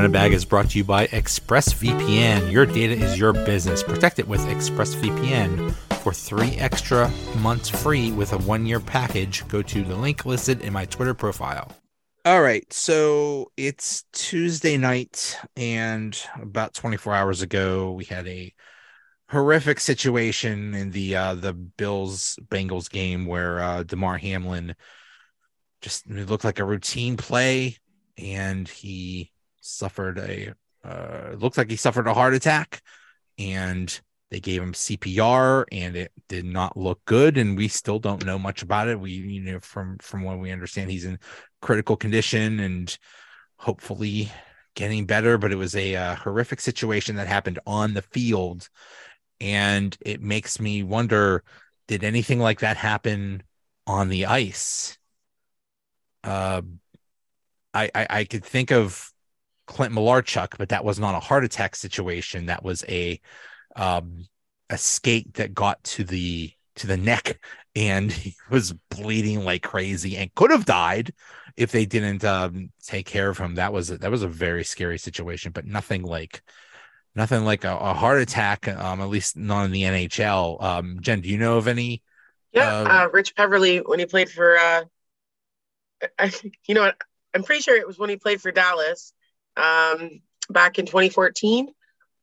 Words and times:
Donut 0.00 0.12
Bag 0.12 0.32
is 0.32 0.46
brought 0.46 0.70
to 0.70 0.78
you 0.78 0.84
by 0.84 1.08
ExpressVPN. 1.08 2.50
Your 2.50 2.64
data 2.64 2.94
is 2.94 3.18
your 3.18 3.34
business. 3.34 3.82
Protect 3.82 4.18
it 4.18 4.26
with 4.26 4.40
ExpressVPN. 4.46 5.74
For 6.02 6.14
three 6.14 6.52
extra 6.52 7.10
months 7.40 7.68
free 7.68 8.10
with 8.10 8.32
a 8.32 8.38
one 8.38 8.64
year 8.64 8.80
package, 8.80 9.46
go 9.48 9.60
to 9.60 9.82
the 9.82 9.94
link 9.94 10.24
listed 10.24 10.62
in 10.62 10.72
my 10.72 10.86
Twitter 10.86 11.12
profile. 11.12 11.76
All 12.24 12.40
right. 12.40 12.64
So 12.72 13.52
it's 13.58 14.04
Tuesday 14.12 14.78
night, 14.78 15.36
and 15.54 16.18
about 16.40 16.72
24 16.72 17.14
hours 17.14 17.42
ago, 17.42 17.92
we 17.92 18.06
had 18.06 18.26
a 18.26 18.54
horrific 19.28 19.80
situation 19.80 20.72
in 20.72 20.92
the 20.92 21.14
uh, 21.14 21.34
the 21.34 21.52
Bills 21.52 22.38
Bengals 22.48 22.88
game 22.88 23.26
where 23.26 23.60
uh, 23.60 23.82
Damar 23.82 24.16
Hamlin 24.16 24.74
just 25.82 26.08
looked 26.08 26.44
like 26.44 26.58
a 26.58 26.64
routine 26.64 27.18
play, 27.18 27.76
and 28.16 28.66
he 28.66 29.30
suffered 29.70 30.18
a 30.18 30.54
uh, 30.84 31.34
looked 31.36 31.58
like 31.58 31.70
he 31.70 31.76
suffered 31.76 32.06
a 32.06 32.14
heart 32.14 32.34
attack, 32.34 32.82
and 33.38 34.00
they 34.30 34.40
gave 34.40 34.62
him 34.62 34.72
CPR, 34.72 35.64
and 35.72 35.96
it 35.96 36.12
did 36.28 36.44
not 36.44 36.76
look 36.76 37.04
good. 37.04 37.36
And 37.36 37.56
we 37.56 37.68
still 37.68 37.98
don't 37.98 38.24
know 38.24 38.38
much 38.38 38.62
about 38.62 38.88
it. 38.88 38.98
We 38.98 39.12
you 39.12 39.40
know 39.40 39.60
from 39.60 39.98
from 39.98 40.22
what 40.22 40.38
we 40.38 40.50
understand, 40.50 40.90
he's 40.90 41.04
in 41.04 41.18
critical 41.60 41.96
condition 41.96 42.60
and 42.60 42.96
hopefully 43.56 44.30
getting 44.74 45.06
better. 45.06 45.36
But 45.38 45.52
it 45.52 45.56
was 45.56 45.74
a 45.76 45.96
uh, 45.96 46.14
horrific 46.14 46.60
situation 46.60 47.16
that 47.16 47.26
happened 47.26 47.58
on 47.66 47.94
the 47.94 48.02
field, 48.02 48.68
and 49.40 49.96
it 50.00 50.22
makes 50.22 50.60
me 50.60 50.82
wonder: 50.82 51.44
did 51.88 52.04
anything 52.04 52.38
like 52.38 52.60
that 52.60 52.76
happen 52.76 53.42
on 53.86 54.08
the 54.08 54.26
ice? 54.26 54.96
Uh, 56.22 56.62
I, 57.72 57.90
I, 57.94 58.06
I 58.10 58.24
could 58.24 58.44
think 58.44 58.70
of 58.70 59.12
Clint 59.70 59.94
Malarchuk, 59.94 60.58
but 60.58 60.70
that 60.70 60.84
was 60.84 60.98
not 60.98 61.14
a 61.14 61.20
heart 61.20 61.44
attack 61.44 61.76
situation. 61.76 62.46
That 62.46 62.64
was 62.64 62.84
a 62.88 63.20
um, 63.76 64.26
a 64.68 64.76
skate 64.76 65.34
that 65.34 65.54
got 65.54 65.82
to 65.84 66.02
the 66.02 66.52
to 66.76 66.88
the 66.88 66.96
neck, 66.96 67.38
and 67.76 68.10
he 68.10 68.34
was 68.50 68.72
bleeding 68.90 69.44
like 69.44 69.62
crazy 69.62 70.16
and 70.16 70.34
could 70.34 70.50
have 70.50 70.64
died 70.64 71.14
if 71.56 71.70
they 71.70 71.86
didn't 71.86 72.24
um, 72.24 72.70
take 72.82 73.06
care 73.06 73.28
of 73.28 73.38
him. 73.38 73.54
That 73.54 73.72
was 73.72 73.90
a, 73.90 73.98
that 73.98 74.10
was 74.10 74.24
a 74.24 74.28
very 74.28 74.64
scary 74.64 74.98
situation, 74.98 75.52
but 75.52 75.66
nothing 75.66 76.02
like 76.02 76.42
nothing 77.14 77.44
like 77.44 77.62
a, 77.62 77.76
a 77.76 77.94
heart 77.94 78.20
attack. 78.20 78.66
Um, 78.66 79.00
at 79.00 79.08
least 79.08 79.36
not 79.36 79.66
in 79.66 79.70
the 79.70 79.84
NHL. 79.84 80.60
Um, 80.60 80.98
Jen, 81.00 81.20
do 81.20 81.28
you 81.28 81.38
know 81.38 81.58
of 81.58 81.68
any? 81.68 82.02
Yeah, 82.50 82.80
uh, 82.80 83.04
uh, 83.04 83.08
Rich 83.12 83.36
Peverley 83.36 83.78
when 83.78 84.00
he 84.00 84.06
played 84.06 84.30
for. 84.30 84.58
Uh, 84.58 84.84
I, 86.18 86.32
you 86.66 86.74
know 86.74 86.80
what? 86.80 86.96
I'm 87.32 87.44
pretty 87.44 87.62
sure 87.62 87.76
it 87.76 87.86
was 87.86 88.00
when 88.00 88.10
he 88.10 88.16
played 88.16 88.42
for 88.42 88.50
Dallas 88.50 89.12
um, 89.60 90.20
back 90.48 90.78
in 90.78 90.86
2014 90.86 91.68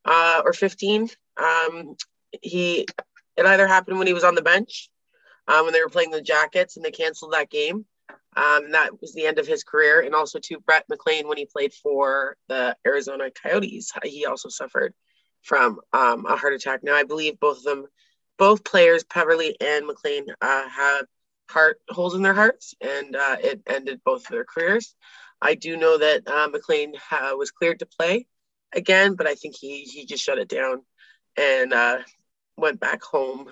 uh, 0.05 0.41
or 0.43 0.53
15. 0.53 1.09
Um, 1.37 1.95
he 2.41 2.87
it 3.35 3.45
either 3.45 3.67
happened 3.67 3.97
when 3.97 4.07
he 4.07 4.13
was 4.13 4.23
on 4.23 4.35
the 4.35 4.41
bench 4.41 4.89
um, 5.47 5.65
when 5.65 5.73
they 5.73 5.81
were 5.81 5.89
playing 5.89 6.11
the 6.11 6.21
Jackets 6.21 6.75
and 6.75 6.85
they 6.85 6.91
canceled 6.91 7.33
that 7.33 7.49
game. 7.49 7.85
Um, 8.35 8.71
that 8.71 9.01
was 9.01 9.13
the 9.13 9.25
end 9.25 9.39
of 9.39 9.47
his 9.47 9.63
career, 9.63 10.01
and 10.01 10.13
also 10.13 10.37
to 10.39 10.59
Brett 10.59 10.85
McLean 10.89 11.27
when 11.27 11.37
he 11.37 11.47
played 11.47 11.73
for 11.73 12.37
the 12.47 12.75
Arizona 12.85 13.31
Coyotes, 13.31 13.91
he 14.03 14.25
also 14.25 14.49
suffered 14.49 14.93
from 15.41 15.79
um, 15.91 16.25
a 16.27 16.35
heart 16.35 16.53
attack. 16.53 16.83
Now 16.83 16.93
I 16.93 17.03
believe 17.03 17.39
both 17.39 17.57
of 17.57 17.63
them, 17.63 17.87
both 18.37 18.63
players, 18.63 19.03
Peverley 19.03 19.55
and 19.59 19.87
McLean, 19.87 20.25
uh, 20.39 20.69
had 20.69 21.03
heart 21.49 21.79
holes 21.89 22.13
in 22.13 22.21
their 22.21 22.35
hearts, 22.35 22.75
and 22.79 23.15
uh, 23.15 23.37
it 23.41 23.61
ended 23.65 24.01
both 24.05 24.25
of 24.25 24.31
their 24.31 24.45
careers. 24.45 24.93
I 25.41 25.55
do 25.55 25.77
know 25.77 25.97
that 25.97 26.27
uh, 26.27 26.47
McLean 26.47 26.93
uh, 27.11 27.35
was 27.37 27.51
cleared 27.51 27.79
to 27.79 27.85
play 27.85 28.27
again, 28.73 29.15
but 29.15 29.27
I 29.27 29.35
think 29.35 29.55
he 29.55 29.81
he 29.83 30.05
just 30.05 30.23
shut 30.23 30.39
it 30.39 30.47
down 30.47 30.81
and 31.37 31.73
uh, 31.73 31.99
went 32.57 32.79
back 32.79 33.03
home 33.03 33.49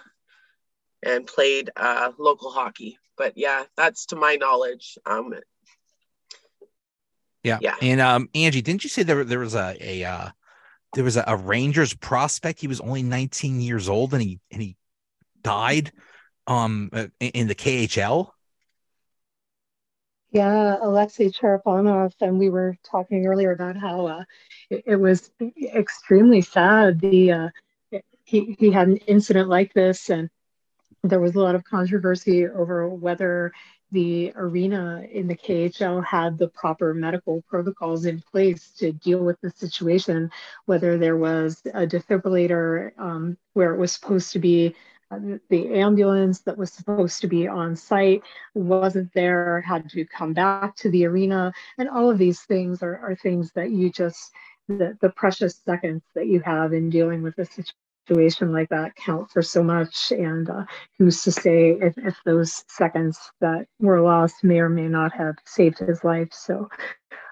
and 1.03 1.27
played 1.27 1.69
uh, 1.75 2.11
local 2.17 2.51
hockey. 2.51 2.97
But 3.17 3.33
yeah, 3.37 3.63
that's 3.77 4.07
to 4.07 4.15
my 4.15 4.35
knowledge. 4.35 4.97
Um, 5.05 5.33
yeah, 7.43 7.59
yeah. 7.61 7.75
And 7.81 8.01
um, 8.01 8.29
Angie, 8.33 8.61
didn't 8.61 8.83
you 8.83 8.89
say 8.89 9.03
there 9.03 9.23
there 9.23 9.39
was 9.39 9.55
a 9.55 9.77
a 9.79 10.03
uh, 10.03 10.29
there 10.93 11.03
was 11.03 11.17
a, 11.17 11.23
a 11.27 11.37
Rangers 11.37 11.93
prospect? 11.93 12.59
He 12.59 12.67
was 12.67 12.81
only 12.81 13.03
19 13.03 13.61
years 13.61 13.87
old, 13.87 14.13
and 14.13 14.21
he 14.21 14.39
and 14.51 14.61
he 14.61 14.75
died 15.43 15.91
um 16.47 16.89
in 17.19 17.47
the 17.47 17.55
KHL. 17.55 18.29
Yeah, 20.35 20.75
Alexei 20.81 21.29
Cherepanov, 21.29 22.11
and 22.19 22.37
we 22.37 22.49
were 22.49 22.75
talking 22.83 23.25
earlier 23.25 23.53
about 23.53 23.77
how 23.77 24.05
uh, 24.05 24.23
it, 24.69 24.83
it, 24.85 24.95
was 24.97 25.31
extremely 25.73 26.41
sad. 26.41 26.99
The 26.99 27.31
uh, 27.31 27.49
he 28.25 28.53
he 28.59 28.69
had 28.69 28.89
an 28.89 28.97
incident 29.07 29.47
like 29.47 29.73
this, 29.73 30.09
and 30.09 30.29
there 31.03 31.21
was 31.21 31.35
a 31.35 31.39
lot 31.39 31.55
of 31.55 31.63
controversy 31.63 32.49
over 32.49 32.89
whether 32.89 33.53
the 33.93 34.33
arena 34.35 35.05
in 35.09 35.27
the 35.27 35.37
KHL 35.37 36.03
had 36.03 36.37
the 36.37 36.49
proper 36.49 36.93
medical 36.93 37.41
protocols 37.47 38.03
in 38.03 38.21
place 38.29 38.71
to 38.79 38.91
deal 38.91 39.23
with 39.23 39.39
the 39.39 39.51
situation, 39.51 40.29
whether 40.65 40.97
there 40.97 41.15
was 41.15 41.61
a 41.67 41.87
defibrillator 41.87 42.91
um, 42.97 43.37
where 43.53 43.73
it 43.73 43.77
was 43.77 43.93
supposed 43.93 44.33
to 44.33 44.39
be 44.39 44.75
the 45.11 45.73
ambulance 45.73 46.39
that 46.41 46.57
was 46.57 46.71
supposed 46.71 47.21
to 47.21 47.27
be 47.27 47.47
on 47.47 47.75
site 47.75 48.21
wasn't 48.53 49.13
there, 49.13 49.61
had 49.61 49.89
to 49.89 50.05
come 50.05 50.33
back 50.33 50.75
to 50.77 50.89
the 50.89 51.05
arena. 51.05 51.53
And 51.77 51.89
all 51.89 52.09
of 52.09 52.17
these 52.17 52.41
things 52.41 52.81
are, 52.81 52.97
are 52.97 53.15
things 53.15 53.51
that 53.53 53.71
you 53.71 53.91
just, 53.91 54.31
the, 54.67 54.97
the 55.01 55.09
precious 55.09 55.61
seconds 55.65 56.03
that 56.15 56.27
you 56.27 56.39
have 56.41 56.73
in 56.73 56.89
dealing 56.89 57.21
with 57.21 57.37
a 57.37 57.45
situation 58.07 58.51
like 58.51 58.69
that 58.69 58.95
count 58.95 59.29
for 59.31 59.41
so 59.41 59.63
much. 59.63 60.11
And 60.11 60.49
uh, 60.49 60.65
who's 60.97 61.23
to 61.23 61.31
say 61.31 61.71
if, 61.71 61.97
if 61.97 62.15
those 62.25 62.63
seconds 62.67 63.19
that 63.41 63.67
were 63.79 64.01
lost 64.01 64.43
may 64.43 64.59
or 64.59 64.69
may 64.69 64.87
not 64.87 65.13
have 65.13 65.35
saved 65.45 65.79
his 65.79 66.03
life. 66.03 66.29
So, 66.31 66.69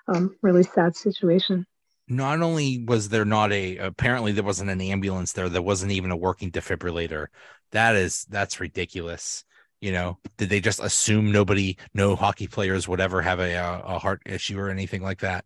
um, 0.07 0.35
really 0.41 0.63
sad 0.63 0.95
situation 0.95 1.65
not 2.07 2.41
only 2.41 2.83
was 2.85 3.09
there 3.09 3.25
not 3.25 3.51
a 3.53 3.77
apparently 3.77 4.33
there 4.33 4.43
wasn't 4.43 4.69
an 4.69 4.81
ambulance 4.81 5.31
there 5.31 5.47
there 5.47 5.61
wasn't 5.61 5.91
even 5.91 6.11
a 6.11 6.17
working 6.17 6.51
defibrillator 6.51 7.27
that 7.73 7.95
is 7.95 8.25
that's 8.29 8.59
ridiculous 8.59 9.43
you 9.81 9.91
know 9.91 10.17
did 10.37 10.49
they 10.49 10.61
just 10.61 10.79
assume 10.79 11.31
nobody 11.31 11.77
no 11.93 12.15
hockey 12.15 12.47
players 12.47 12.87
would 12.87 13.01
ever 13.01 13.21
have 13.21 13.39
a, 13.39 13.53
a 13.85 13.99
heart 13.99 14.21
issue 14.25 14.57
or 14.57 14.69
anything 14.69 15.03
like 15.03 15.19
that 15.19 15.45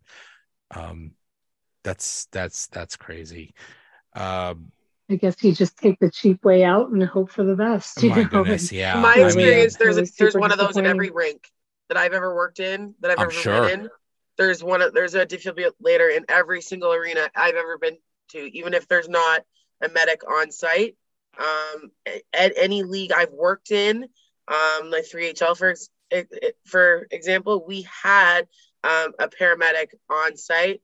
um 0.71 1.11
that's 1.83 2.27
that's 2.31 2.67
that's 2.67 2.95
crazy 2.95 3.53
um 4.13 4.71
I 5.09 5.15
guess 5.15 5.41
you 5.41 5.53
just 5.53 5.77
take 5.77 5.99
the 5.99 6.11
cheap 6.11 6.43
way 6.43 6.65
out 6.65 6.89
and 6.89 7.01
hope 7.01 7.31
for 7.31 7.45
the 7.45 7.55
best. 7.55 8.03
my 8.03 8.23
know? 8.23 8.25
goodness, 8.25 8.71
yeah. 8.73 8.99
my 8.99 9.15
experience, 9.15 9.77
I 9.79 9.85
mean, 9.85 9.95
there's 9.95 10.09
a, 10.09 10.13
there's 10.19 10.35
one 10.35 10.51
of 10.51 10.57
those 10.57 10.75
in 10.75 10.85
every 10.85 11.11
rink 11.11 11.49
that 11.87 11.97
I've 11.97 12.13
ever 12.13 12.35
worked 12.35 12.59
in 12.59 12.93
that 12.99 13.11
I've 13.11 13.19
I'm 13.19 13.23
ever 13.23 13.31
sure. 13.31 13.69
been 13.69 13.81
in. 13.81 13.89
There's 14.37 14.63
one. 14.63 14.81
There's 14.93 15.15
a 15.15 15.25
defibrillator 15.25 16.15
in 16.15 16.25
every 16.29 16.61
single 16.61 16.93
arena 16.93 17.29
I've 17.35 17.55
ever 17.55 17.77
been 17.77 17.97
to, 18.31 18.39
even 18.57 18.73
if 18.73 18.87
there's 18.87 19.09
not 19.09 19.43
a 19.81 19.89
medic 19.89 20.21
on 20.29 20.51
site. 20.51 20.95
Um, 21.39 21.91
at 22.33 22.53
any 22.55 22.83
league 22.83 23.11
I've 23.11 23.31
worked 23.31 23.71
in, 23.71 24.07
um, 24.47 24.89
like 24.89 25.05
3HL 25.05 25.57
for 25.57 25.75
for 26.65 27.07
example, 27.11 27.65
we 27.67 27.87
had 28.03 28.47
um, 28.83 29.13
a 29.19 29.27
paramedic 29.27 29.87
on 30.09 30.37
site. 30.37 30.81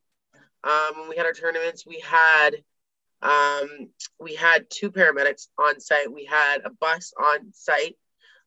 Um, 0.64 1.00
when 1.00 1.10
we 1.10 1.18
had 1.18 1.26
our 1.26 1.34
tournaments, 1.34 1.86
we 1.86 2.00
had 2.00 2.52
um, 3.22 3.90
we 4.20 4.36
had 4.36 4.70
two 4.70 4.92
paramedics 4.92 5.48
on 5.58 5.80
site. 5.80 6.12
We 6.12 6.26
had 6.26 6.60
a 6.66 6.70
bus 6.70 7.14
on 7.18 7.54
site. 7.54 7.98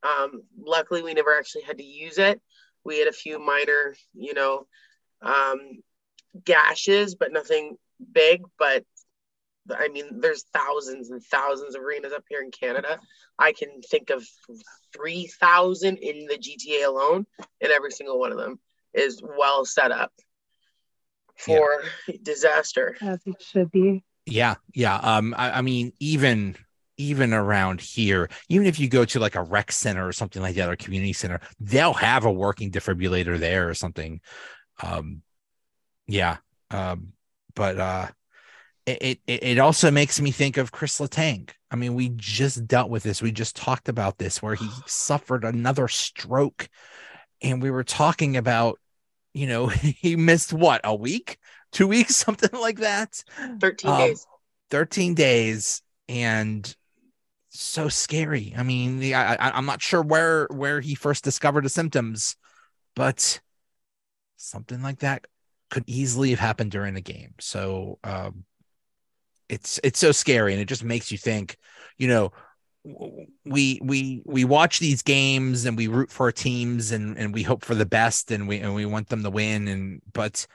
Um, 0.02 0.42
luckily, 0.58 1.02
we 1.02 1.14
never 1.14 1.36
actually 1.36 1.62
had 1.62 1.78
to 1.78 1.84
use 1.84 2.19
it. 2.19 2.40
We 2.84 2.98
had 2.98 3.08
a 3.08 3.12
few 3.12 3.38
minor, 3.38 3.94
you 4.14 4.34
know, 4.34 4.66
gashes, 6.44 7.14
but 7.14 7.32
nothing 7.32 7.76
big. 8.12 8.42
But 8.58 8.84
I 9.70 9.88
mean, 9.88 10.20
there's 10.20 10.44
thousands 10.54 11.10
and 11.10 11.22
thousands 11.22 11.74
of 11.74 11.82
arenas 11.82 12.12
up 12.12 12.24
here 12.28 12.42
in 12.42 12.50
Canada. 12.50 12.98
I 13.38 13.52
can 13.52 13.80
think 13.82 14.10
of 14.10 14.26
3,000 14.94 15.96
in 15.98 16.26
the 16.26 16.38
GTA 16.38 16.86
alone, 16.86 17.26
and 17.60 17.72
every 17.72 17.90
single 17.90 18.18
one 18.18 18.32
of 18.32 18.38
them 18.38 18.58
is 18.94 19.22
well 19.22 19.64
set 19.64 19.92
up 19.92 20.12
for 21.38 21.82
yeah. 22.08 22.16
disaster. 22.22 22.96
As 23.00 23.20
it 23.26 23.42
should 23.42 23.70
be. 23.70 24.04
Yeah, 24.24 24.56
yeah. 24.74 24.96
Um, 24.96 25.34
I, 25.36 25.58
I 25.58 25.62
mean, 25.62 25.92
even 26.00 26.56
even 26.98 27.34
around 27.34 27.80
here, 27.80 28.28
even 28.48 28.66
if 28.66 28.80
you 28.80 28.88
go 28.88 29.04
to 29.04 29.20
like 29.20 29.34
a 29.34 29.42
rec 29.42 29.70
center 29.70 30.06
or 30.06 30.12
something 30.12 30.40
like 30.40 30.56
that, 30.56 30.69
or 30.69 30.76
community 30.76 31.12
center, 31.12 31.40
they'll 31.60 31.92
have 31.92 32.24
a 32.24 32.32
working 32.32 32.70
defibrillator 32.70 33.38
there 33.38 33.69
or 33.69 33.74
something. 33.74 34.20
Um, 34.82 35.22
yeah. 36.06 36.38
Um, 36.70 37.12
but 37.54 37.78
uh, 37.78 38.08
it, 38.86 39.20
it 39.26 39.42
it 39.42 39.58
also 39.58 39.90
makes 39.90 40.20
me 40.20 40.30
think 40.30 40.56
of 40.56 40.72
Chris 40.72 40.98
Letang. 40.98 41.50
I 41.70 41.76
mean, 41.76 41.94
we 41.94 42.10
just 42.10 42.66
dealt 42.66 42.90
with 42.90 43.02
this. 43.02 43.20
We 43.20 43.32
just 43.32 43.56
talked 43.56 43.88
about 43.88 44.18
this 44.18 44.42
where 44.42 44.54
he 44.54 44.68
suffered 44.86 45.44
another 45.44 45.88
stroke, 45.88 46.68
and 47.42 47.60
we 47.62 47.70
were 47.70 47.84
talking 47.84 48.36
about, 48.36 48.78
you 49.34 49.46
know, 49.46 49.66
he 49.68 50.16
missed 50.16 50.52
what 50.52 50.80
a 50.84 50.94
week 50.94 51.38
two 51.72 51.86
weeks, 51.86 52.16
something 52.24 52.58
like 52.58 52.78
that. 52.78 53.22
13 53.60 53.90
Um, 53.90 53.98
days. 53.98 54.26
13 54.70 55.14
days 55.14 55.82
and 56.08 56.74
so 57.50 57.88
scary. 57.88 58.54
I 58.56 58.62
mean, 58.62 58.98
the- 58.98 59.14
I, 59.14 59.34
I, 59.34 59.50
I'm 59.56 59.66
not 59.66 59.82
sure 59.82 60.02
where 60.02 60.46
where 60.50 60.80
he 60.80 60.94
first 60.94 61.24
discovered 61.24 61.64
the 61.64 61.68
symptoms, 61.68 62.36
but 62.94 63.40
something 64.36 64.82
like 64.82 65.00
that 65.00 65.26
could 65.70 65.84
easily 65.86 66.30
have 66.30 66.38
happened 66.38 66.70
during 66.70 66.94
the 66.94 67.00
game. 67.00 67.34
So 67.40 67.98
um, 68.04 68.44
it's 69.48 69.81
it's 69.84 69.98
so 69.98 70.12
scary, 70.12 70.52
and 70.52 70.60
it 70.60 70.66
just 70.66 70.84
makes 70.84 71.10
you 71.10 71.19
think. 71.19 71.56
You 71.98 72.08
know, 72.08 72.32
we 73.44 73.81
we 73.82 74.22
we 74.25 74.44
watch 74.44 74.78
these 74.78 75.02
games 75.02 75.64
and 75.64 75.76
we 75.76 75.88
root 75.88 76.10
for 76.10 76.26
our 76.26 76.32
teams 76.32 76.93
and 76.93 77.19
and 77.19 77.34
we 77.34 77.43
hope 77.43 77.64
for 77.64 77.75
the 77.75 77.87
best 77.87 78.31
and 78.31 78.46
we 78.46 78.58
and 78.58 78.75
we 78.75 78.87
want 78.87 79.08
them 79.08 79.22
to 79.22 79.31
win 79.31 79.66
and 79.69 80.00
but 80.12 80.46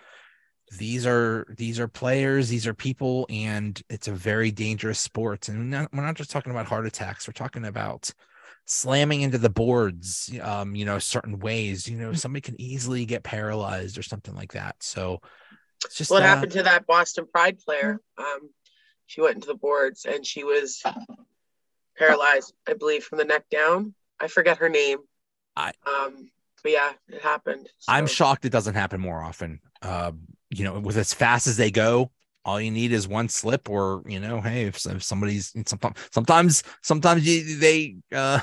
these 0.77 1.05
are 1.05 1.45
these 1.57 1.79
are 1.79 1.89
players 1.89 2.47
these 2.47 2.65
are 2.65 2.73
people 2.73 3.25
and 3.29 3.81
it's 3.89 4.07
a 4.07 4.13
very 4.13 4.49
dangerous 4.49 4.99
sport 4.99 5.49
and 5.49 5.59
we're 5.59 5.79
not, 5.79 5.93
we're 5.93 6.05
not 6.05 6.15
just 6.15 6.31
talking 6.31 6.51
about 6.51 6.65
heart 6.65 6.85
attacks 6.85 7.27
we're 7.27 7.33
talking 7.33 7.65
about 7.65 8.13
slamming 8.65 9.21
into 9.21 9.38
the 9.38 9.49
boards 9.49 10.31
um 10.41 10.73
you 10.73 10.85
know 10.85 10.99
certain 10.99 11.39
ways 11.39 11.85
you 11.85 11.97
know 11.97 12.13
somebody 12.13 12.39
can 12.39 12.59
easily 12.61 13.03
get 13.03 13.23
paralyzed 13.23 13.97
or 13.97 14.03
something 14.03 14.35
like 14.35 14.53
that 14.53 14.75
so 14.79 15.19
it's 15.85 15.95
just 15.95 16.11
what 16.11 16.23
uh, 16.23 16.27
happened 16.27 16.51
to 16.53 16.63
that 16.63 16.85
Boston 16.85 17.25
Pride 17.31 17.59
player? 17.59 17.99
Um, 18.17 18.49
she 19.11 19.19
went 19.19 19.35
into 19.35 19.47
the 19.47 19.55
boards 19.55 20.05
and 20.05 20.25
she 20.25 20.45
was 20.45 20.81
paralyzed, 21.97 22.53
I 22.65 22.73
believe, 22.73 23.03
from 23.03 23.17
the 23.17 23.25
neck 23.25 23.43
down. 23.49 23.93
I 24.21 24.27
forget 24.27 24.57
her 24.59 24.69
name. 24.69 24.99
I- 25.57 25.73
um, 25.85 26.31
but 26.63 26.71
yeah, 26.71 26.93
it 27.09 27.21
happened. 27.21 27.67
i'm 27.89 28.07
shocked 28.07 28.45
it 28.45 28.51
doesn't 28.51 28.75
happen 28.75 29.01
more 29.01 29.21
often 29.21 29.59
uh 29.81 30.11
you 30.51 30.63
know 30.63 30.79
with 30.79 30.95
as 30.95 31.13
fast 31.13 31.47
as 31.47 31.57
they 31.57 31.71
go 31.71 32.11
all 32.45 32.61
you 32.61 32.69
need 32.71 32.91
is 32.91 33.07
one 33.07 33.27
slip 33.27 33.67
or 33.69 34.03
you 34.07 34.19
know 34.19 34.39
hey 34.39 34.65
if, 34.67 34.85
if 34.85 35.03
somebody's 35.03 35.51
sometimes 35.65 35.97
sometimes 36.11 36.63
sometimes 36.83 37.27
you, 37.27 37.57
they 37.57 37.97
uh 38.13 38.39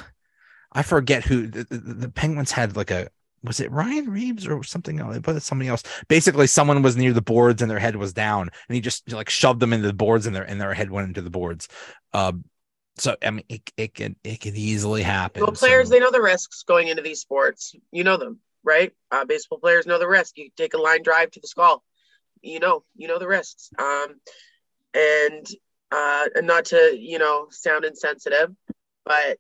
i 0.73 0.83
forget 0.83 1.23
who 1.25 1.47
the, 1.47 1.63
the, 1.71 1.79
the 1.79 2.09
penguins 2.09 2.51
had 2.51 2.77
like 2.77 2.91
a 2.91 3.09
was 3.45 3.61
it 3.61 3.71
ryan 3.71 4.11
reaves 4.11 4.47
or 4.47 4.63
something 4.65 5.01
else 5.01 5.19
but 5.19 5.41
somebody 5.43 5.69
else 5.69 5.83
basically 6.09 6.47
someone 6.47 6.83
was 6.83 6.97
near 6.97 7.13
the 7.13 7.23
boards 7.23 7.63
and 7.63 7.71
their 7.71 7.79
head 7.79 7.97
was 7.97 8.13
down 8.13 8.49
and 8.69 8.75
he 8.75 8.81
just 8.81 9.11
like 9.13 9.31
shoved 9.31 9.61
them 9.61 9.73
into 9.73 9.87
the 9.87 9.93
boards 9.93 10.27
and 10.27 10.35
their 10.35 10.45
and 10.45 10.61
their 10.61 10.75
head 10.75 10.91
went 10.91 11.09
into 11.09 11.23
the 11.23 11.31
boards 11.31 11.69
um 12.13 12.45
so 12.97 13.15
i 13.25 13.31
mean 13.31 13.45
it, 13.49 13.71
it 13.77 13.95
can 13.95 14.17
it 14.25 14.41
can 14.41 14.57
easily 14.57 15.03
happen 15.03 15.43
Well, 15.43 15.53
players 15.53 15.89
so- 15.89 15.95
they 15.95 16.01
know 16.01 16.11
the 16.11 16.21
risks 16.23 16.65
going 16.65 16.89
into 16.89 17.03
these 17.03 17.21
sports. 17.21 17.75
You 17.93 18.03
know 18.03 18.17
them, 18.17 18.41
right? 18.65 18.93
Uh, 19.13 19.25
baseball 19.25 19.59
players 19.61 19.87
know 19.87 19.99
the 20.01 20.09
risk. 20.09 20.37
You 20.37 20.51
take 20.57 20.75
a 20.75 20.79
line 20.79 21.03
drive 21.05 21.31
to 21.33 21.41
the 21.41 21.47
skull. 21.47 21.85
You 22.43 22.59
know, 22.59 22.83
you 22.97 23.07
know 23.07 23.19
the 23.21 23.29
risks. 23.29 23.71
Um, 23.79 24.17
and 24.95 25.47
uh, 25.93 26.25
and 26.35 26.47
not 26.47 26.67
to 26.67 26.97
you 26.99 27.19
know 27.19 27.47
sound 27.51 27.85
insensitive, 27.85 28.51
but 29.05 29.39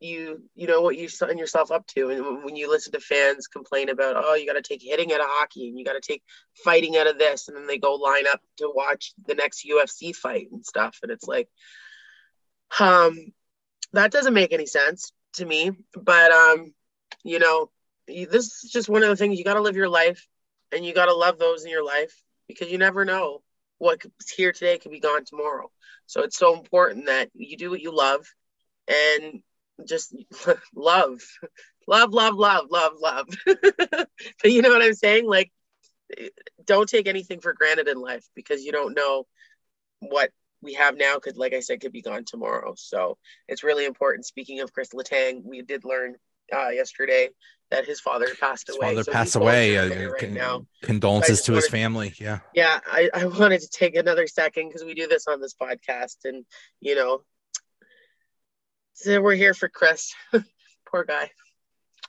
you 0.00 0.42
you 0.54 0.66
know 0.66 0.82
what 0.82 0.96
you 0.96 1.08
sign 1.08 1.38
yourself 1.38 1.70
up 1.70 1.86
to. 1.88 2.10
And 2.10 2.44
when- 2.44 2.56
you 2.56 2.70
listen 2.70 2.92
to 2.92 3.00
fans 3.00 3.46
complain 3.46 3.88
about, 3.88 4.16
oh, 4.16 4.34
you 4.34 4.46
got 4.46 4.54
to 4.54 4.62
take 4.62 4.82
hitting 4.82 5.12
out 5.12 5.20
of 5.20 5.26
hockey 5.28 5.68
and 5.68 5.78
you 5.78 5.84
got 5.84 5.92
to 5.92 6.00
take 6.00 6.22
fighting 6.64 6.96
out 6.96 7.06
of 7.06 7.18
this, 7.18 7.48
and 7.48 7.56
then 7.56 7.66
they 7.66 7.78
go 7.78 7.94
line 7.94 8.26
up 8.26 8.40
to 8.58 8.70
watch 8.74 9.12
the 9.26 9.34
next 9.34 9.64
UFC 9.66 10.14
fight 10.14 10.48
and 10.52 10.64
stuff, 10.64 10.98
and 11.02 11.12
it's 11.12 11.26
like, 11.26 11.48
um, 12.80 13.32
that 13.92 14.10
doesn't 14.12 14.34
make 14.34 14.52
any 14.52 14.66
sense 14.66 15.12
to 15.34 15.44
me. 15.44 15.70
But 15.94 16.32
um, 16.32 16.72
you 17.24 17.38
know, 17.38 17.70
this 18.06 18.64
is 18.64 18.70
just 18.70 18.88
one 18.88 19.02
of 19.02 19.08
the 19.08 19.16
things 19.16 19.38
you 19.38 19.44
got 19.44 19.54
to 19.54 19.60
live 19.60 19.76
your 19.76 19.88
life, 19.88 20.26
and 20.72 20.84
you 20.84 20.94
got 20.94 21.06
to 21.06 21.14
love 21.14 21.38
those 21.38 21.64
in 21.64 21.70
your 21.70 21.84
life 21.84 22.22
because 22.48 22.70
you 22.70 22.78
never 22.78 23.04
know 23.04 23.42
what 23.78 24.00
could- 24.00 24.12
here 24.34 24.52
today 24.52 24.78
could 24.78 24.92
be 24.92 25.00
gone 25.00 25.24
tomorrow. 25.24 25.70
So 26.06 26.22
it's 26.22 26.38
so 26.38 26.54
important 26.54 27.06
that 27.06 27.30
you 27.34 27.56
do 27.56 27.70
what 27.70 27.80
you 27.80 27.94
love, 27.94 28.26
and 28.88 29.42
just 29.84 30.14
love, 30.74 31.20
love, 31.86 32.12
love, 32.12 32.34
love, 32.36 32.66
love, 32.70 32.92
love. 33.00 33.26
but 33.46 34.08
you 34.44 34.62
know 34.62 34.70
what 34.70 34.82
I'm 34.82 34.94
saying? 34.94 35.26
Like, 35.26 35.50
don't 36.64 36.88
take 36.88 37.08
anything 37.08 37.40
for 37.40 37.52
granted 37.52 37.88
in 37.88 38.00
life 38.00 38.26
because 38.34 38.64
you 38.64 38.72
don't 38.72 38.94
know 38.94 39.26
what 40.00 40.30
we 40.62 40.74
have 40.74 40.96
now 40.96 41.18
could, 41.18 41.36
like 41.36 41.52
I 41.52 41.60
said, 41.60 41.80
could 41.80 41.92
be 41.92 42.02
gone 42.02 42.24
tomorrow. 42.24 42.74
So 42.76 43.18
it's 43.48 43.62
really 43.64 43.84
important. 43.84 44.26
Speaking 44.26 44.60
of 44.60 44.72
Chris 44.72 44.90
Letang, 44.90 45.42
we 45.44 45.62
did 45.62 45.84
learn 45.84 46.16
uh, 46.54 46.68
yesterday 46.68 47.28
that 47.70 47.84
his 47.84 48.00
father 48.00 48.28
passed 48.40 48.68
his 48.68 48.76
away. 48.76 48.90
father 48.90 49.02
so 49.02 49.12
passed 49.12 49.36
away 49.36 49.76
uh, 49.76 50.10
right 50.10 50.20
con- 50.20 50.34
now. 50.34 50.66
condolences 50.82 51.42
to 51.42 51.52
his 51.54 51.68
family 51.68 52.14
yeah 52.18 52.38
Yeah, 52.54 52.78
I, 52.86 53.10
I 53.12 53.24
wanted 53.26 53.60
to 53.62 53.68
take 53.68 53.96
another 53.96 54.26
second 54.28 54.68
because 54.68 54.84
we 54.84 54.94
do 54.94 55.08
this 55.08 55.26
on 55.26 55.40
this 55.40 55.54
podcast, 55.60 56.18
and 56.24 56.44
you 56.80 56.94
know, 56.94 57.22
so 58.96 59.20
we're 59.20 59.34
here 59.34 59.54
for 59.54 59.68
Chris. 59.68 60.14
Poor 60.90 61.04
guy. 61.04 61.30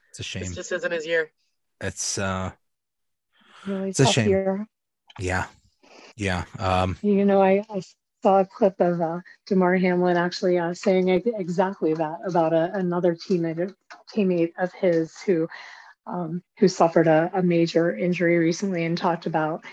it's 0.09 0.19
a 0.19 0.23
shame 0.23 0.43
This 0.43 0.55
just 0.55 0.71
isn't 0.71 0.91
his 0.91 1.05
year. 1.05 1.31
it's 1.81 2.17
uh 2.17 2.51
Really 3.65 3.89
It's 3.89 3.99
a 3.99 4.05
shame. 4.05 4.29
year. 4.29 4.67
yeah 5.19 5.45
yeah 6.15 6.45
um 6.59 6.97
You 7.01 7.25
know, 7.25 7.41
I, 7.41 7.63
I 7.69 7.81
saw 8.23 8.39
a 8.39 8.45
clip 8.45 8.79
of 8.79 9.01
uh, 9.01 9.19
Damar 9.45 9.75
Hamlin 9.77 10.15
actually 10.17 10.57
uh, 10.57 10.73
saying 10.73 11.09
exactly 11.09 11.93
that 11.93 12.17
about 12.25 12.53
a, 12.53 12.71
another 12.73 13.15
teammate 13.15 13.73
teammate 14.15 14.53
of 14.57 14.71
his 14.73 15.15
who 15.21 15.47
um, 16.07 16.41
who 16.57 16.67
suffered 16.69 17.07
a, 17.07 17.29
a 17.33 17.43
major 17.43 17.93
injury 17.95 18.37
recently 18.37 18.85
and 18.85 18.97
talked 18.97 19.25
about 19.25 19.65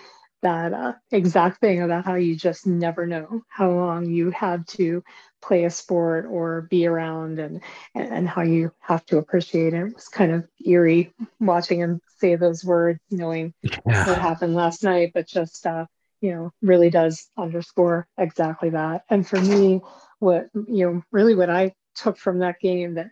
that 0.44 0.74
uh, 0.74 0.92
exact 1.10 1.58
thing 1.60 1.82
about 1.82 2.04
how 2.04 2.14
you 2.16 2.36
just 2.36 2.66
never 2.66 3.06
know 3.06 3.42
how 3.48 3.70
long 3.70 4.04
you 4.10 4.30
have 4.30 4.64
to 4.66 5.02
play 5.40 5.64
a 5.64 5.70
sport 5.70 6.26
or 6.26 6.62
be 6.70 6.86
around 6.86 7.38
and 7.38 7.62
and, 7.94 8.28
how 8.28 8.42
you 8.42 8.70
have 8.78 9.04
to 9.06 9.16
appreciate 9.16 9.72
it. 9.72 9.86
It 9.86 9.94
was 9.94 10.08
kind 10.08 10.32
of 10.32 10.46
eerie 10.64 11.12
watching 11.40 11.80
him 11.80 12.00
say 12.18 12.36
those 12.36 12.62
words, 12.62 13.00
knowing 13.10 13.54
what 13.84 14.18
happened 14.18 14.54
last 14.54 14.84
night, 14.84 15.12
but 15.14 15.26
just 15.26 15.66
uh, 15.66 15.86
you 16.20 16.32
know, 16.34 16.52
really 16.60 16.90
does 16.90 17.26
underscore 17.38 18.06
exactly 18.18 18.70
that. 18.70 19.04
And 19.08 19.26
for 19.26 19.40
me, 19.40 19.80
what 20.18 20.48
you 20.54 20.86
know, 20.86 21.02
really 21.10 21.34
what 21.34 21.50
I 21.50 21.74
took 21.94 22.18
from 22.18 22.40
that 22.40 22.60
game 22.60 22.94
that 22.94 23.08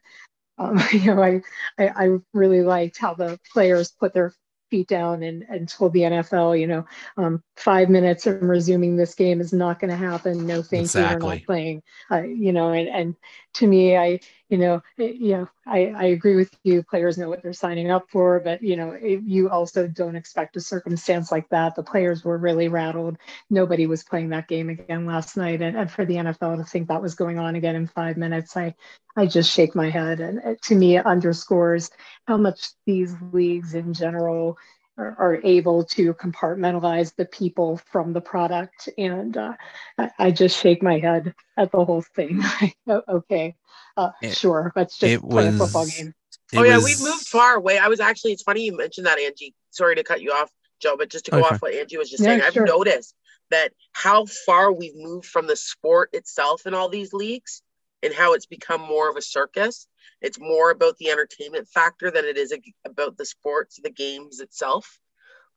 um, 0.59 0.79
you 0.93 1.15
know, 1.15 1.23
I, 1.23 1.41
I 1.79 1.89
I 1.97 2.09
really 2.35 2.61
liked 2.61 2.99
how 2.99 3.15
the 3.15 3.41
players 3.55 3.91
put 3.91 4.13
their 4.13 4.35
feet 4.73 4.89
down 4.89 5.23
and, 5.23 5.45
and 5.51 5.69
told 5.69 5.93
the 5.93 6.01
NFL, 6.01 6.59
you 6.59 6.67
know, 6.67 6.87
um, 7.19 7.43
five 7.59 7.91
minutes 7.91 8.27
and 8.27 8.49
resuming 8.49 8.97
this 8.97 9.15
game 9.15 9.39
is 9.39 9.53
not 9.53 9.79
going 9.79 9.91
to 9.91 9.97
happen. 9.97 10.47
No, 10.47 10.63
thank 10.63 10.95
you. 10.95 11.03
We're 11.03 11.19
not 11.19 11.45
playing. 11.45 11.83
Uh, 12.11 12.23
you 12.23 12.55
know, 12.55 12.73
and, 12.73 12.89
and 12.89 13.17
to 13.55 13.67
me, 13.67 13.99
I, 13.99 14.21
you 14.53 14.59
know, 14.59 14.83
it- 14.99 15.17
you 15.17 15.33
know, 15.33 15.49
I, 15.67 15.87
I 15.97 16.05
agree 16.07 16.37
with 16.37 16.55
you. 16.65 16.85
Players 16.85 17.19
know 17.19 17.31
what 17.31 17.43
they're 17.43 17.55
signing 17.55 17.91
up 17.91 18.11
for, 18.11 18.41
but 18.41 18.63
you 18.63 18.77
know, 18.77 18.93
it, 18.93 19.23
you 19.25 19.51
also 19.51 19.89
don't 19.89 20.17
expect 20.17 20.57
a 20.57 20.61
circumstance 20.61 21.33
like 21.33 21.49
that. 21.51 21.75
The 21.77 21.83
players 21.85 22.25
were 22.25 22.39
really 22.39 22.69
rattled. 22.69 23.19
Nobody 23.51 23.87
was 23.87 24.05
playing 24.05 24.31
that 24.31 24.49
game 24.49 24.71
again 24.71 25.07
last 25.07 25.37
night, 25.39 25.63
and, 25.63 25.77
and 25.77 25.91
for 25.91 26.05
the 26.07 26.19
NFL 26.19 26.57
to 26.57 26.65
think 26.65 26.89
that 26.89 27.03
was 27.03 27.17
going 27.17 27.39
on 27.41 27.57
again 27.57 27.77
in 27.77 27.89
five 27.89 28.19
minutes, 28.19 28.57
I, 28.57 28.75
I 29.17 29.27
just 29.27 29.53
shake 29.53 29.75
my 29.75 29.91
head. 29.91 30.21
And 30.21 30.39
it, 30.41 30.63
to 30.65 30.77
me, 30.77 30.99
it 30.99 31.07
underscores 31.07 31.91
how 32.29 32.37
much 32.37 32.71
these 32.87 33.15
leagues 33.33 33.75
in 33.75 33.95
general 33.95 34.59
are, 34.99 35.17
are 35.19 35.41
able 35.45 35.85
to 35.85 36.15
compartmentalize 36.15 37.15
the 37.17 37.25
people 37.25 37.79
from 37.91 38.13
the 38.13 38.21
product. 38.21 38.89
And 38.99 39.37
uh, 39.37 39.55
I, 39.99 40.11
I 40.19 40.31
just 40.31 40.59
shake 40.59 40.83
my 40.83 40.99
head 40.99 41.35
at 41.57 41.73
the 41.73 41.85
whole 41.85 42.03
thing. 42.15 42.43
Okay, 42.89 43.55
uh, 43.97 44.11
It- 44.21 44.37
sure, 44.37 44.73
let's 44.77 44.99
just 44.99 45.13
it 45.25 45.29
play 45.29 45.49
a 45.49 45.53
football 45.53 45.87
game. 45.87 46.15
It 46.53 46.59
oh 46.59 46.63
yeah, 46.63 46.77
was- 46.77 46.85
we've 46.85 47.01
moved 47.01 47.27
far 47.27 47.55
away. 47.57 47.79
I 47.79 47.89
was 47.89 48.01
actually 48.01 48.33
it's 48.33 48.43
funny 48.43 48.65
you 48.65 48.77
mentioned 48.77 49.07
that, 49.07 49.19
Angie. 49.19 49.55
Sorry 49.71 49.95
to 49.95 50.05
cut 50.05 50.21
you 50.21 50.33
off, 50.33 50.51
Joe, 50.81 50.97
but 50.99 51.09
just 51.09 51.25
to 51.27 51.31
go 51.31 51.39
Okay. 51.39 51.49
off 51.55 51.63
what 51.63 51.75
Angie 51.75 51.97
was 51.97 52.11
just 52.11 52.23
Yeah, 52.23 52.31
saying, 52.31 52.43
I've 52.43 52.57
noticed 52.57 53.15
that 53.51 53.73
how 53.93 54.27
far 54.27 54.73
we've 54.73 54.97
moved 54.97 55.27
from 55.27 55.47
the 55.47 55.57
sport 55.57 56.11
itself 56.13 56.67
in 56.67 56.75
all 56.75 56.89
these 56.89 57.13
leagues 57.13 57.63
and 58.03 58.13
how 58.13 58.35
it's 58.35 58.47
become 58.47 58.81
more 58.81 59.09
of 59.09 59.17
a 59.17 59.23
circus. 59.23 59.87
It's 60.21 60.39
more 60.39 60.71
about 60.71 60.97
the 60.99 61.11
entertainment 61.11 61.69
factor 61.69 62.11
than 62.11 62.25
it 62.25 62.37
is 62.37 62.53
a- 62.53 62.89
about 62.89 63.17
the 63.17 63.27
sports, 63.27 63.81
the 63.83 63.91
games 63.91 64.41
itself. 64.41 64.99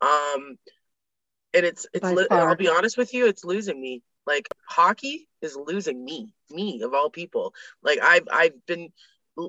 Um, 0.02 0.58
and 1.54 1.66
it's 1.66 1.88
it's. 1.94 2.04
Li-. 2.04 2.28
I'll 2.32 2.56
be 2.56 2.68
honest 2.70 2.98
with 2.98 3.14
you, 3.14 3.28
it's 3.28 3.46
losing 3.46 3.80
me. 3.80 4.04
Like 4.28 4.48
hockey 4.68 5.28
is 5.42 5.56
losing 5.56 6.04
me, 6.04 6.34
me 6.50 6.82
of 6.82 6.94
all 6.94 7.10
people. 7.10 7.54
Like 7.84 8.00
I've 8.02 8.28
I've 8.32 8.66
been 8.66 8.90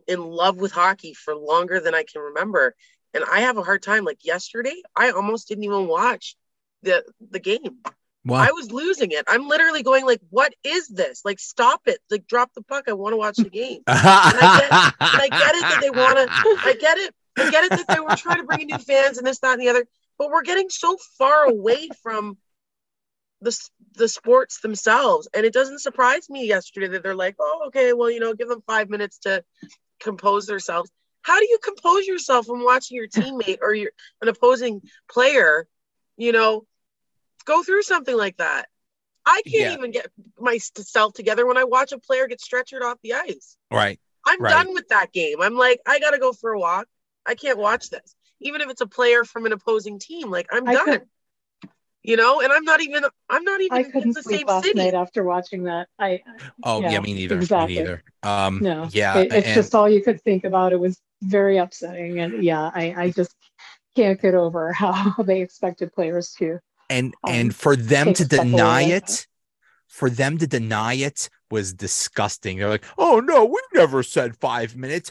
in 0.07 0.21
love 0.21 0.57
with 0.57 0.73
hockey 0.73 1.15
for 1.15 1.35
longer 1.35 1.81
than 1.81 1.95
I 1.95 2.05
can 2.05 2.21
remember, 2.23 2.75
and 3.15 3.25
I 3.25 3.41
have 3.41 3.57
a 3.57 3.63
hard 3.63 3.83
time. 3.83 4.05
Like 4.05 4.25
yesterday, 4.25 4.75
I 4.95 5.11
almost 5.11 5.49
didn't 5.49 5.65
even 5.65 5.89
watch 5.89 6.37
the 6.83 7.05
the 7.31 7.41
game. 7.41 7.79
Wow. 8.27 8.39
I 8.41 8.51
was 8.53 8.73
losing 8.73 9.13
it. 9.13 9.25
I'm 9.29 9.47
literally 9.49 9.83
going 9.83 10.05
like, 10.05 10.21
"What 10.31 10.53
is 10.65 10.89
this? 10.89 11.23
Like, 11.25 11.39
stop 11.39 11.83
it! 11.87 12.01
Like, 12.11 12.27
drop 12.27 12.53
the 12.55 12.63
puck. 12.63 12.85
I 12.89 12.93
want 12.93 13.13
to 13.13 13.17
watch 13.17 13.37
the 13.37 13.51
game." 13.51 13.83
I 13.87 14.59
get- 14.61 14.73
and 15.01 15.23
I 15.23 15.29
get 15.29 15.55
it 15.55 15.63
that 15.63 15.79
they 15.81 15.91
want 15.91 16.19
to. 16.19 16.69
I 16.69 16.75
get 16.79 16.99
it. 16.99 17.15
I 17.39 17.51
get 17.51 17.65
it 17.65 17.71
that 17.71 17.89
they 17.89 18.01
were 18.01 18.17
trying 18.17 18.39
to 18.39 18.45
bring 18.45 18.63
in 18.63 18.67
new 18.69 18.79
fans 18.79 19.19
and 19.19 19.27
this, 19.27 19.39
that, 19.41 19.53
and 19.53 19.63
the 19.63 19.69
other. 19.69 19.87
But 20.19 20.31
we're 20.31 20.43
getting 20.43 20.71
so 20.71 20.97
far 21.19 21.45
away 21.45 21.89
from 22.03 22.37
the 23.41 23.57
the 23.95 24.09
sports 24.09 24.61
themselves. 24.61 25.29
And 25.35 25.45
it 25.47 25.53
doesn't 25.53 25.81
surprise 25.81 26.29
me 26.29 26.47
yesterday 26.47 26.89
that 26.89 27.03
they're 27.03 27.15
like, 27.15 27.37
oh, 27.39 27.65
okay, 27.69 27.93
well, 27.93 28.11
you 28.11 28.21
know, 28.21 28.35
give 28.35 28.49
them 28.49 28.63
five 28.67 28.89
minutes 28.89 29.19
to 29.21 29.45
compose 30.01 30.47
themselves. 30.47 30.91
How 31.23 31.39
do 31.39 31.47
you 31.47 31.59
compose 31.63 32.07
yourself 32.07 32.47
when 32.49 32.65
watching 32.65 32.97
your 32.97 33.09
teammate 33.09 33.59
or 33.61 33.75
your 33.75 33.91
an 34.23 34.29
opposing 34.29 34.81
player, 35.11 35.67
you 36.17 36.33
know, 36.33 36.65
go 37.47 37.63
through 37.63 37.83
something 37.83 38.17
like 38.17 38.37
that? 38.37 38.69
I 39.25 39.41
can't 39.47 39.55
Yeah. 39.71 39.73
even 39.75 39.91
get 39.91 40.07
myself 40.39 41.15
together 41.15 41.47
when 41.47 41.57
I 41.57 41.65
watch 41.65 41.93
a 41.93 41.99
player 41.99 42.27
get 42.29 42.41
stretchered 42.41 42.83
off 42.83 42.99
the 43.03 43.15
ice. 43.15 43.57
Right. 43.73 43.99
I'm 44.25 44.41
Right. 44.41 44.51
done 44.51 44.75
with 44.75 44.89
that 44.89 45.13
game. 45.13 45.41
I'm 45.41 45.57
like, 45.57 45.81
I 45.87 45.99
gotta 45.99 46.19
go 46.19 46.33
for 46.33 46.53
a 46.53 46.59
walk. 46.59 46.87
I 47.25 47.35
can't 47.35 47.59
watch 47.59 47.91
this. 47.91 48.15
Even 48.41 48.61
if 48.61 48.69
it's 48.71 48.83
a 48.83 48.87
player 48.87 49.25
from 49.25 49.47
an 49.47 49.53
opposing 49.53 49.99
team, 49.99 50.31
like 50.31 50.47
I'm 50.53 50.69
I 50.69 50.75
done. 50.75 50.85
could- 50.85 51.09
you 52.03 52.17
know, 52.17 52.41
and 52.41 52.53
I'm 52.53 52.63
not 52.65 52.81
even 52.81 53.05
I'm 53.29 53.43
not 53.43 53.61
even 53.63 53.79
I 53.79 53.83
couldn't 53.83 54.13
the 54.13 54.23
sleep 54.23 54.39
same 54.41 54.47
last 54.47 54.65
city. 54.65 54.79
night 54.79 54.95
after 54.95 55.25
watching 55.25 55.65
that. 55.65 55.89
I 55.99 56.23
Oh 56.63 56.81
yeah, 56.81 56.93
Yeah, 56.93 57.01
me 57.01 57.15
neither. 57.15 57.35
exactly. 57.37 57.75
Me 57.75 57.81
neither. 57.81 58.05
Um 58.23 58.61
no, 58.63 58.89
yeah, 58.93 59.19
it- 59.19 59.33
it's 59.33 59.47
and- 59.49 59.55
just 59.57 59.75
all 59.75 59.89
you 59.89 60.03
could 60.05 60.21
think 60.23 60.45
about. 60.45 60.73
It 60.73 60.79
was 60.79 61.01
very 61.23 61.57
upsetting, 61.59 62.21
and 62.21 62.45
yeah, 62.45 62.71
I 62.73 62.95
I 62.97 63.11
just 63.11 63.35
can't 63.97 64.21
get 64.21 64.35
over 64.35 64.73
how 64.73 65.15
they 65.25 65.41
expected 65.41 65.93
players 65.93 66.33
to. 66.35 66.61
And 66.91 67.15
um, 67.25 67.35
and 67.35 67.55
for 67.55 67.77
them 67.77 68.15
to 68.15 68.25
stuff 68.25 68.41
away 68.41 68.51
deny 68.51 68.83
it 68.83 69.27
for 69.89 70.11
them 70.11 70.39
to 70.39 70.47
deny 70.47 70.95
it 70.95 71.29
was 71.51 71.73
disgusting 71.73 72.59
they're 72.59 72.69
like 72.69 72.85
oh 72.99 73.21
no 73.21 73.45
we 73.45 73.61
never 73.75 74.03
said 74.03 74.37
five 74.37 74.77
minutes 74.77 75.11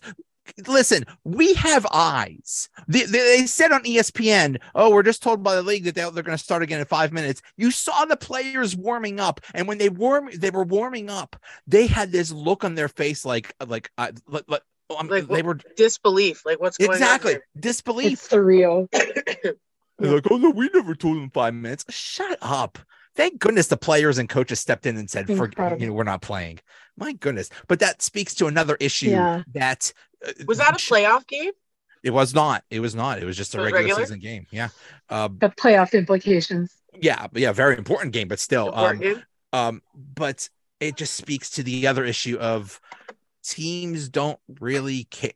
listen 0.67 1.03
we 1.24 1.53
have 1.55 1.88
eyes 1.91 2.70
they, 2.88 3.03
they, 3.03 3.38
they 3.38 3.48
said 3.48 3.72
on 3.72 3.84
espn 3.84 4.58
oh 4.75 4.91
we're 4.91 5.01
just 5.01 5.24
told 5.24 5.41
by 5.41 5.55
the 5.55 5.63
league 5.63 5.86
that 5.86 5.96
they, 5.96 6.01
they're 6.12 6.24
going 6.24 6.38
to 6.38 6.44
start 6.44 6.62
again 6.62 6.79
in 6.79 6.86
five 6.86 7.12
minutes 7.12 7.41
you 7.58 7.72
saw 7.72 8.05
the 8.05 8.17
players 8.17 8.75
warming 8.75 9.20
up 9.20 9.41
and 9.53 9.67
when 9.67 9.77
they 9.77 9.89
warm 9.89 10.29
they 10.36 10.51
were 10.51 10.63
warming 10.63 11.10
up 11.10 11.36
they 11.65 11.88
had 11.88 12.12
this 12.12 12.32
look 12.32 12.63
on 12.63 12.75
their 12.75 12.89
face 12.89 13.25
like 13.25 13.53
like 13.65 13.89
uh, 13.98 14.12
like, 14.27 14.44
like, 14.48 14.62
um, 14.89 15.08
Like, 15.08 15.27
they 15.27 15.41
were 15.41 15.58
Disbelief. 15.75 16.46
Like 16.46 16.60
what's 16.60 16.77
going 16.77 16.91
on. 16.91 16.96
exactly 16.96 17.36
on? 17.36 17.41
disbelief 17.60 18.13
It's 18.13 18.27
surreal. 18.27 18.88
here? 20.00 20.08
they're 20.08 20.16
like, 20.16 20.32
oh 20.32 20.38
no, 20.38 20.50
we 20.50 20.70
never 20.74 20.96
told 20.96 21.18
them 21.18 21.30
five 21.32 21.54
minutes. 21.54 21.86
Shut 21.90 22.38
up. 22.42 22.80
Thank 23.16 23.40
goodness 23.40 23.68
the 23.68 23.78
players 23.78 24.18
and 24.18 24.28
coaches 24.28 24.60
stepped 24.60 24.86
in 24.86 24.98
and 24.98 25.10
said, 25.10 25.28
For, 25.28 25.50
you 25.78 25.88
know, 25.88 25.94
we're 25.94 26.04
not 26.04 26.22
playing. 26.22 26.60
My 26.98 27.14
goodness. 27.14 27.50
But 27.68 27.80
that 27.80 28.02
speaks 28.02 28.34
to 28.36 28.48
another 28.48 28.75
issue 28.80 29.12
Yeah. 29.12 29.44
that 29.54 29.94
uh, 30.28 30.32
Was 30.48 30.58
that 30.58 30.75
a 30.75 30.80
sh- 30.80 30.92
playoff 30.92 31.25
game? 31.28 31.52
It 32.04 32.12
was 32.12 32.34
not. 32.36 32.64
It 32.70 32.82
was 32.82 32.94
not. 32.94 33.20
It 33.20 33.25
was 33.25 33.38
just 33.38 33.56
a 33.56 33.58
was 33.58 33.66
regular, 33.72 33.84
regular? 33.84 34.06
season 34.06 34.20
game. 34.20 34.48
Yeah. 34.52 34.68
Uh, 35.10 35.30
The 35.30 35.50
playoff 35.50 35.94
implications. 35.94 36.75
yeah, 36.94 37.28
but 37.32 37.42
yeah, 37.42 37.52
very 37.54 37.78
important 37.78 38.12
game, 38.12 38.28
but 38.28 38.40
still. 38.40 38.72
Um, 38.75 38.92
Important 38.98 39.24
um, 39.54 39.82
but 39.96 40.50
it 40.82 40.98
just 40.98 41.14
speaks 41.14 41.50
to 41.52 41.64
the 41.64 41.88
other 41.88 42.04
issue 42.04 42.38
of 42.38 42.82
teams 43.44 44.10
don't 44.10 44.40
really 44.60 45.06
care. 45.06 45.32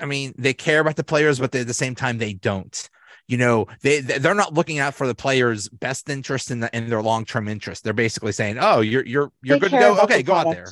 I 0.00 0.04
mean, 0.06 0.32
they 0.38 0.54
care 0.54 0.78
about 0.80 0.94
the 0.96 1.04
players, 1.04 1.40
but 1.40 1.50
they, 1.52 1.60
at 1.60 1.66
the 1.66 1.74
same 1.74 1.94
time, 1.96 2.18
they 2.18 2.34
don't. 2.34 2.88
You 3.30 3.36
know, 3.36 3.68
they 3.82 4.00
they- 4.00 4.18
they're 4.18 4.34
not 4.34 4.54
looking 4.54 4.80
out 4.80 4.94
for 4.94 5.06
the 5.06 5.14
players' 5.14 5.68
best 5.68 6.08
interest 6.10 6.50
in 6.50 6.58
the 6.58 6.76
in 6.76 6.90
their 6.90 7.00
long 7.00 7.24
term 7.24 7.46
interest. 7.46 7.84
They're 7.84 7.92
basically 7.92 8.32
saying, 8.32 8.58
"Oh, 8.60 8.80
you're 8.80 9.06
you're 9.06 9.30
you're 9.40 9.56
They 9.56 9.60
good 9.60 9.70
to 9.70 9.78
go. 9.78 10.00
Okay, 10.00 10.24
go 10.24 10.34
out 10.34 10.50
there." 10.52 10.66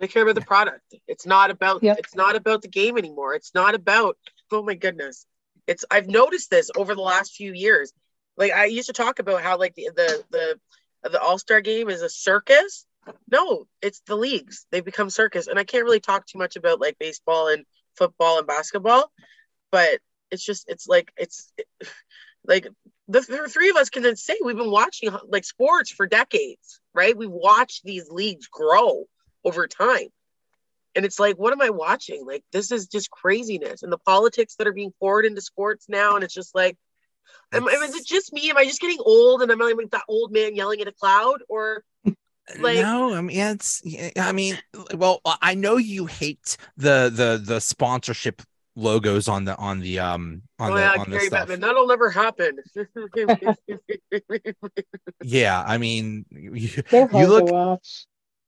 They 0.00 0.08
care 0.08 0.24
about 0.24 0.34
the 0.34 0.40
product. 0.40 0.80
It's 1.06 1.26
not 1.26 1.52
about 1.52 1.80
Yep. 1.80 1.98
it's 2.00 2.16
not 2.16 2.34
about 2.34 2.62
the 2.62 2.66
game 2.68 2.98
anymore. 2.98 3.34
It's 3.34 3.54
not 3.54 3.76
about 3.76 4.18
oh 4.50 4.64
my 4.64 4.74
goodness. 4.74 5.26
It's 5.68 5.84
I've 5.92 6.08
noticed 6.08 6.50
this 6.50 6.72
over 6.76 6.96
the 6.96 7.00
last 7.02 7.36
few 7.36 7.52
years. 7.52 7.92
Like 8.36 8.50
I 8.50 8.64
used 8.64 8.88
to 8.88 8.92
talk 8.92 9.20
about 9.20 9.40
how 9.40 9.56
like 9.56 9.76
the 9.76 9.90
the 9.94 10.24
the, 10.30 11.08
the 11.08 11.20
All-Star 11.20 11.60
game 11.60 11.88
is 11.88 12.02
a 12.02 12.08
circus. 12.10 12.84
No, 13.30 13.68
it's 13.80 14.00
the 14.06 14.16
leagues. 14.16 14.66
They 14.72 14.80
become 14.80 15.08
circus. 15.08 15.46
And 15.46 15.56
I 15.56 15.62
can't 15.62 15.84
really 15.84 16.00
talk 16.00 16.26
too 16.26 16.38
much 16.38 16.56
about 16.56 16.80
like 16.80 16.98
baseball 16.98 17.46
and 17.46 17.64
football 17.96 18.38
and 18.38 18.46
basketball, 18.48 19.12
but 19.70 20.00
it's 20.32 20.44
just 20.44 20.68
it's 20.68 20.88
like 20.88 21.12
it's 21.16 21.52
like 22.44 22.66
the, 23.08 23.20
the 23.20 23.48
three 23.48 23.70
of 23.70 23.76
us 23.76 23.90
can 23.90 24.02
then 24.02 24.16
say 24.16 24.36
we've 24.42 24.56
been 24.56 24.70
watching 24.70 25.10
uh, 25.10 25.18
like 25.28 25.44
sports 25.44 25.90
for 25.90 26.06
decades, 26.06 26.80
right? 26.94 27.16
We've 27.16 27.30
watched 27.30 27.84
these 27.84 28.08
leagues 28.08 28.48
grow 28.48 29.04
over 29.44 29.66
time. 29.66 30.08
And 30.94 31.04
it's 31.04 31.18
like, 31.18 31.36
what 31.36 31.52
am 31.52 31.62
I 31.62 31.70
watching? 31.70 32.26
Like, 32.26 32.44
this 32.52 32.70
is 32.70 32.86
just 32.86 33.10
craziness. 33.10 33.82
And 33.82 33.90
the 33.92 33.98
politics 33.98 34.56
that 34.56 34.66
are 34.66 34.72
being 34.74 34.92
poured 35.00 35.24
into 35.24 35.40
sports 35.40 35.86
now. 35.88 36.16
And 36.16 36.24
it's 36.24 36.34
just 36.34 36.54
like, 36.54 36.76
am, 37.52 37.66
am- 37.66 37.82
is 37.82 37.94
it 37.94 38.06
just 38.06 38.32
me? 38.32 38.50
Am 38.50 38.58
I 38.58 38.64
just 38.64 38.80
getting 38.80 38.98
old 39.00 39.42
and 39.42 39.50
I'm 39.50 39.58
like 39.58 39.90
that 39.92 40.04
old 40.08 40.32
man 40.32 40.54
yelling 40.54 40.80
at 40.80 40.88
a 40.88 40.92
cloud? 40.92 41.42
Or 41.48 41.82
like- 42.58 42.82
no, 42.82 43.14
I 43.14 43.20
mean 43.22 43.38
it's. 43.38 43.82
I 44.18 44.32
mean, 44.32 44.58
well, 44.94 45.20
I 45.24 45.54
know 45.54 45.76
you 45.76 46.06
hate 46.06 46.56
the 46.76 47.10
the 47.14 47.40
the 47.42 47.60
sponsorship 47.60 48.42
logos 48.74 49.28
on 49.28 49.44
the 49.44 49.56
on 49.56 49.80
the 49.80 49.98
um 49.98 50.42
on 50.58 50.72
oh, 50.72 50.74
the 50.74 50.80
yeah, 50.80 50.92
on 50.98 51.10
the 51.10 51.20
stuff. 51.20 51.48
Bettman, 51.48 51.60
that'll 51.60 51.86
never 51.86 52.10
happen. 52.10 52.58
Yeah, 55.24 55.62
I 55.64 55.78
mean, 55.78 56.26
you, 56.30 56.68
you 56.90 57.26
look. 57.26 57.80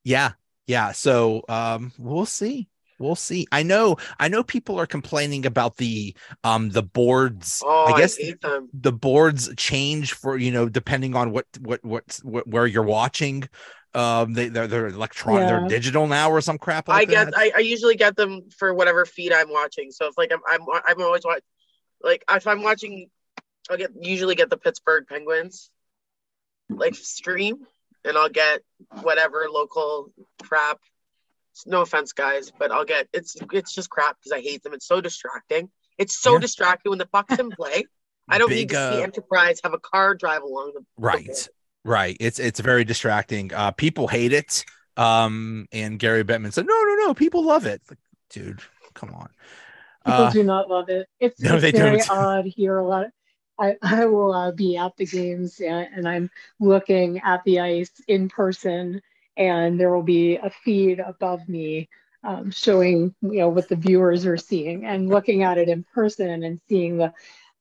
Yeah. 0.03 0.33
Yeah. 0.67 0.93
So 0.93 1.43
um 1.49 1.93
we'll 1.99 2.27
see. 2.27 2.69
We'll 2.99 3.17
see. 3.17 3.47
I 3.53 3.63
know 3.63 3.97
I 4.19 4.29
know 4.29 4.43
people 4.43 4.79
are 4.79 4.87
complaining 4.87 5.47
about 5.47 5.77
the 5.77 6.17
um 6.43 6.71
the 6.71 6.83
boards. 6.83 7.63
oh, 7.65 7.93
I 7.93 7.99
guess 7.99 8.17
hate 8.17 8.41
them. 8.41 8.69
the 8.73 8.93
boards 8.93 9.53
change 9.57 10.13
for 10.15 10.37
you 10.37 10.51
know 10.51 10.69
depending 10.69 11.15
on 11.15 11.31
what 11.33 11.47
what 11.61 11.85
what, 11.85 12.21
what 12.23 12.47
where 12.47 12.67
you're 12.67 12.83
watching. 12.83 13.49
Um 13.95 14.33
they 14.33 14.49
they're 14.49 14.67
they're 14.67 14.89
electronic 14.89 15.47
they're 15.47 15.69
digital 15.69 16.07
now 16.07 16.31
or 16.31 16.41
some 16.41 16.59
crap 16.59 16.89
I 16.89 16.99
like 16.99 17.09
get 17.11 17.27
that. 17.27 17.39
I, 17.39 17.53
I 17.55 17.59
usually 17.61 17.95
get 17.95 18.17
them 18.17 18.51
for 18.51 18.75
whatever 18.75 19.05
feed 19.05 19.33
I'm 19.33 19.51
watching. 19.51 19.91
So 19.93 20.07
it's 20.07 20.19
like 20.19 20.33
I'm 20.33 20.41
I'm 20.49 20.63
I'm 20.87 21.01
always 21.01 21.25
watch 21.25 21.43
like 22.03 22.25
if 22.29 22.47
I'm 22.47 22.63
watching 22.63 23.09
I'll 23.71 23.77
get 23.77 23.91
usually 24.01 24.35
get 24.35 24.51
the 24.51 24.57
Pittsburgh 24.57 25.07
Penguins 25.09 25.71
like 26.69 26.95
stream 26.95 27.67
and 28.05 28.17
I'll 28.19 28.29
get 28.29 28.63
whatever 29.03 29.47
local 29.51 30.13
crap. 30.43 30.79
No 31.67 31.83
offense 31.83 32.13
guys, 32.13 32.51
but 32.59 32.73
I'll 32.73 32.85
get 32.85 33.07
it's 33.13 33.37
it's 33.53 33.73
just 33.73 33.89
crap 33.91 34.17
because 34.19 34.33
I 34.37 34.41
hate 34.41 34.63
them. 34.65 34.75
It's 34.75 34.87
so 34.89 35.01
distracting. 35.01 35.71
It's 35.99 36.19
so 36.19 36.35
Yeah. 36.35 36.41
distracting 36.41 36.91
when 36.91 36.99
the 36.99 37.07
Bucks 37.07 37.39
in 37.39 37.51
play. 37.51 37.85
I 38.29 38.39
don't 38.39 38.51
need 38.51 38.69
Big, 38.69 38.71
to 38.71 38.75
see 38.75 39.01
uh, 39.01 39.05
Enterprise 39.05 39.61
have 39.63 39.73
a 39.75 39.79
car 39.79 40.15
drive 40.15 40.43
along 40.43 40.73
the 40.75 40.81
the 40.81 40.87
right. 40.99 41.27
board. 41.27 41.49
Right. 41.85 42.17
It's 42.21 42.39
it's 42.39 42.61
very 42.61 42.85
distracting. 42.85 43.53
Uh 43.53 43.71
people 43.73 44.09
hate 44.09 44.33
it. 44.33 44.65
Um 44.97 45.69
and 45.73 45.99
Gary 45.99 46.25
Bettman 46.25 46.53
said, 46.53 46.67
No, 46.67 46.75
no, 46.83 46.95
no, 47.07 47.15
people 47.15 47.45
love 47.45 47.67
it. 47.67 47.83
Like, 47.89 47.99
dude, 48.31 48.61
come 48.95 49.13
on. 49.15 49.29
People 50.05 50.25
Uh, 50.25 50.31
do 50.31 50.45
not 50.45 50.69
love 50.69 50.89
it. 50.89 51.09
It's, 51.21 51.41
no, 51.41 51.57
it's 51.57 51.79
very 51.79 51.99
don't. 51.99 52.11
odd 52.11 52.47
here. 52.47 52.79
A 52.79 52.87
lot. 52.87 53.07
I, 53.59 53.77
I 53.83 54.07
will 54.07 54.33
uh, 54.33 54.53
be 54.53 54.77
at 54.77 54.97
the 54.97 55.07
games 55.07 55.61
and, 55.61 55.89
and 55.95 56.09
I'm 56.09 56.31
looking 56.61 57.21
at 57.21 57.43
the 57.45 57.61
ice 57.61 57.93
in 58.09 58.29
person, 58.29 59.01
and 59.37 59.79
there 59.79 59.95
will 59.95 60.03
be 60.03 60.37
a 60.37 60.51
feed 60.51 61.01
above 61.01 61.49
me 61.49 61.89
um, 62.25 62.51
showing 62.51 63.15
you 63.23 63.39
know 63.41 63.49
what 63.49 63.69
the 63.69 63.77
viewers 63.77 64.27
are 64.27 64.37
seeing, 64.37 64.85
and 64.85 65.09
looking 65.09 65.43
at 65.43 65.59
it 65.59 65.69
in 65.69 65.85
person 65.95 66.43
and 66.43 66.61
seeing 66.69 66.99
the 66.99 67.13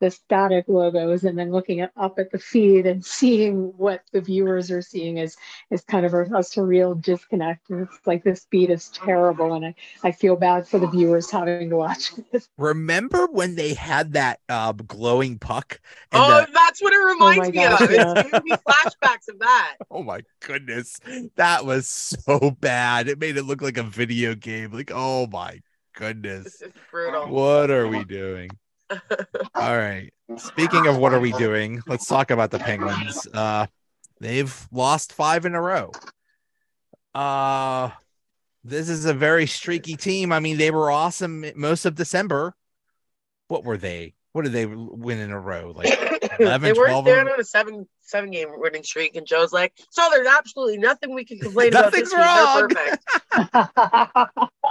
the 0.03 0.11
static 0.11 0.65
logos, 0.67 1.23
and 1.23 1.37
then 1.39 1.51
looking 1.51 1.79
at, 1.81 1.91
up 1.95 2.19
at 2.19 2.31
the 2.31 2.39
feed 2.39 2.85
and 2.85 3.05
seeing 3.05 3.73
what 3.77 4.03
the 4.11 4.21
viewers 4.21 4.69
are 4.69 4.81
seeing 4.81 5.17
is 5.17 5.37
is 5.71 5.81
kind 5.83 6.05
of 6.05 6.13
a, 6.13 6.23
a 6.23 6.43
surreal 6.43 7.01
disconnect. 7.01 7.69
And 7.69 7.87
it's 7.87 7.99
like 8.05 8.23
this 8.23 8.45
beat 8.49 8.69
is 8.69 8.89
terrible, 8.89 9.53
and 9.53 9.65
I, 9.65 9.75
I 10.03 10.11
feel 10.11 10.35
bad 10.35 10.67
for 10.67 10.79
the 10.79 10.87
viewers 10.87 11.31
having 11.31 11.69
to 11.69 11.75
watch 11.77 12.11
it. 12.33 12.47
remember 12.57 13.27
when 13.27 13.55
they 13.55 13.73
had 13.73 14.13
that 14.13 14.39
uh 14.49 14.71
glowing 14.73 15.39
puck 15.39 15.79
and 16.11 16.21
Oh, 16.23 16.45
the- 16.45 16.51
that's 16.53 16.81
what 16.81 16.93
it 16.93 16.97
reminds 16.97 17.47
my 17.47 17.51
me 17.51 17.57
gosh, 17.57 17.81
of. 17.81 17.91
yeah. 17.91 18.11
It's 18.13 18.23
giving 18.23 18.43
me 18.43 18.51
flashbacks 18.67 19.27
of 19.29 19.39
that. 19.39 19.75
Oh 19.89 20.03
my 20.03 20.21
goodness. 20.41 20.99
That 21.35 21.65
was 21.65 21.87
so 21.87 22.51
bad. 22.59 23.07
It 23.07 23.19
made 23.19 23.37
it 23.37 23.43
look 23.43 23.61
like 23.61 23.77
a 23.77 23.83
video 23.83 24.35
game. 24.35 24.71
Like, 24.71 24.91
oh 24.93 25.27
my 25.27 25.61
goodness. 25.95 26.43
This 26.45 26.61
is 26.61 26.73
brutal. 26.91 27.27
What 27.29 27.69
are 27.71 27.87
we 27.87 28.03
doing? 28.03 28.49
All 29.55 29.77
right. 29.77 30.11
Speaking 30.37 30.87
of 30.87 30.97
what 30.97 31.13
are 31.13 31.19
we 31.19 31.31
doing, 31.33 31.81
let's 31.87 32.07
talk 32.07 32.31
about 32.31 32.51
the 32.51 32.59
Penguins. 32.59 33.27
Uh 33.33 33.67
they've 34.19 34.67
lost 34.71 35.13
5 35.13 35.45
in 35.45 35.55
a 35.55 35.61
row. 35.61 35.91
Uh 37.13 37.91
this 38.63 38.89
is 38.89 39.05
a 39.05 39.13
very 39.13 39.45
streaky 39.45 39.95
team. 39.95 40.31
I 40.31 40.39
mean, 40.39 40.57
they 40.57 40.71
were 40.71 40.89
awesome 40.89 41.45
most 41.55 41.85
of 41.85 41.95
December. 41.95 42.55
What 43.49 43.63
were 43.65 43.77
they? 43.77 44.13
What 44.31 44.43
did 44.45 44.53
they 44.53 44.65
win 44.65 45.19
in 45.19 45.31
a 45.31 45.39
row? 45.39 45.73
Like 45.75 45.99
11, 46.39 46.61
they 46.61 46.73
weren't 46.73 46.89
12 46.89 47.05
they're 47.05 47.19
on 47.19 47.39
a 47.39 47.43
seven 47.43 47.87
seven 48.01 48.31
game 48.31 48.47
winning 48.53 48.83
streak, 48.83 49.15
and 49.15 49.27
Joe's 49.27 49.53
like, 49.53 49.73
so 49.91 50.07
there's 50.11 50.27
absolutely 50.27 50.77
nothing 50.77 51.13
we 51.13 51.23
can 51.23 51.37
complain 51.39 51.69
about 51.69 51.93
Nothing's 51.93 52.11
this 52.11 52.19
team. 52.19 52.67
They're 52.73 53.49
wrong." 53.53 54.49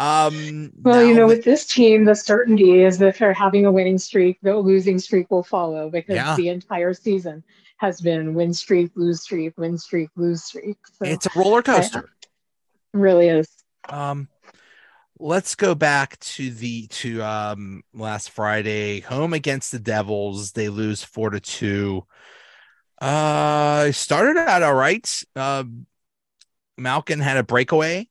um 0.00 0.72
well, 0.82 1.02
you 1.04 1.14
know, 1.14 1.28
that- 1.28 1.36
with 1.36 1.44
this 1.44 1.66
team, 1.66 2.04
the 2.04 2.14
certainty 2.14 2.82
is 2.82 2.98
that 2.98 3.08
if 3.08 3.18
they're 3.18 3.32
having 3.32 3.66
a 3.66 3.72
winning 3.72 3.98
streak, 3.98 4.38
the 4.42 4.56
losing 4.56 4.98
streak 4.98 5.30
will 5.30 5.42
follow 5.42 5.90
because 5.90 6.14
Yeah. 6.16 6.36
the 6.36 6.48
entire 6.48 6.94
season 6.94 7.42
has 7.78 8.00
been 8.00 8.34
win 8.34 8.52
streak, 8.54 8.90
lose 8.96 9.22
streak, 9.22 9.56
win 9.58 9.78
streak, 9.78 10.10
lose 10.16 10.44
streak. 10.44 10.76
So 10.92 11.04
it's 11.04 11.26
a 11.26 11.30
roller 11.36 11.62
coaster. 11.62 12.08
really 12.92 13.28
is. 13.28 13.48
Um, 13.88 14.28
let's 15.18 15.54
go 15.54 15.74
back 15.74 16.18
to 16.20 16.50
the 16.50 16.86
to 16.88 17.22
um 17.22 17.82
last 17.92 18.30
Friday 18.30 19.00
home 19.00 19.32
against 19.32 19.72
the 19.72 19.78
Devils. 19.78 20.52
They 20.52 20.68
lose 20.68 21.02
four 21.04 21.30
to 21.30 21.40
two. 21.40 22.04
Uh, 23.00 23.92
started 23.92 24.36
out 24.38 24.62
all 24.62 24.74
right. 24.74 25.08
Uh, 25.36 25.64
Malkin 26.76 27.20
had 27.20 27.36
a 27.36 27.42
breakaway. 27.44 28.08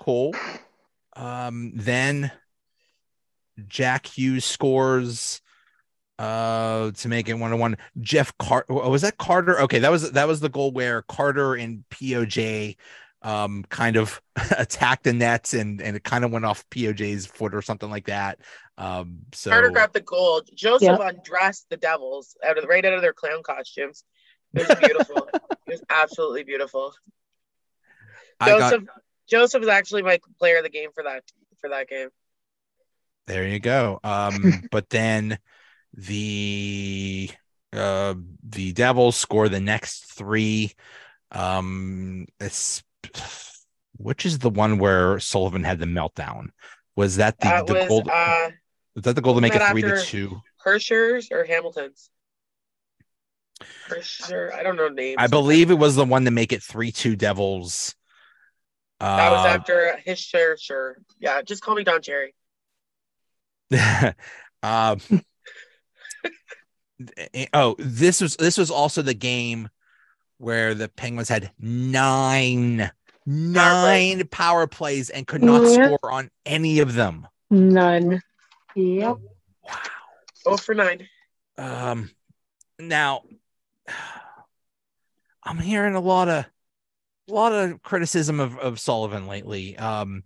Cool. 0.00 0.34
Um, 1.18 1.72
then 1.74 2.30
Jack 3.66 4.06
Hughes 4.06 4.44
scores 4.44 5.42
uh 6.18 6.90
to 6.90 7.08
make 7.08 7.28
it 7.28 7.34
one 7.34 7.50
to 7.50 7.56
one. 7.56 7.76
Jeff 8.00 8.36
Carter 8.38 8.72
was 8.72 9.02
that 9.02 9.18
Carter? 9.18 9.60
Okay, 9.62 9.78
that 9.80 9.90
was 9.90 10.12
that 10.12 10.26
was 10.26 10.40
the 10.40 10.48
goal 10.48 10.72
where 10.72 11.02
Carter 11.02 11.54
and 11.54 11.84
POJ 11.90 12.76
um 13.22 13.64
kind 13.68 13.96
of 13.96 14.20
attacked 14.58 15.04
the 15.04 15.12
nets 15.12 15.54
and 15.54 15.80
and 15.80 15.96
it 15.96 16.04
kind 16.04 16.24
of 16.24 16.32
went 16.32 16.44
off 16.44 16.68
POJ's 16.70 17.26
foot 17.26 17.54
or 17.54 17.62
something 17.62 17.90
like 17.90 18.06
that. 18.06 18.40
Um 18.78 19.20
so 19.32 19.50
Carter 19.50 19.70
grabbed 19.70 19.94
the 19.94 20.00
goal. 20.00 20.42
Joseph 20.54 20.88
yep. 20.88 21.00
undressed 21.00 21.66
the 21.70 21.76
devils 21.76 22.36
out 22.44 22.58
of 22.58 22.64
right 22.64 22.84
out 22.84 22.94
of 22.94 23.02
their 23.02 23.12
clown 23.12 23.42
costumes. 23.44 24.04
It 24.54 24.68
was 24.68 24.78
beautiful. 24.78 25.28
it 25.34 25.42
was 25.68 25.82
absolutely 25.88 26.42
beautiful. 26.42 26.94
Joseph 28.44 28.86
got... 28.86 28.94
Joseph 29.28 29.60
was 29.60 29.68
actually 29.68 30.02
my 30.02 30.20
player 30.38 30.58
of 30.58 30.64
the 30.64 30.70
game 30.70 30.90
for 30.94 31.04
that 31.04 31.22
for 31.60 31.70
that 31.70 31.88
game. 31.88 32.08
There 33.26 33.46
you 33.46 33.60
go. 33.60 34.00
Um, 34.02 34.64
but 34.70 34.88
then 34.90 35.38
the 35.94 37.30
uh 37.72 38.14
the 38.42 38.72
Devils 38.72 39.16
score 39.16 39.48
the 39.48 39.60
next 39.60 40.12
three. 40.16 40.72
Um, 41.30 42.26
it's 42.40 42.82
which 43.98 44.24
is 44.24 44.38
the 44.38 44.50
one 44.50 44.78
where 44.78 45.18
Sullivan 45.20 45.64
had 45.64 45.78
the 45.78 45.86
meltdown? 45.86 46.48
Was 46.96 47.16
that 47.16 47.38
the, 47.38 47.48
that 47.48 47.66
the 47.66 47.74
was, 47.74 47.88
goal? 47.88 48.02
Uh, 48.10 48.50
was 48.94 49.04
that 49.04 49.14
the 49.14 49.20
goal 49.20 49.34
to 49.34 49.40
make 49.40 49.54
it 49.54 49.62
three 49.70 49.82
to 49.82 50.02
two? 50.02 50.40
Hischier's 50.64 51.28
or 51.30 51.44
Hamilton's? 51.44 52.10
Hischier, 53.88 54.52
I 54.52 54.62
don't 54.62 54.76
know 54.76 54.88
names. 54.88 55.16
I 55.18 55.26
believe 55.26 55.70
it 55.70 55.78
was 55.78 55.96
the 55.96 56.04
one 56.04 56.24
to 56.24 56.30
make 56.30 56.52
it 56.52 56.62
three 56.62 56.92
two 56.92 57.16
Devils. 57.16 57.94
Uh, 59.00 59.16
that 59.16 59.30
was 59.30 59.46
after 59.46 59.96
his 60.04 60.18
share, 60.18 60.56
sure. 60.56 60.98
Yeah, 61.20 61.42
just 61.42 61.62
call 61.62 61.74
me 61.74 61.84
Don 61.84 62.02
Cherry. 62.02 62.34
um, 64.62 65.00
oh, 67.52 67.76
this 67.78 68.20
was 68.20 68.36
this 68.36 68.58
was 68.58 68.70
also 68.70 69.02
the 69.02 69.14
game 69.14 69.68
where 70.38 70.74
the 70.74 70.88
Penguins 70.88 71.28
had 71.28 71.50
nine 71.58 72.90
nine 73.26 74.26
power 74.28 74.66
plays 74.66 75.10
and 75.10 75.26
could 75.26 75.42
not 75.42 75.62
yep. 75.62 75.72
score 75.72 76.12
on 76.12 76.30
any 76.46 76.78
of 76.80 76.94
them. 76.94 77.26
None. 77.50 78.22
Yep. 78.74 79.16
Wow. 79.62 79.74
Oh 80.46 80.56
for 80.56 80.74
nine. 80.74 81.06
Um 81.58 82.10
now 82.78 83.22
I'm 85.44 85.58
hearing 85.58 85.94
a 85.94 86.00
lot 86.00 86.28
of 86.28 86.46
a 87.28 87.32
lot 87.32 87.52
of 87.52 87.82
criticism 87.82 88.40
of, 88.40 88.58
of 88.58 88.80
Sullivan 88.80 89.26
lately. 89.26 89.76
Um 89.76 90.22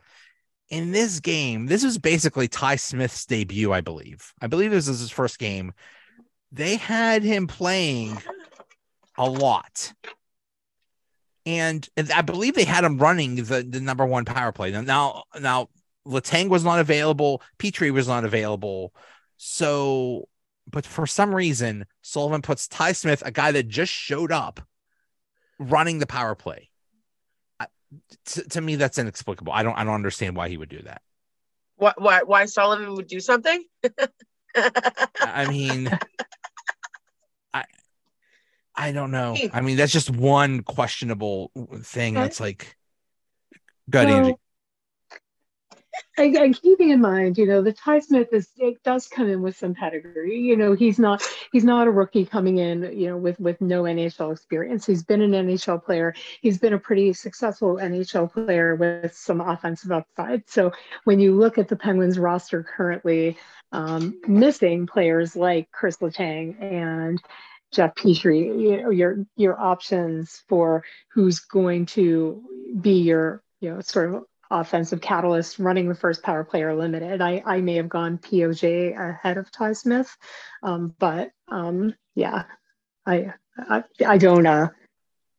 in 0.72 0.90
this 0.90 1.20
game, 1.20 1.66
this 1.66 1.84
was 1.84 1.98
basically 1.98 2.48
Ty 2.48 2.76
Smith's 2.76 3.26
debut, 3.26 3.74
I 3.74 3.82
believe. 3.82 4.32
I 4.40 4.46
believe 4.46 4.70
this 4.70 4.88
was 4.88 5.00
his 5.00 5.10
first 5.10 5.38
game. 5.38 5.74
They 6.50 6.76
had 6.76 7.22
him 7.22 7.46
playing 7.46 8.16
a 9.18 9.28
lot. 9.28 9.92
And 11.44 11.86
I 12.14 12.22
believe 12.22 12.54
they 12.54 12.64
had 12.64 12.84
him 12.84 12.96
running 12.96 13.36
the, 13.36 13.62
the 13.68 13.80
number 13.80 14.06
one 14.06 14.24
power 14.24 14.50
play. 14.50 14.70
Now, 14.70 15.24
now 15.38 15.68
Letang 16.06 16.48
was 16.48 16.64
not 16.64 16.78
available, 16.78 17.42
Petry 17.58 17.92
was 17.92 18.08
not 18.08 18.24
available. 18.24 18.94
So, 19.36 20.26
but 20.70 20.86
for 20.86 21.06
some 21.06 21.34
reason, 21.34 21.84
Sullivan 22.00 22.40
puts 22.40 22.66
Ty 22.66 22.92
Smith, 22.92 23.22
a 23.26 23.30
guy 23.30 23.52
that 23.52 23.68
just 23.68 23.92
showed 23.92 24.32
up, 24.32 24.58
running 25.58 25.98
the 25.98 26.06
power 26.06 26.34
play 26.34 26.70
to, 28.26 28.48
to 28.50 28.60
me 28.60 28.76
that's 28.76 28.98
inexplicable. 28.98 29.52
I 29.52 29.62
don't 29.62 29.76
I 29.76 29.84
don't 29.84 29.94
understand 29.94 30.36
why 30.36 30.48
he 30.48 30.56
would 30.56 30.68
do 30.68 30.82
that. 30.82 31.02
What 31.76 32.00
why 32.00 32.22
why 32.22 32.46
Sullivan 32.46 32.94
would 32.94 33.06
do 33.06 33.20
something? 33.20 33.64
I 35.20 35.46
mean 35.48 35.90
I 37.54 37.64
I 38.74 38.92
don't 38.92 39.10
know. 39.10 39.34
Hmm. 39.34 39.48
I 39.52 39.60
mean 39.60 39.76
that's 39.76 39.92
just 39.92 40.10
one 40.10 40.62
questionable 40.62 41.50
thing 41.82 42.14
that's 42.14 42.40
like 42.40 42.76
good 43.90 44.08
well, 44.08 44.16
Angie. 44.16 44.36
And 46.18 46.60
keeping 46.60 46.90
in 46.90 47.00
mind, 47.00 47.38
you 47.38 47.46
know, 47.46 47.62
the 47.62 47.72
Ty 47.72 48.00
Smith 48.00 48.28
is 48.32 48.48
it 48.56 48.82
does 48.82 49.06
come 49.06 49.28
in 49.28 49.40
with 49.42 49.56
some 49.56 49.74
pedigree. 49.74 50.38
You 50.38 50.56
know, 50.56 50.74
he's 50.74 50.98
not 50.98 51.22
he's 51.52 51.64
not 51.64 51.86
a 51.86 51.90
rookie 51.90 52.26
coming 52.26 52.58
in, 52.58 52.82
you 52.98 53.08
know, 53.08 53.16
with 53.16 53.38
with 53.40 53.60
no 53.60 53.82
NHL 53.82 54.32
experience. 54.32 54.86
He's 54.86 55.02
been 55.02 55.22
an 55.22 55.32
NHL 55.32 55.82
player. 55.82 56.14
He's 56.40 56.58
been 56.58 56.74
a 56.74 56.78
pretty 56.78 57.12
successful 57.12 57.76
NHL 57.76 58.32
player 58.32 58.74
with 58.74 59.14
some 59.14 59.40
offensive 59.40 59.92
upside. 59.92 60.48
So 60.48 60.72
when 61.04 61.18
you 61.20 61.34
look 61.34 61.58
at 61.58 61.68
the 61.68 61.76
Penguins 61.76 62.18
roster 62.18 62.62
currently, 62.62 63.38
um, 63.72 64.20
missing 64.26 64.86
players 64.86 65.34
like 65.34 65.70
Chris 65.72 65.96
Letang 65.98 66.62
and 66.62 67.20
Jeff 67.72 67.94
Petry, 67.94 68.60
you 68.60 68.82
know, 68.82 68.90
your 68.90 69.24
your 69.36 69.58
options 69.58 70.42
for 70.48 70.84
who's 71.12 71.40
going 71.40 71.86
to 71.86 72.42
be 72.80 73.00
your 73.00 73.42
you 73.60 73.70
know 73.70 73.80
sort 73.80 74.14
of 74.14 74.24
offensive 74.52 75.00
catalyst 75.00 75.58
running 75.58 75.88
the 75.88 75.94
first 75.94 76.22
power 76.22 76.44
player 76.44 76.74
limited. 76.74 77.20
I, 77.20 77.42
I 77.44 77.60
may 77.60 77.76
have 77.76 77.88
gone 77.88 78.18
POJ 78.18 78.98
ahead 78.98 79.38
of 79.38 79.50
Ty 79.50 79.72
Smith, 79.72 80.16
um, 80.62 80.94
but 80.98 81.30
um, 81.48 81.94
yeah, 82.14 82.44
I, 83.06 83.32
I, 83.58 83.84
I 84.06 84.18
don't, 84.18 84.46
uh, 84.46 84.68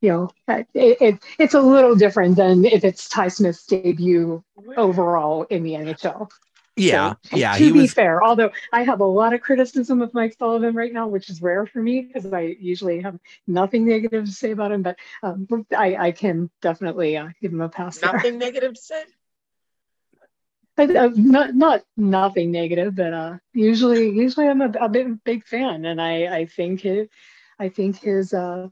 you 0.01 0.09
know, 0.09 0.29
it, 0.47 0.67
it, 0.73 1.19
it's 1.39 1.53
a 1.53 1.61
little 1.61 1.95
different 1.95 2.35
than 2.35 2.65
if 2.65 2.83
it's 2.83 3.07
Ty 3.07 3.29
Smith's 3.29 3.65
debut 3.65 4.43
overall 4.75 5.43
in 5.43 5.63
the 5.63 5.73
NHL. 5.73 6.29
Yeah, 6.75 7.13
so, 7.23 7.37
yeah. 7.37 7.55
To 7.55 7.73
be 7.73 7.81
was... 7.81 7.93
fair, 7.93 8.23
although 8.23 8.51
I 8.71 8.83
have 8.83 8.99
a 8.99 9.05
lot 9.05 9.33
of 9.33 9.41
criticism 9.41 10.01
of 10.01 10.13
Mike 10.13 10.35
Sullivan 10.39 10.73
right 10.73 10.91
now, 10.91 11.07
which 11.07 11.29
is 11.29 11.41
rare 11.41 11.67
for 11.67 11.81
me 11.81 12.01
because 12.01 12.31
I 12.33 12.55
usually 12.59 13.01
have 13.01 13.19
nothing 13.45 13.85
negative 13.85 14.25
to 14.25 14.31
say 14.31 14.51
about 14.51 14.71
him, 14.71 14.81
but 14.81 14.97
um, 15.21 15.47
I, 15.75 15.95
I 15.95 16.11
can 16.11 16.49
definitely 16.61 17.15
uh, 17.15 17.29
give 17.41 17.53
him 17.53 17.61
a 17.61 17.69
pass. 17.69 18.01
Nothing 18.01 18.39
there. 18.39 18.51
negative 18.51 18.73
to 18.73 18.81
say. 18.81 19.03
uh, 20.77 21.09
not 21.15 21.53
not 21.53 21.83
nothing 21.95 22.51
negative, 22.51 22.95
but 22.95 23.13
uh, 23.13 23.37
usually 23.53 24.09
usually 24.09 24.47
I'm 24.47 24.61
a, 24.61 24.71
a 24.81 24.89
big 24.89 25.23
big 25.23 25.45
fan, 25.45 25.85
and 25.85 26.01
I 26.01 26.37
I 26.37 26.45
think 26.47 26.81
his, 26.81 27.07
I 27.59 27.69
think 27.69 27.99
his 27.99 28.33
uh, 28.33 28.69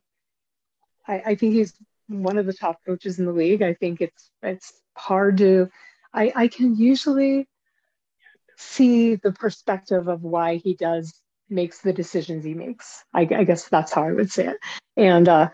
I, 1.07 1.21
I 1.27 1.35
think 1.35 1.53
he's 1.53 1.73
one 2.07 2.39
of 2.39 2.47
the 2.47 2.53
top 2.53 2.83
coaches 2.83 3.19
in 3.19 3.25
the 3.25 3.31
league. 3.31 3.61
I 3.61 3.75
think 3.75 4.01
it's 4.01 4.31
it's 4.41 4.73
hard 4.97 5.37
to 5.37 5.69
I 6.11 6.33
I 6.35 6.47
can 6.47 6.75
usually 6.75 7.47
see 8.61 9.15
the 9.15 9.31
perspective 9.31 10.07
of 10.07 10.23
why 10.23 10.55
he 10.57 10.75
does 10.75 11.13
makes 11.49 11.79
the 11.79 11.93
decisions 11.93 12.43
he 12.45 12.53
makes. 12.53 13.03
I, 13.13 13.21
I 13.21 13.43
guess 13.43 13.67
that's 13.67 13.91
how 13.91 14.03
I 14.03 14.13
would 14.13 14.31
say 14.31 14.47
it. 14.47 14.57
And 14.95 15.27
uh, 15.27 15.49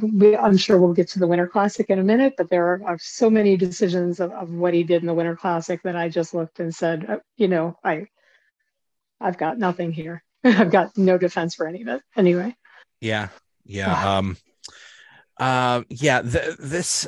we, 0.00 0.36
I'm 0.36 0.56
sure 0.56 0.78
we'll 0.78 0.94
get 0.94 1.08
to 1.10 1.18
the 1.18 1.26
Winter 1.26 1.46
Classic 1.46 1.88
in 1.88 1.98
a 1.98 2.04
minute, 2.04 2.34
but 2.36 2.50
there 2.50 2.66
are, 2.66 2.82
are 2.84 2.98
so 3.00 3.30
many 3.30 3.56
decisions 3.56 4.18
of, 4.20 4.32
of, 4.32 4.50
what 4.50 4.74
he 4.74 4.82
did 4.82 5.02
in 5.02 5.06
the 5.06 5.14
Winter 5.14 5.36
Classic 5.36 5.80
that 5.84 5.96
I 5.96 6.08
just 6.08 6.34
looked 6.34 6.58
and 6.58 6.74
said, 6.74 7.08
uh, 7.08 7.18
you 7.36 7.48
know, 7.48 7.78
I, 7.84 8.06
I've 9.20 9.38
got 9.38 9.58
nothing 9.58 9.92
here. 9.92 10.24
I've 10.44 10.70
got 10.70 10.96
no 10.96 11.18
defense 11.18 11.54
for 11.54 11.66
any 11.66 11.82
of 11.82 11.88
it. 11.88 12.02
Anyway. 12.16 12.56
Yeah. 13.00 13.28
Yeah. 13.64 14.18
um. 14.18 14.36
Uh. 15.38 15.82
Yeah. 15.88 16.22
The, 16.22 16.56
this. 16.58 17.06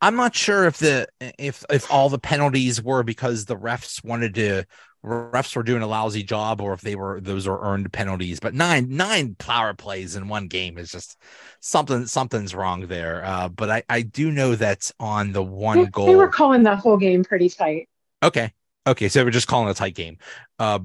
I'm 0.00 0.16
not 0.16 0.34
sure 0.34 0.66
if 0.66 0.78
the 0.78 1.08
if 1.20 1.64
if 1.70 1.90
all 1.90 2.08
the 2.08 2.18
penalties 2.18 2.82
were 2.82 3.02
because 3.02 3.44
the 3.44 3.56
refs 3.56 4.04
wanted 4.04 4.34
to 4.36 4.64
refs 5.04 5.54
were 5.56 5.62
doing 5.62 5.82
a 5.82 5.86
lousy 5.86 6.22
job 6.22 6.60
or 6.60 6.72
if 6.72 6.80
they 6.80 6.94
were 6.94 7.20
those 7.20 7.46
are 7.46 7.60
earned 7.62 7.92
penalties 7.92 8.40
but 8.40 8.52
nine 8.52 8.88
nine 8.90 9.34
power 9.36 9.72
plays 9.72 10.16
in 10.16 10.28
one 10.28 10.48
game 10.48 10.76
is 10.76 10.90
just 10.90 11.16
something 11.60 12.06
something's 12.06 12.54
wrong 12.54 12.86
there. 12.86 13.24
Uh, 13.24 13.48
but 13.48 13.70
i 13.70 13.82
i 13.88 14.02
do 14.02 14.30
know 14.30 14.54
that 14.54 14.90
on 15.00 15.32
the 15.32 15.42
one 15.42 15.78
they, 15.78 15.86
goal 15.86 16.06
they 16.06 16.16
were 16.16 16.28
calling 16.28 16.62
that 16.64 16.78
whole 16.78 16.96
game 16.96 17.24
pretty 17.24 17.48
tight. 17.48 17.88
Okay. 18.22 18.52
Okay. 18.86 19.08
So 19.08 19.24
we're 19.24 19.30
just 19.30 19.48
calling 19.48 19.68
a 19.68 19.74
tight 19.74 19.94
game. 19.94 20.18
Uh, 20.58 20.80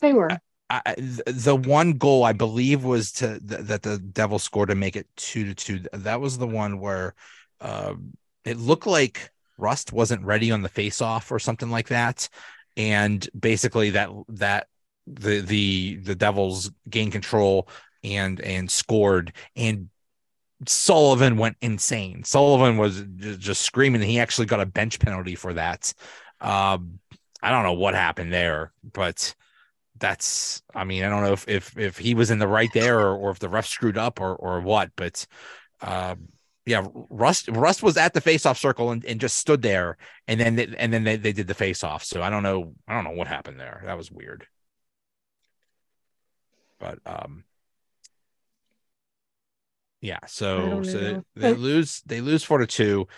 they 0.00 0.12
were. 0.12 0.30
I, 0.70 0.96
the 0.98 1.56
one 1.56 1.94
goal 1.94 2.24
I 2.24 2.34
believe 2.34 2.84
was 2.84 3.12
to 3.12 3.38
that 3.40 3.82
the 3.82 3.98
Devil 3.98 4.38
scored 4.38 4.68
to 4.68 4.74
make 4.74 4.96
it 4.96 5.06
two 5.16 5.46
to 5.46 5.54
two. 5.54 5.80
That 5.94 6.20
was 6.20 6.36
the 6.36 6.46
one 6.46 6.78
where 6.78 7.14
uh, 7.60 7.94
it 8.48 8.58
looked 8.58 8.86
like 8.86 9.30
Rust 9.58 9.92
wasn't 9.92 10.24
ready 10.24 10.50
on 10.50 10.62
the 10.62 10.68
face 10.68 11.00
off 11.02 11.30
or 11.32 11.38
something 11.38 11.70
like 11.70 11.88
that. 11.88 12.28
And 12.76 13.28
basically 13.38 13.90
that 13.90 14.10
that 14.28 14.68
the 15.06 15.40
the 15.40 15.96
the 15.96 16.14
Devils 16.14 16.70
gained 16.88 17.12
control. 17.12 17.68
and 18.04 18.40
and 18.40 18.70
scored 18.70 19.32
and 19.56 19.90
Sullivan 20.66 21.36
went 21.36 21.56
insane. 21.60 22.24
Sullivan 22.24 22.76
was 22.78 23.04
just 23.38 23.62
screaming. 23.62 24.02
He 24.02 24.18
actually 24.18 24.46
got 24.46 24.60
a 24.60 24.66
bench 24.66 24.98
penalty 24.98 25.34
for 25.36 25.54
that. 25.54 25.94
Um, 26.40 26.98
I 27.42 27.50
don't 27.50 27.62
know 27.62 27.74
what 27.74 27.94
happened 27.94 28.32
there, 28.32 28.72
but 28.82 29.34
that's 29.98 30.62
I 30.74 30.84
mean, 30.84 31.04
I 31.04 31.08
don't 31.08 31.22
know 31.24 31.32
if 31.32 31.48
if 31.48 31.78
if 31.78 31.98
he 31.98 32.14
was 32.14 32.30
in 32.30 32.38
the 32.38 32.48
right 32.48 32.72
there 32.72 33.00
or, 33.00 33.16
or 33.16 33.30
if 33.30 33.38
the 33.40 33.48
ref 33.48 33.66
screwed 33.66 33.98
up 33.98 34.20
or 34.20 34.34
or 34.36 34.60
what, 34.60 34.90
but 34.96 35.26
um 35.80 36.28
yeah, 36.68 36.86
Rust 36.92 37.48
Rust 37.48 37.82
was 37.82 37.96
at 37.96 38.12
the 38.12 38.20
face-off 38.20 38.58
circle 38.58 38.90
and, 38.90 39.02
and 39.06 39.18
just 39.18 39.38
stood 39.38 39.62
there 39.62 39.96
and 40.26 40.38
then 40.38 40.56
they, 40.56 40.66
and 40.78 40.92
then 40.92 41.02
they, 41.02 41.16
they 41.16 41.32
did 41.32 41.46
the 41.46 41.54
face-off. 41.54 42.04
So 42.04 42.22
I 42.22 42.28
don't 42.28 42.42
know 42.42 42.74
I 42.86 42.94
don't 42.94 43.04
know 43.04 43.12
what 43.12 43.26
happened 43.26 43.58
there. 43.58 43.82
That 43.86 43.96
was 43.96 44.10
weird. 44.10 44.46
But 46.78 46.98
um 47.06 47.44
yeah, 50.02 50.18
so 50.26 50.82
so 50.82 50.98
they, 50.98 51.20
they 51.36 51.54
lose 51.54 52.02
they 52.04 52.20
lose 52.20 52.44
four 52.44 52.58
to 52.58 52.66
two. 52.66 53.08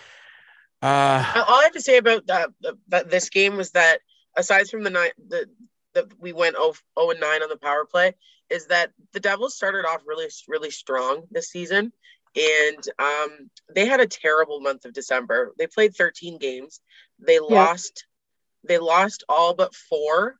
Uh 0.80 1.44
all 1.48 1.58
I 1.58 1.64
have 1.64 1.72
to 1.72 1.80
say 1.80 1.96
about 1.96 2.28
that, 2.28 2.50
that 2.88 3.10
this 3.10 3.30
game 3.30 3.56
was 3.56 3.72
that 3.72 3.98
aside 4.36 4.68
from 4.68 4.84
the 4.84 4.90
night 4.90 5.12
the 5.28 5.46
that 5.94 6.06
we 6.20 6.32
went 6.32 6.54
0, 6.54 6.74
0 6.96 7.10
and 7.10 7.18
9 7.18 7.42
on 7.42 7.48
the 7.48 7.56
power 7.56 7.84
play 7.84 8.14
is 8.48 8.66
that 8.66 8.92
the 9.12 9.18
Devils 9.18 9.56
started 9.56 9.84
off 9.84 10.02
really 10.06 10.28
really 10.46 10.70
strong 10.70 11.24
this 11.32 11.50
season 11.50 11.92
and 12.36 12.84
um, 12.98 13.50
they 13.74 13.86
had 13.86 14.00
a 14.00 14.06
terrible 14.06 14.60
month 14.60 14.84
of 14.84 14.92
December. 14.92 15.52
They 15.58 15.66
played 15.66 15.96
13 15.96 16.38
games. 16.38 16.80
They 17.18 17.34
yeah. 17.34 17.40
lost. 17.40 18.06
They 18.66 18.78
lost 18.78 19.24
all 19.28 19.54
but 19.54 19.74
four, 19.74 20.36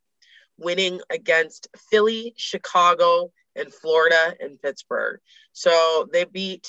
winning 0.57 1.01
against 1.09 1.67
Philly, 1.89 2.33
Chicago, 2.37 3.31
and 3.55 3.73
Florida 3.73 4.35
and 4.39 4.61
Pittsburgh. 4.61 5.19
So 5.53 6.07
they 6.11 6.23
beat. 6.23 6.67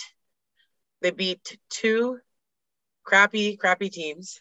They 1.03 1.11
beat 1.11 1.59
two 1.69 2.19
crappy, 3.05 3.57
crappy 3.57 3.91
teams, 3.91 4.41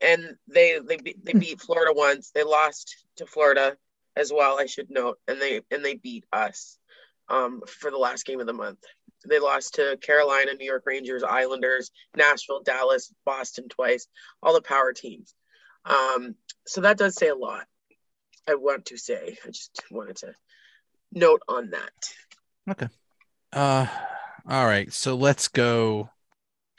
and 0.00 0.36
they 0.48 0.78
they 0.78 0.98
they 1.22 1.32
beat 1.32 1.60
Florida 1.60 1.92
once. 1.94 2.30
They 2.30 2.44
lost 2.44 2.96
to 3.16 3.26
Florida 3.26 3.76
as 4.16 4.32
well. 4.32 4.58
I 4.58 4.66
should 4.66 4.90
note, 4.90 5.18
and 5.26 5.40
they 5.40 5.60
and 5.70 5.84
they 5.84 5.94
beat 5.94 6.24
us 6.32 6.78
um, 7.28 7.62
for 7.66 7.90
the 7.90 7.98
last 7.98 8.26
game 8.26 8.40
of 8.40 8.46
the 8.46 8.52
month. 8.52 8.80
They 9.28 9.38
lost 9.38 9.74
to 9.74 9.98
Carolina, 10.00 10.54
New 10.54 10.66
York 10.66 10.84
Rangers, 10.86 11.22
Islanders, 11.22 11.90
Nashville, 12.16 12.62
Dallas, 12.62 13.12
Boston 13.24 13.68
twice, 13.68 14.06
all 14.42 14.54
the 14.54 14.62
power 14.62 14.92
teams. 14.92 15.34
Um, 15.84 16.34
so 16.66 16.80
that 16.82 16.98
does 16.98 17.14
say 17.16 17.28
a 17.28 17.34
lot. 17.34 17.66
I 18.48 18.54
want 18.54 18.86
to 18.86 18.98
say. 18.98 19.38
I 19.44 19.48
just 19.48 19.82
wanted 19.90 20.16
to 20.16 20.34
note 21.12 21.42
on 21.48 21.70
that. 21.70 21.92
Okay. 22.70 22.88
Uh 23.52 23.86
all 24.48 24.66
right. 24.66 24.92
So 24.92 25.14
let's 25.14 25.48
go 25.48 26.10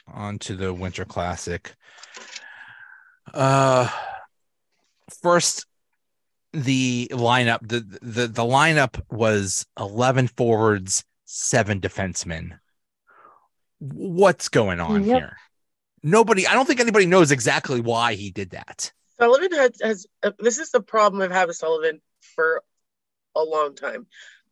on 0.08 0.40
to 0.40 0.56
the 0.56 0.74
Winter 0.74 1.06
Classic. 1.06 1.74
Uh 3.34 3.90
first 5.22 5.66
the 6.54 7.08
lineup 7.12 7.60
the 7.62 7.80
the 8.02 8.28
the 8.28 8.44
lineup 8.44 9.02
was 9.10 9.66
11 9.80 10.28
forwards 10.30 11.04
seven 11.26 11.82
defensemen. 11.82 12.60
What's 13.80 14.50
going 14.50 14.80
on 14.80 15.04
yep. 15.04 15.18
here? 15.18 15.38
Nobody, 16.02 16.48
I 16.48 16.54
don't 16.54 16.66
think 16.66 16.80
anybody 16.80 17.06
knows 17.06 17.32
exactly 17.32 17.82
why 17.82 18.14
he 18.14 18.32
did 18.32 18.52
that. 18.52 18.92
Sullivan 19.20 19.52
has, 19.54 19.72
has 19.82 20.08
uh, 20.24 20.32
this 20.40 20.60
is 20.60 20.72
the 20.72 20.82
problem 20.82 21.22
I've 21.22 21.32
had 21.32 21.48
with 21.48 21.58
Sullivan 21.58 22.02
for 22.36 22.64
a 23.36 23.44
long 23.44 23.76
time. 23.76 24.08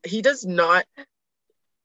He 0.05 0.21
does 0.21 0.45
not 0.45 0.85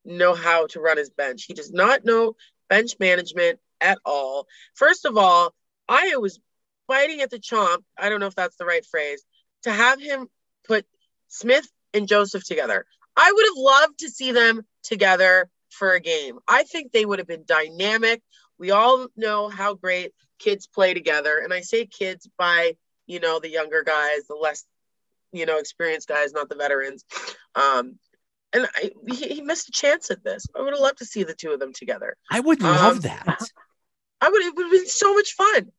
know 0.05 0.35
how 0.35 0.67
to 0.69 0.81
run 0.81 0.97
his 0.97 1.11
bench. 1.11 1.45
He 1.45 1.55
does 1.55 1.73
not 1.73 2.05
know 2.05 2.35
bench 2.69 2.97
management 2.99 3.61
at 3.81 3.99
all. 4.05 4.47
First 4.75 5.05
of 5.05 5.17
all, 5.17 5.55
I 5.89 6.17
was 6.17 6.41
fighting 6.87 7.21
at 7.21 7.31
the 7.31 7.39
chomp. 7.39 7.83
I 7.97 8.09
don't 8.09 8.21
know 8.21 8.27
if 8.27 8.35
that's 8.35 8.57
the 8.57 8.65
right 8.65 8.85
phrase 8.85 9.25
to 9.63 9.73
have 9.73 10.01
him 10.01 10.29
put 10.67 10.87
Smith 11.29 11.69
and 11.95 12.09
Joseph 12.09 12.45
together. 12.45 12.87
I 13.17 13.33
would 13.33 13.45
have 13.47 13.57
loved 13.57 13.99
to 14.01 14.09
see 14.09 14.33
them 14.33 14.63
together 14.89 15.49
for 15.71 15.93
a 15.93 16.01
game. 16.01 16.39
I 16.49 16.65
think 16.65 16.91
they 16.91 17.05
would 17.05 17.19
have 17.19 17.29
been 17.29 17.45
dynamic. 17.47 18.23
We 18.59 18.71
all 18.71 19.07
know 19.17 19.49
how 19.49 19.75
great 19.75 20.13
kids 20.39 20.67
play 20.67 20.95
together. 20.95 21.39
And 21.39 21.53
I 21.53 21.61
say 21.61 21.87
kids 21.87 22.29
by, 22.39 22.77
you 23.07 23.21
know, 23.21 23.39
the 23.39 23.51
younger 23.51 23.85
guys, 23.85 24.27
the 24.29 24.35
less, 24.35 24.65
you 25.33 25.47
know, 25.47 25.59
experienced 25.59 26.09
guys, 26.09 26.33
not 26.33 26.49
the 26.49 26.57
veterans. 26.57 27.05
Um, 27.55 27.99
and 28.53 28.67
I, 28.75 28.91
he, 29.09 29.29
he, 29.29 29.41
missed 29.43 29.69
a 29.69 29.73
chance 29.73 30.11
at 30.11 30.25
this. 30.25 30.47
I 30.57 30.63
would 30.63 30.73
have 30.73 30.81
loved 30.81 30.99
to 30.99 31.05
see 31.05 31.23
the 31.23 31.35
two 31.35 31.53
of 31.53 31.61
them 31.61 31.75
together. 31.75 32.17
I 32.31 32.41
would 32.41 32.63
love 32.63 32.97
um, 32.97 33.01
that. 33.01 33.43
I 34.23 34.31
would. 34.31 34.43
It 34.43 34.57
would 34.57 34.65
have 34.65 34.73
been 34.73 34.87
so 34.87 35.13
much 35.13 35.35
fun. 35.35 35.71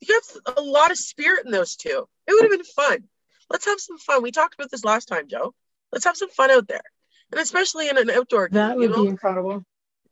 You 0.00 0.14
have 0.14 0.56
a 0.56 0.62
lot 0.62 0.90
of 0.90 0.96
spirit 0.96 1.44
in 1.44 1.52
those 1.52 1.76
two. 1.76 2.08
It 2.26 2.32
would 2.32 2.42
have 2.42 2.50
been 2.50 2.64
fun. 2.64 3.04
Let's 3.50 3.66
have 3.66 3.78
some 3.78 3.98
fun. 3.98 4.22
We 4.22 4.32
talked 4.32 4.54
about 4.54 4.70
this 4.70 4.84
last 4.84 5.06
time, 5.06 5.28
Joe. 5.28 5.54
Let's 5.92 6.06
have 6.06 6.16
some 6.16 6.30
fun 6.30 6.50
out 6.50 6.66
there 6.66 6.82
and 7.32 7.40
especially 7.40 7.88
in 7.88 7.98
an 7.98 8.10
outdoor 8.10 8.48
game. 8.48 8.54
That 8.54 8.76
would 8.76 8.90
know? 8.90 9.02
be 9.02 9.08
incredible. 9.08 9.64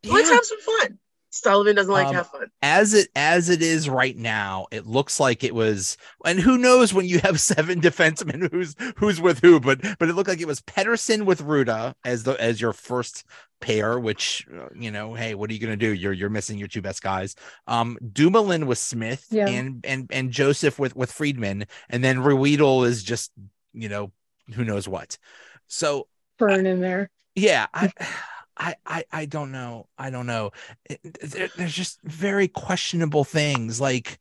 Let's 0.04 0.30
have 0.30 0.44
some 0.44 0.60
fun. 0.60 0.98
Sullivan 1.34 1.74
doesn't 1.74 1.92
like 1.92 2.06
um, 2.06 2.12
to 2.12 2.18
have 2.18 2.30
fun. 2.30 2.46
As 2.62 2.94
it 2.94 3.08
as 3.16 3.48
it 3.48 3.60
is 3.60 3.88
right 3.88 4.16
now, 4.16 4.66
it 4.70 4.86
looks 4.86 5.18
like 5.18 5.42
it 5.42 5.52
was, 5.52 5.96
and 6.24 6.38
who 6.38 6.56
knows 6.56 6.94
when 6.94 7.06
you 7.06 7.18
have 7.20 7.40
seven 7.40 7.80
defensemen 7.80 8.50
who's 8.52 8.76
who's 8.98 9.20
with 9.20 9.40
who, 9.40 9.58
but 9.58 9.80
but 9.98 10.08
it 10.08 10.14
looked 10.14 10.28
like 10.28 10.40
it 10.40 10.46
was 10.46 10.60
Pettersson 10.60 11.24
with 11.24 11.42
Rutta 11.42 11.94
as 12.04 12.22
the 12.22 12.40
as 12.40 12.60
your 12.60 12.72
first 12.72 13.24
pair, 13.60 13.98
which 13.98 14.46
uh, 14.54 14.68
you 14.76 14.92
know, 14.92 15.14
hey, 15.14 15.34
what 15.34 15.50
are 15.50 15.54
you 15.54 15.58
gonna 15.58 15.76
do? 15.76 15.92
You're 15.92 16.12
you're 16.12 16.30
missing 16.30 16.56
your 16.56 16.68
two 16.68 16.82
best 16.82 17.02
guys. 17.02 17.34
Um, 17.66 17.98
Dumoulin 18.12 18.66
with 18.66 18.78
Smith 18.78 19.26
yeah. 19.30 19.48
and 19.48 19.84
and 19.84 20.06
and 20.12 20.30
Joseph 20.30 20.78
with 20.78 20.94
with 20.94 21.10
Friedman, 21.10 21.66
and 21.90 22.04
then 22.04 22.18
Ruhwedel 22.18 22.86
is 22.86 23.02
just 23.02 23.32
you 23.72 23.88
know 23.88 24.12
who 24.54 24.64
knows 24.64 24.86
what. 24.86 25.18
So 25.66 26.06
burn 26.38 26.66
in 26.66 26.80
there. 26.80 27.10
Yeah, 27.34 27.66
I, 27.72 27.92
I, 28.56 28.74
I, 28.86 29.04
I 29.12 29.26
don't 29.26 29.52
know. 29.52 29.88
I 29.98 30.10
don't 30.10 30.26
know. 30.26 30.52
It, 30.84 31.00
there, 31.20 31.48
there's 31.56 31.74
just 31.74 32.00
very 32.02 32.48
questionable 32.48 33.24
things 33.24 33.80
like 33.80 34.18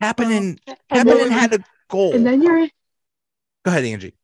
happening. 0.00 0.60
Well, 0.66 0.76
happening 0.90 1.30
had 1.30 1.54
a 1.54 1.64
goal, 1.88 2.14
and 2.14 2.26
then 2.26 2.42
you're. 2.42 2.66
Go 3.64 3.70
ahead, 3.70 3.84
Angie. 3.84 4.14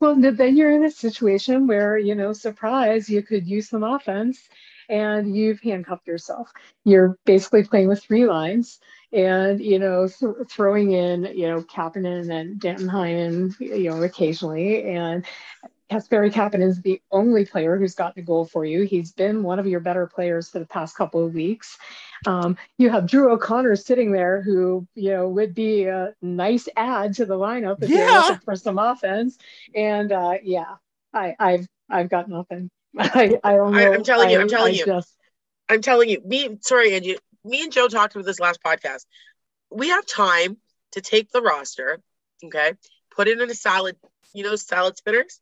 Well, 0.00 0.14
then 0.16 0.56
you're 0.56 0.72
in 0.72 0.84
a 0.84 0.90
situation 0.90 1.66
where 1.66 1.98
you 1.98 2.14
know, 2.14 2.32
surprise, 2.32 3.10
you 3.10 3.22
could 3.22 3.46
use 3.46 3.68
some 3.68 3.82
offense, 3.82 4.48
and 4.88 5.36
you've 5.36 5.60
handcuffed 5.60 6.06
yourself. 6.06 6.50
You're 6.84 7.18
basically 7.26 7.64
playing 7.64 7.88
with 7.88 8.02
three 8.02 8.26
lines, 8.26 8.80
and 9.12 9.60
you 9.60 9.78
know, 9.78 10.08
th- 10.08 10.48
throwing 10.48 10.92
in 10.92 11.24
you 11.36 11.48
know 11.48 11.62
Kapanen 11.62 12.32
and 12.32 12.60
Danton 12.60 12.88
Heinen, 12.88 13.58
you 13.58 13.90
know, 13.90 14.02
occasionally, 14.02 14.84
and 14.84 15.26
Kasperi 15.90 16.32
Kapanen 16.32 16.62
is 16.62 16.80
the 16.80 17.02
only 17.10 17.44
player 17.44 17.76
who's 17.76 17.96
gotten 17.96 18.22
a 18.22 18.24
goal 18.24 18.44
for 18.44 18.64
you. 18.64 18.84
He's 18.84 19.10
been 19.10 19.42
one 19.42 19.58
of 19.58 19.66
your 19.66 19.80
better 19.80 20.06
players 20.06 20.48
for 20.48 20.60
the 20.60 20.66
past 20.66 20.96
couple 20.96 21.26
of 21.26 21.34
weeks. 21.34 21.78
Um, 22.26 22.56
you 22.78 22.90
have 22.90 23.08
Drew 23.08 23.32
O'Connor 23.32 23.74
sitting 23.74 24.12
there, 24.12 24.40
who 24.40 24.86
you 24.94 25.10
know 25.10 25.28
would 25.28 25.52
be 25.52 25.86
a 25.86 26.14
nice 26.22 26.68
add 26.76 27.14
to 27.14 27.26
the 27.26 27.34
lineup 27.34 27.82
if 27.82 27.90
yeah. 27.90 27.96
you're 27.96 28.22
looking 28.22 28.38
for 28.44 28.56
some 28.56 28.78
offense. 28.78 29.36
And 29.74 30.12
uh, 30.12 30.34
yeah, 30.44 30.76
I, 31.12 31.34
I've 31.40 31.66
I've 31.88 32.08
got 32.08 32.28
nothing. 32.28 32.70
I, 32.98 33.38
I 33.42 33.56
don't 33.56 33.72
know. 33.72 33.78
I, 33.78 33.94
am 33.94 34.04
telling 34.04 34.30
you, 34.30 34.38
I, 34.38 34.42
am 34.42 34.48
telling 34.48 34.74
I 34.74 34.78
you, 34.78 34.86
just... 34.86 35.16
I'm 35.68 35.82
telling 35.82 36.08
you. 36.08 36.22
Me, 36.24 36.56
sorry, 36.60 36.94
Angie. 36.94 37.18
Me 37.44 37.64
and 37.64 37.72
Joe 37.72 37.88
talked 37.88 38.14
about 38.14 38.26
this 38.26 38.38
last 38.38 38.62
podcast. 38.62 39.06
We 39.70 39.88
have 39.88 40.06
time 40.06 40.58
to 40.92 41.00
take 41.00 41.30
the 41.30 41.40
roster, 41.40 42.00
okay, 42.44 42.74
put 43.14 43.28
it 43.28 43.40
in 43.40 43.50
a 43.50 43.54
salad, 43.54 43.96
you 44.34 44.44
know, 44.44 44.56
salad 44.56 44.96
spinners 44.96 45.40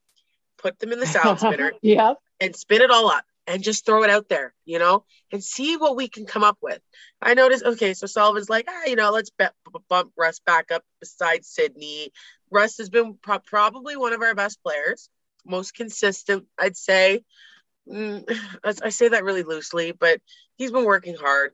put 0.59 0.79
them 0.79 0.92
in 0.92 1.01
the 1.01 1.07
salad 1.07 1.38
spinner, 1.40 1.73
yeah, 1.83 2.14
and 2.40 2.55
spin 2.55 2.83
it 2.83 2.90
all 2.90 3.11
up 3.11 3.25
and 3.47 3.62
just 3.62 3.87
throw 3.87 4.03
it 4.05 4.11
out 4.11 4.29
there, 4.29 4.53
you 4.66 4.79
know, 4.79 5.05
and 5.33 5.42
see 5.42 5.77
what 5.77 5.97
we 5.97 6.07
can 6.09 6.27
come 6.27 6.44
up 6.44 6.59
with. 6.61 6.81
I 7.23 7.35
noticed, 7.35 7.64
okay, 7.64 7.94
so 7.94 8.07
Sullivan's 8.07 8.51
like, 8.51 8.66
ah, 8.68 8.83
you 8.87 8.94
know, 8.94 9.11
let's 9.11 9.31
be- 9.31 9.47
bump 9.88 10.12
Rust 10.16 10.44
back 10.44 10.71
up 10.71 10.85
beside 11.01 11.44
Sidney. 11.44 12.12
Rust 12.51 12.79
has 12.79 12.90
been 12.90 13.14
pro- 13.14 13.38
probably 13.38 13.97
one 13.97 14.12
of 14.12 14.21
our 14.21 14.35
best 14.35 14.62
players, 14.62 15.09
most 15.47 15.75
consistent, 15.75 16.47
I'd 16.59 16.77
say. 16.77 17.25
Mm, 17.90 18.31
I 18.83 18.90
say 18.90 19.09
that 19.09 19.25
really 19.25 19.44
loosely, 19.44 19.92
but 19.92 20.21
he's 20.57 20.71
been 20.71 20.85
working 20.85 21.16
hard. 21.16 21.53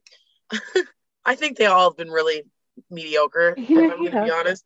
I 1.25 1.37
think 1.37 1.57
they 1.57 1.67
all 1.67 1.91
have 1.91 1.97
been 1.97 2.11
really 2.11 2.43
mediocre, 2.91 3.55
if 3.57 3.93
I'm 3.93 3.99
going 3.99 4.13
to 4.13 4.23
be 4.25 4.31
honest. 4.33 4.65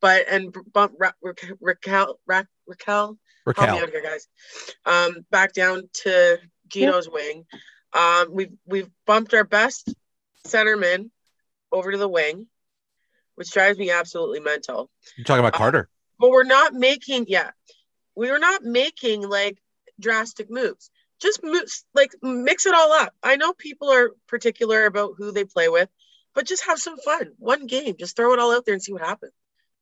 But 0.00 0.26
and 0.28 0.54
bump 0.72 0.92
Ra- 0.98 1.12
Rakell, 1.24 2.14
Ra- 2.26 2.44
Rakell, 2.70 3.16
Rakell. 3.52 3.66
Help 3.66 3.78
me 3.78 3.82
out 3.82 3.90
here, 3.90 4.02
guys. 4.02 4.28
Um, 4.84 5.24
back 5.30 5.52
down 5.52 5.88
to 6.04 6.38
Gino's 6.68 7.08
wing. 7.08 7.44
Um, 7.92 8.28
we've 8.32 8.52
we've 8.66 8.90
bumped 9.06 9.34
our 9.34 9.44
best 9.44 9.92
centerman 10.46 11.10
over 11.72 11.90
to 11.92 11.98
the 11.98 12.08
wing, 12.08 12.46
which 13.34 13.50
drives 13.52 13.78
me 13.78 13.90
absolutely 13.90 14.40
mental. 14.40 14.90
You're 15.16 15.24
talking 15.24 15.40
about 15.40 15.54
Carter. 15.54 15.88
but 16.18 16.30
we're 16.30 16.44
not 16.44 16.74
making, 16.74 17.26
yeah, 17.28 17.50
we 18.14 18.30
were 18.30 18.38
not 18.38 18.62
making 18.62 19.22
like 19.28 19.58
drastic 20.00 20.50
moves. 20.50 20.90
Just 21.20 21.42
moves, 21.42 21.84
like 21.94 22.12
mix 22.22 22.66
it 22.66 22.74
all 22.74 22.92
up. 22.92 23.12
I 23.22 23.36
know 23.36 23.52
people 23.52 23.90
are 23.90 24.10
particular 24.28 24.86
about 24.86 25.14
who 25.18 25.32
they 25.32 25.44
play 25.44 25.68
with, 25.68 25.88
but 26.34 26.46
just 26.46 26.66
have 26.66 26.78
some 26.78 26.96
fun. 26.98 27.32
One 27.38 27.66
game, 27.66 27.96
just 27.98 28.14
throw 28.16 28.32
it 28.34 28.38
all 28.38 28.54
out 28.54 28.64
there 28.64 28.74
and 28.74 28.82
see 28.82 28.92
what 28.92 29.02
happens. 29.02 29.32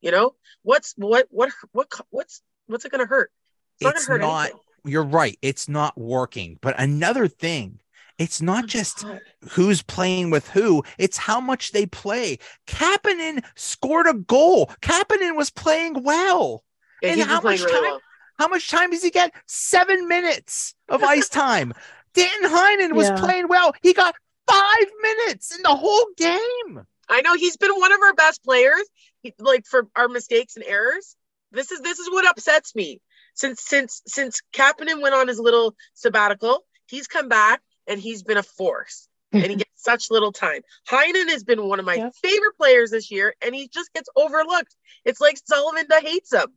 You 0.01 0.13
know, 0.13 0.35
what's 0.63 0.95
what 0.97 1.27
what 1.31 1.51
what 1.73 1.89
what's 2.11 2.41
what's 2.67 2.85
it 2.85 2.91
going 2.93 3.05
to 3.05 3.09
hurt? 3.09 3.31
It's, 3.81 4.09
not. 4.09 4.21
not 4.21 4.51
you're 4.85 5.05
right. 5.05 5.39
It's 5.43 5.69
not 5.69 5.99
working. 5.99 6.59
But 6.61 6.79
another 6.79 7.29
thing 7.29 7.81
it's 8.19 8.41
not 8.41 8.67
just 8.67 9.05
who's 9.51 9.83
playing 9.83 10.31
with 10.31 10.49
who, 10.49 10.83
it's 10.99 11.19
how 11.19 11.41
much 11.41 11.73
they 11.73 11.85
play. 11.85 12.39
Kapanen 12.67 13.45
scored 13.57 14.07
a 14.07 14.15
goal. 14.15 14.71
Kapanen 14.81 15.37
was 15.37 15.51
playing 15.51 16.03
well. 16.03 16.65
Yeah, 17.03 17.11
and 17.11 17.21
how 17.23 17.43
much 17.43 17.61
really 17.61 17.73
time? 17.73 17.83
Well. 17.83 18.01
How 18.39 18.49
much 18.49 18.71
time 18.71 18.91
does 18.91 19.03
he 19.03 19.11
get? 19.11 19.33
Seven 19.47 20.09
minutes 20.09 20.75
of 20.89 21.03
ice 21.03 21.29
time. 21.31 21.75
Dan 22.15 22.45
Heinen 22.45 22.95
was 22.95 23.09
yeah. 23.09 23.19
playing 23.19 23.49
well. 23.49 23.75
He 23.83 23.93
got 23.93 24.15
five 24.49 24.87
minutes 25.03 25.55
in 25.55 25.63
the 25.63 25.77
whole 25.77 26.07
game. 26.17 26.87
I 27.09 27.21
know 27.21 27.35
he's 27.35 27.57
been 27.59 27.73
one 27.73 27.93
of 27.93 28.01
our 28.01 28.15
best 28.15 28.43
players. 28.43 28.83
He, 29.23 29.35
like 29.39 29.67
for 29.67 29.89
our 29.95 30.09
mistakes 30.09 30.57
and 30.57 30.65
errors. 30.65 31.17
This 31.53 31.71
is 31.71 31.81
this 31.81 31.99
is 31.99 32.11
what 32.11 32.27
upsets 32.27 32.75
me. 32.75 33.01
Since 33.37 33.63
since 33.63 34.03
since 34.07 34.41
Kapanen 34.53 35.03
went 35.03 35.15
on 35.15 35.29
his 35.29 35.39
little 35.39 35.77
sabbatical, 35.95 36.65
he's 36.87 37.07
come 37.07 37.29
back 37.29 37.61
and 37.87 38.01
he's 38.01 38.23
been 38.23 38.39
a 38.39 38.43
force 38.43 39.09
and 39.33 39.45
he 39.45 39.57
gets 39.57 39.71
such 39.77 40.11
little 40.11 40.33
time. 40.33 40.63
Heinen 40.89 41.29
has 41.29 41.45
been 41.45 41.69
one 41.69 41.79
of 41.79 41.85
my 41.85 42.11
favorite 42.23 42.57
players 42.57 42.91
this 42.91 43.11
year 43.11 43.35
and 43.43 43.55
he 43.55 43.69
just 43.69 43.93
gets 43.93 44.09
overlooked. 44.17 44.75
It's 45.05 45.21
like 45.21 45.37
Sullivan 45.45 45.87
hates 46.03 46.33
him. 46.33 46.49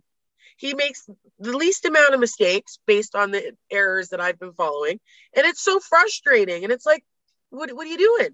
He 0.58 0.74
makes 0.74 1.08
the 1.40 1.56
least 1.56 1.86
amount 1.86 2.14
of 2.14 2.20
mistakes 2.20 2.80
based 2.86 3.14
on 3.14 3.32
the 3.32 3.56
errors 3.70 4.10
that 4.10 4.22
I've 4.22 4.40
been 4.40 4.54
following. 4.54 5.00
And 5.36 5.46
it's 5.46 5.62
so 5.62 5.80
frustrating. 5.80 6.64
And 6.64 6.74
it's 6.74 6.86
like, 6.86 7.04
what, 7.50 7.72
what 7.74 7.88
are 7.88 7.90
you 7.90 7.98
doing? 7.98 8.30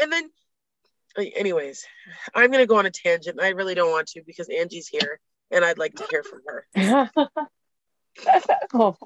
And 0.00 0.12
then, 0.12 0.30
anyways, 1.16 1.84
I'm 2.34 2.50
going 2.50 2.62
to 2.62 2.66
go 2.66 2.78
on 2.78 2.86
a 2.86 2.90
tangent. 2.90 3.40
I 3.40 3.50
really 3.50 3.74
don't 3.74 3.90
want 3.90 4.08
to 4.08 4.22
because 4.26 4.48
Angie's 4.48 4.88
here 4.88 5.20
and 5.50 5.64
I'd 5.64 5.78
like 5.78 5.94
to 5.96 6.06
hear 6.10 6.24
from 6.24 6.40
her. 6.46 7.10
oh, 8.74 8.96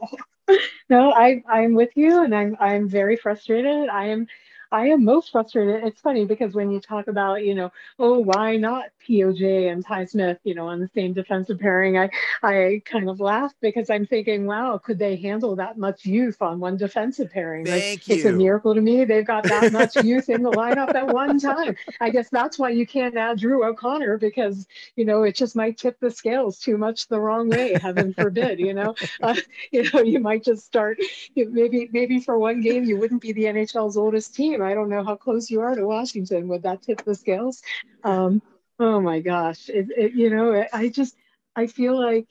no, 0.89 1.13
I 1.13 1.43
I'm 1.49 1.75
with 1.75 1.91
you, 1.97 2.23
and 2.25 2.35
I'm 2.35 2.57
I'm 2.61 2.89
very 2.89 3.17
frustrated. 3.17 3.89
I 3.89 4.07
am 4.07 4.27
I 4.75 4.89
am 4.89 5.05
most 5.05 5.31
frustrated. 5.31 5.85
It's 5.85 6.01
funny 6.01 6.25
because 6.25 6.53
when 6.53 6.73
you 6.73 6.81
talk 6.81 7.07
about, 7.07 7.45
you 7.45 7.55
know, 7.55 7.71
oh, 8.01 8.19
why 8.19 8.57
not 8.57 8.87
POJ 9.09 9.71
and 9.71 9.85
Ty 9.85 10.07
Smith, 10.07 10.39
you 10.43 10.57
know, 10.57 10.67
on 10.67 10.81
the 10.81 10.91
same 10.93 11.13
defensive 11.13 11.61
pairing, 11.61 11.97
I, 11.97 12.11
I 12.43 12.83
kind 12.85 13.09
of 13.09 13.21
laugh 13.21 13.55
because 13.61 13.89
I'm 13.89 14.05
thinking, 14.05 14.47
wow, 14.47 14.79
could 14.79 14.99
they 14.99 15.15
handle 15.15 15.55
that 15.57 15.79
much 15.79 16.05
youth 16.05 16.43
on 16.43 16.59
one 16.59 16.77
defensive 16.77 17.31
pairing? 17.31 17.67
Thank 17.67 18.01
like, 18.01 18.09
you. 18.09 18.15
It's 18.17 18.25
a 18.25 18.33
miracle 18.33 18.75
to 18.75 18.81
me 18.81 19.05
they've 19.05 19.25
got 19.25 19.45
that 19.45 19.71
much 19.73 19.95
youth 20.05 20.29
in 20.29 20.43
the 20.43 20.51
lineup 20.51 20.93
at 20.93 21.07
one 21.07 21.39
time. 21.39 21.77
I 22.01 22.11
guess 22.11 22.29
that's 22.29 22.59
why 22.59 22.71
you 22.71 22.85
can't 22.85 23.17
add 23.17 23.39
Drew 23.39 23.65
O'Connor 23.65 24.19
because, 24.19 24.67
you 24.97 25.05
know, 25.05 25.23
it 25.23 25.37
just 25.37 25.55
might 25.55 25.79
tip 25.79 26.01
the 26.01 26.11
scales 26.11 26.59
too 26.59 26.77
much 26.79 27.07
the 27.07 27.21
wrong 27.21 27.49
way, 27.49 27.79
heaven 27.81 28.13
forbid, 28.13 28.59
you 28.59 28.75
know. 28.75 28.97
Uh, 29.23 29.37
you 29.71 29.89
know, 29.93 30.01
you 30.01 30.19
might 30.19 30.43
just 30.43 30.67
start, 30.67 30.99
maybe, 31.37 31.89
maybe 31.93 32.19
for 32.19 32.41
one 32.41 32.61
game 32.61 32.83
you 32.83 32.97
wouldn't 32.97 33.23
be 33.23 33.31
the 33.31 33.45
NHL's 33.45 33.97
oldest 33.97 34.35
team. 34.35 34.64
I 34.65 34.75
don't 34.75 34.89
know 34.89 35.05
how 35.05 35.17
close 35.17 35.51
you 35.51 35.61
are 35.61 35.75
to 35.75 35.87
Washington. 35.87 36.49
Would 36.49 36.63
that 36.63 36.83
tip 36.83 37.05
the 37.05 37.15
scales? 37.15 37.63
Um, 38.03 38.43
oh 38.79 39.01
my 39.01 39.21
gosh, 39.21 39.69
it, 39.69 39.89
it, 39.97 40.13
you 40.15 40.31
know, 40.31 40.65
I 40.73 40.89
just 40.89 41.17
I 41.57 41.67
feel 41.67 42.01
like 42.01 42.27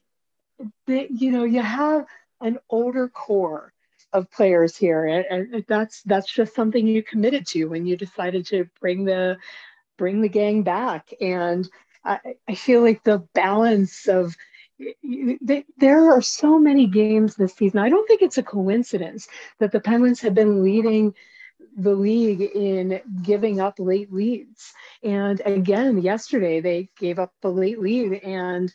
you 0.88 1.32
know 1.32 1.44
you 1.44 1.62
have 1.62 2.06
an 2.42 2.60
older 2.70 3.08
core 3.08 3.74
of 4.12 4.30
players 4.32 4.78
here, 4.78 5.06
and, 5.06 5.54
and 5.54 5.66
that's 5.68 6.04
that's 6.04 6.32
just 6.32 6.56
something 6.56 6.88
you 6.88 7.04
committed 7.04 7.48
to 7.48 7.66
when 7.66 7.86
you 7.86 7.98
decided 7.98 8.46
to 8.48 8.70
bring 8.80 9.06
the 9.06 9.38
bring 9.98 10.22
the 10.22 10.30
gang 10.30 10.64
back. 10.64 11.14
And 11.22 11.68
I, 12.04 12.20
I 12.48 12.56
feel 12.56 12.82
like 12.82 13.04
the 13.04 13.20
balance 13.34 14.08
of 14.08 14.36
there 15.78 16.12
are 16.12 16.22
so 16.22 16.60
many 16.60 16.88
games 16.88 17.36
this 17.36 17.54
season. 17.54 17.80
I 17.80 17.90
don't 17.90 18.08
think 18.08 18.22
it's 18.22 18.38
a 18.38 18.44
coincidence 18.44 19.28
that 19.60 19.72
the 19.72 19.80
Penguins 19.80 20.22
have 20.22 20.34
been 20.34 20.64
leading 20.64 21.14
the 21.78 21.96
league 21.96 22.42
in 22.42 23.02
giving 23.22 23.60
up 23.60 23.76
late 23.80 24.12
leads. 24.12 24.74
And 25.04 25.42
again, 25.46 26.02
yesterday 26.02 26.62
they 26.62 26.90
gave 26.98 27.20
up 27.20 27.34
the 27.42 27.50
late 27.50 27.80
lead. 27.80 28.14
And, 28.24 28.74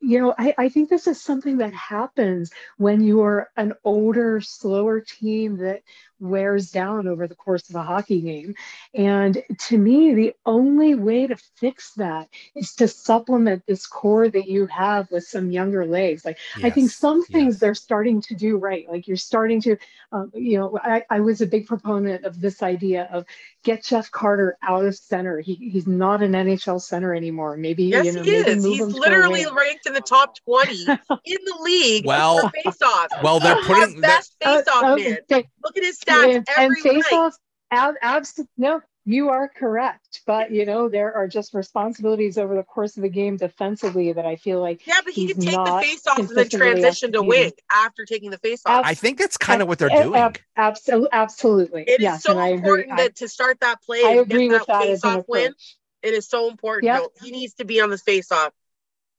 you 0.00 0.20
know, 0.20 0.34
I, 0.38 0.54
I 0.58 0.68
think 0.68 0.88
this 0.88 1.06
is 1.06 1.20
something 1.22 1.58
that 1.58 1.72
happens 1.72 2.50
when 2.76 3.02
you're 3.02 3.50
an 3.56 3.74
older, 3.84 4.40
slower 4.40 5.00
team 5.00 5.58
that 5.58 5.82
wears 6.18 6.70
down 6.70 7.06
over 7.06 7.26
the 7.26 7.34
course 7.34 7.68
of 7.68 7.76
a 7.76 7.82
hockey 7.82 8.20
game. 8.20 8.54
And 8.94 9.42
to 9.68 9.78
me, 9.78 10.14
the 10.14 10.34
only 10.44 10.94
way 10.94 11.26
to 11.26 11.36
fix 11.56 11.92
that 11.94 12.28
is 12.54 12.74
to 12.76 12.88
supplement 12.88 13.66
this 13.66 13.86
core 13.86 14.28
that 14.28 14.48
you 14.48 14.66
have 14.66 15.10
with 15.10 15.24
some 15.24 15.50
younger 15.50 15.84
legs. 15.86 16.24
Like 16.24 16.38
yes. 16.56 16.64
I 16.64 16.70
think 16.70 16.90
some 16.90 17.24
things 17.24 17.54
yes. 17.54 17.60
they're 17.60 17.74
starting 17.74 18.22
to 18.22 18.34
do 18.34 18.56
right. 18.56 18.88
Like 18.88 19.08
you're 19.08 19.16
starting 19.16 19.60
to, 19.62 19.76
um, 20.12 20.30
you 20.34 20.58
know, 20.58 20.78
I, 20.82 21.04
I 21.10 21.20
was 21.20 21.40
a 21.40 21.46
big 21.46 21.66
proponent 21.66 22.24
of 22.24 22.40
this 22.40 22.62
idea 22.62 23.08
of 23.12 23.26
get 23.62 23.84
Jeff 23.84 24.10
Carter 24.10 24.56
out 24.62 24.84
of 24.84 24.96
center. 24.96 25.40
He, 25.40 25.54
he's 25.54 25.86
not 25.86 26.22
an 26.22 26.32
NHL 26.32 26.80
center 26.80 27.14
anymore. 27.14 27.56
Maybe 27.56 27.84
yes, 27.84 28.06
you 28.06 28.12
know, 28.12 28.22
he 28.22 28.36
is. 28.36 28.64
He's 28.64 28.80
literally 28.80 29.44
ranked 29.46 29.85
in 29.86 29.92
the 29.92 30.00
top 30.00 30.36
twenty 30.44 30.82
in 30.84 31.38
the 31.44 31.58
league. 31.60 32.06
Well, 32.06 32.48
face 32.50 32.82
off. 32.82 33.08
Well, 33.22 33.40
they're 33.40 33.62
putting 33.62 34.00
best 34.00 34.36
face 34.42 34.66
off 34.68 34.84
uh, 34.84 34.96
man. 34.96 35.18
Look 35.28 35.76
at 35.76 35.82
his 35.82 35.98
stats 35.98 36.34
and, 36.36 36.48
every 36.56 36.80
and 36.84 37.04
face 37.04 37.12
off. 37.12 37.36
Ab- 37.70 37.94
abs- 38.00 38.40
no, 38.56 38.80
you 39.04 39.28
are 39.28 39.48
correct, 39.48 40.22
but 40.26 40.50
you 40.50 40.66
know 40.66 40.88
there 40.88 41.14
are 41.14 41.28
just 41.28 41.54
responsibilities 41.54 42.38
over 42.38 42.56
the 42.56 42.64
course 42.64 42.96
of 42.96 43.02
the 43.02 43.08
game 43.08 43.36
defensively 43.36 44.12
that 44.12 44.26
I 44.26 44.34
feel 44.34 44.60
like 44.60 44.84
yeah, 44.84 45.00
but 45.04 45.12
he 45.14 45.28
can 45.28 45.40
take 45.40 45.54
the 45.54 45.78
face 45.80 46.06
off 46.08 46.18
and 46.18 46.28
then 46.28 46.48
transition 46.48 47.12
to 47.12 47.22
wing 47.22 47.52
after 47.70 48.04
taking 48.04 48.30
the 48.30 48.38
face 48.38 48.62
off. 48.66 48.84
I 48.84 48.94
think 48.94 49.18
that's 49.18 49.36
kind 49.36 49.62
of 49.62 49.68
what 49.68 49.78
they're 49.78 49.88
doing. 49.88 50.20
Ab- 50.20 50.38
absolutely, 50.56 51.08
absolutely. 51.12 51.84
It 51.86 52.00
yes, 52.00 52.18
is 52.18 52.22
so 52.24 52.38
important 52.38 52.96
that 52.96 53.14
to 53.16 53.28
start 53.28 53.60
that 53.60 53.80
play. 53.82 54.02
I 54.04 54.10
agree 54.14 54.48
with 54.48 54.66
that, 54.66 54.82
face 54.82 55.04
off 55.04 55.24
win. 55.28 55.54
It 56.02 56.14
is 56.14 56.28
so 56.28 56.50
important. 56.50 56.84
Yep. 56.84 57.00
No, 57.00 57.08
he 57.22 57.30
needs 57.30 57.54
to 57.54 57.64
be 57.64 57.80
on 57.80 57.90
the 57.90 57.98
face 57.98 58.32
off. 58.32 58.52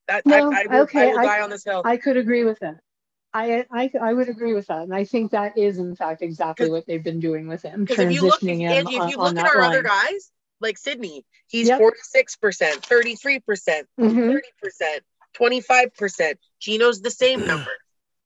That 0.08 0.26
no, 0.26 0.52
I, 0.52 0.62
I, 0.62 0.68
will, 0.68 0.82
okay, 0.84 1.12
I 1.12 1.14
will 1.14 1.24
die 1.24 1.42
on 1.42 1.50
this 1.50 1.64
hill. 1.64 1.82
I 1.84 1.98
could 1.98 2.18
agree 2.18 2.44
with 2.44 2.60
that. 2.60 2.80
I, 3.34 3.66
I 3.72 3.92
I 4.02 4.14
would 4.14 4.30
agree 4.30 4.54
with 4.54 4.68
that, 4.68 4.84
and 4.84 4.96
I 4.96 5.04
think 5.04 5.32
that 5.32 5.58
is 5.58 5.78
in 5.78 5.96
fact 5.96 6.22
exactly 6.22 6.70
what 6.70 6.88
they've 6.88 7.04
been 7.04 7.20
doing 7.20 7.48
with 7.48 7.62
him, 7.62 7.86
transitioning 7.86 8.06
if 8.06 8.12
you 8.14 8.22
look, 8.22 8.42
him. 8.42 8.62
Angie, 8.62 8.96
if 8.96 9.12
you 9.12 9.18
look 9.18 9.38
at 9.38 9.46
our 9.46 9.62
line. 9.62 9.70
other 9.70 9.84
guys, 9.84 10.32
like 10.62 10.78
Sidney, 10.78 11.26
he's 11.48 11.70
forty 11.70 12.00
six 12.02 12.36
percent, 12.36 12.86
thirty 12.86 13.16
three 13.16 13.40
percent, 13.40 13.88
mm-hmm. 14.00 14.32
thirty 14.32 14.48
percent, 14.62 15.04
twenty 15.34 15.62
five 15.62 15.94
percent. 15.96 16.40
Gino's 16.60 17.02
the 17.02 17.12
same 17.12 17.46
number. 17.46 17.72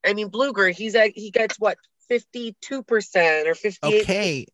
I 0.05 0.13
mean, 0.13 0.29
Blueger, 0.29 0.73
he's 0.73 0.95
at 0.95 1.11
he 1.15 1.31
gets 1.31 1.59
what 1.59 1.77
fifty 2.07 2.55
two 2.61 2.83
percent 2.83 3.47
or 3.47 3.55
fifty 3.55 3.87
eight. 3.87 4.01
Okay, 4.03 4.45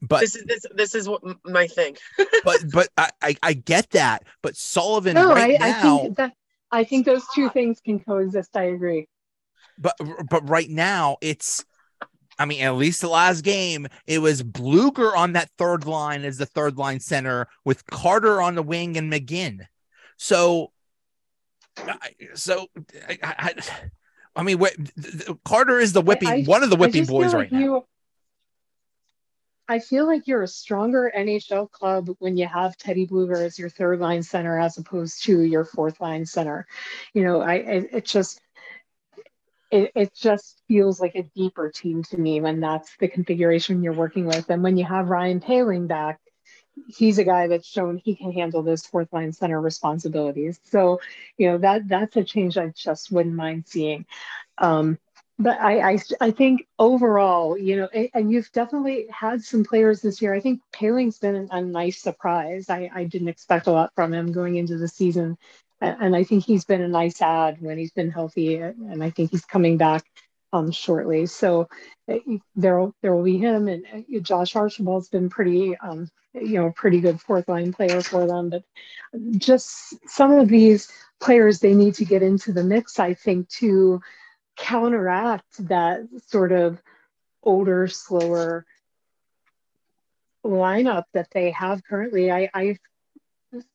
but 0.00 0.20
this 0.20 0.36
is 0.36 0.44
this 0.44 0.66
this 0.74 0.94
is 0.94 1.08
what 1.08 1.22
my 1.44 1.66
thing. 1.66 1.96
but 2.44 2.64
but 2.72 2.88
I, 2.96 3.10
I, 3.20 3.36
I 3.42 3.52
get 3.52 3.90
that. 3.90 4.24
But 4.42 4.56
Sullivan 4.56 5.14
no, 5.14 5.34
right 5.34 5.56
I, 5.60 5.70
now. 5.70 5.98
I 5.98 6.02
think 6.02 6.16
that 6.16 6.34
I 6.70 6.84
think 6.84 7.06
those 7.06 7.24
two 7.34 7.48
things 7.50 7.80
can 7.80 8.00
coexist. 8.00 8.56
I 8.56 8.64
agree 8.64 9.08
but 9.78 9.96
but 10.28 10.48
right 10.48 10.68
now 10.68 11.16
it's 11.20 11.64
I 12.40 12.44
mean, 12.44 12.62
at 12.62 12.76
least 12.76 13.00
the 13.00 13.08
last 13.08 13.42
game, 13.42 13.88
it 14.06 14.20
was 14.20 14.44
Blueger 14.44 15.12
on 15.16 15.32
that 15.32 15.50
third 15.58 15.86
line 15.86 16.24
as 16.24 16.38
the 16.38 16.46
third 16.46 16.78
line 16.78 17.00
center 17.00 17.48
with 17.64 17.84
Carter 17.86 18.40
on 18.40 18.54
the 18.54 18.62
wing 18.62 18.96
and 18.96 19.12
McGinn. 19.12 19.66
So, 20.18 20.70
so 22.34 22.68
I, 23.08 23.18
I, 23.22 23.54
I 24.36 24.42
mean, 24.44 24.60
what, 24.60 24.72
Carter 25.44 25.80
is 25.80 25.92
the 25.92 26.00
whipping, 26.00 26.28
I, 26.28 26.42
one 26.44 26.62
of 26.62 26.70
the 26.70 26.76
whipping 26.76 27.06
boys 27.06 27.34
right 27.34 27.50
now. 27.50 27.86
I 29.68 29.80
feel 29.80 30.06
like 30.06 30.26
you're 30.26 30.42
a 30.42 30.48
stronger 30.48 31.12
NHL 31.14 31.70
club 31.70 32.08
when 32.20 32.36
you 32.36 32.46
have 32.46 32.76
Teddy 32.78 33.06
Blueger 33.06 33.44
as 33.44 33.58
your 33.58 33.68
third 33.68 34.00
line 34.00 34.22
center 34.22 34.58
as 34.58 34.78
opposed 34.78 35.24
to 35.24 35.42
your 35.42 35.64
fourth 35.64 36.00
line 36.00 36.24
center. 36.24 36.66
You 37.12 37.24
know, 37.24 37.40
I 37.42 37.54
it, 37.56 37.88
it 37.92 38.04
just 38.06 38.40
it, 39.70 39.92
it 39.94 40.14
just 40.14 40.62
feels 40.68 41.00
like 41.00 41.14
a 41.14 41.22
deeper 41.36 41.70
team 41.70 42.02
to 42.04 42.16
me 42.16 42.40
when 42.40 42.60
that's 42.60 42.96
the 42.96 43.08
configuration 43.08 43.82
you're 43.82 43.92
working 43.92 44.24
with. 44.24 44.48
And 44.48 44.62
when 44.62 44.78
you 44.78 44.84
have 44.86 45.10
Ryan 45.10 45.40
Poehling 45.40 45.86
back, 45.86 46.20
he's 46.86 47.18
a 47.18 47.24
guy 47.24 47.48
that's 47.48 47.66
shown 47.66 47.98
he 47.98 48.14
can 48.14 48.32
handle 48.32 48.62
those 48.62 48.86
fourth 48.86 49.12
line 49.12 49.32
center 49.32 49.60
responsibilities. 49.60 50.60
So, 50.64 51.00
you 51.36 51.50
know, 51.50 51.58
that 51.58 51.88
that's 51.88 52.16
a 52.16 52.24
change 52.24 52.56
I 52.56 52.68
just 52.68 53.12
wouldn't 53.12 53.34
mind 53.34 53.64
seeing. 53.66 54.06
Um, 54.56 54.98
but 55.38 55.60
I, 55.60 55.92
I, 55.92 55.98
I 56.20 56.30
think 56.30 56.66
overall, 56.78 57.56
you 57.56 57.76
know, 57.76 57.88
and 58.14 58.30
you've 58.30 58.50
definitely 58.52 59.06
had 59.10 59.42
some 59.42 59.64
players 59.64 60.02
this 60.02 60.20
year. 60.20 60.34
I 60.34 60.40
think 60.40 60.60
Poehling's 60.72 61.18
been 61.18 61.48
a 61.50 61.60
nice 61.60 62.02
surprise. 62.02 62.68
I, 62.68 62.90
I 62.92 63.04
didn't 63.04 63.28
expect 63.28 63.66
a 63.66 63.72
lot 63.72 63.92
from 63.94 64.12
him 64.12 64.32
going 64.32 64.56
into 64.56 64.76
the 64.78 64.88
season 64.88 65.38
and 65.80 66.16
I 66.16 66.24
think 66.24 66.44
he's 66.44 66.64
been 66.64 66.82
a 66.82 66.88
nice 66.88 67.22
ad 67.22 67.58
when 67.60 67.78
he's 67.78 67.92
been 67.92 68.10
healthy, 68.10 68.56
and 68.56 69.02
I 69.02 69.10
think 69.10 69.30
he's 69.30 69.44
coming 69.44 69.76
back 69.76 70.04
um, 70.52 70.70
shortly. 70.70 71.26
So 71.26 71.68
uh, 72.10 72.16
there 72.56 72.90
there 73.02 73.14
will 73.14 73.22
be 73.22 73.38
him 73.38 73.68
and 73.68 73.84
uh, 73.92 74.20
Josh 74.20 74.56
Archibald's 74.56 75.08
been 75.08 75.28
pretty 75.28 75.76
um, 75.76 76.08
you 76.34 76.60
know 76.60 76.72
pretty 76.72 77.00
good 77.00 77.20
fourth 77.20 77.48
line 77.48 77.72
player 77.72 78.02
for 78.02 78.26
them. 78.26 78.50
But 78.50 78.62
just 79.38 79.94
some 80.08 80.32
of 80.32 80.48
these 80.48 80.90
players 81.20 81.60
they 81.60 81.74
need 81.74 81.94
to 81.94 82.04
get 82.04 82.22
into 82.22 82.52
the 82.52 82.64
mix. 82.64 82.98
I 82.98 83.14
think 83.14 83.48
to 83.50 84.00
counteract 84.58 85.68
that 85.68 86.02
sort 86.26 86.52
of 86.52 86.82
older, 87.42 87.88
slower 87.88 88.66
lineup 90.44 91.04
that 91.12 91.30
they 91.32 91.50
have 91.50 91.82
currently. 91.84 92.30
I, 92.30 92.50
I 92.52 92.78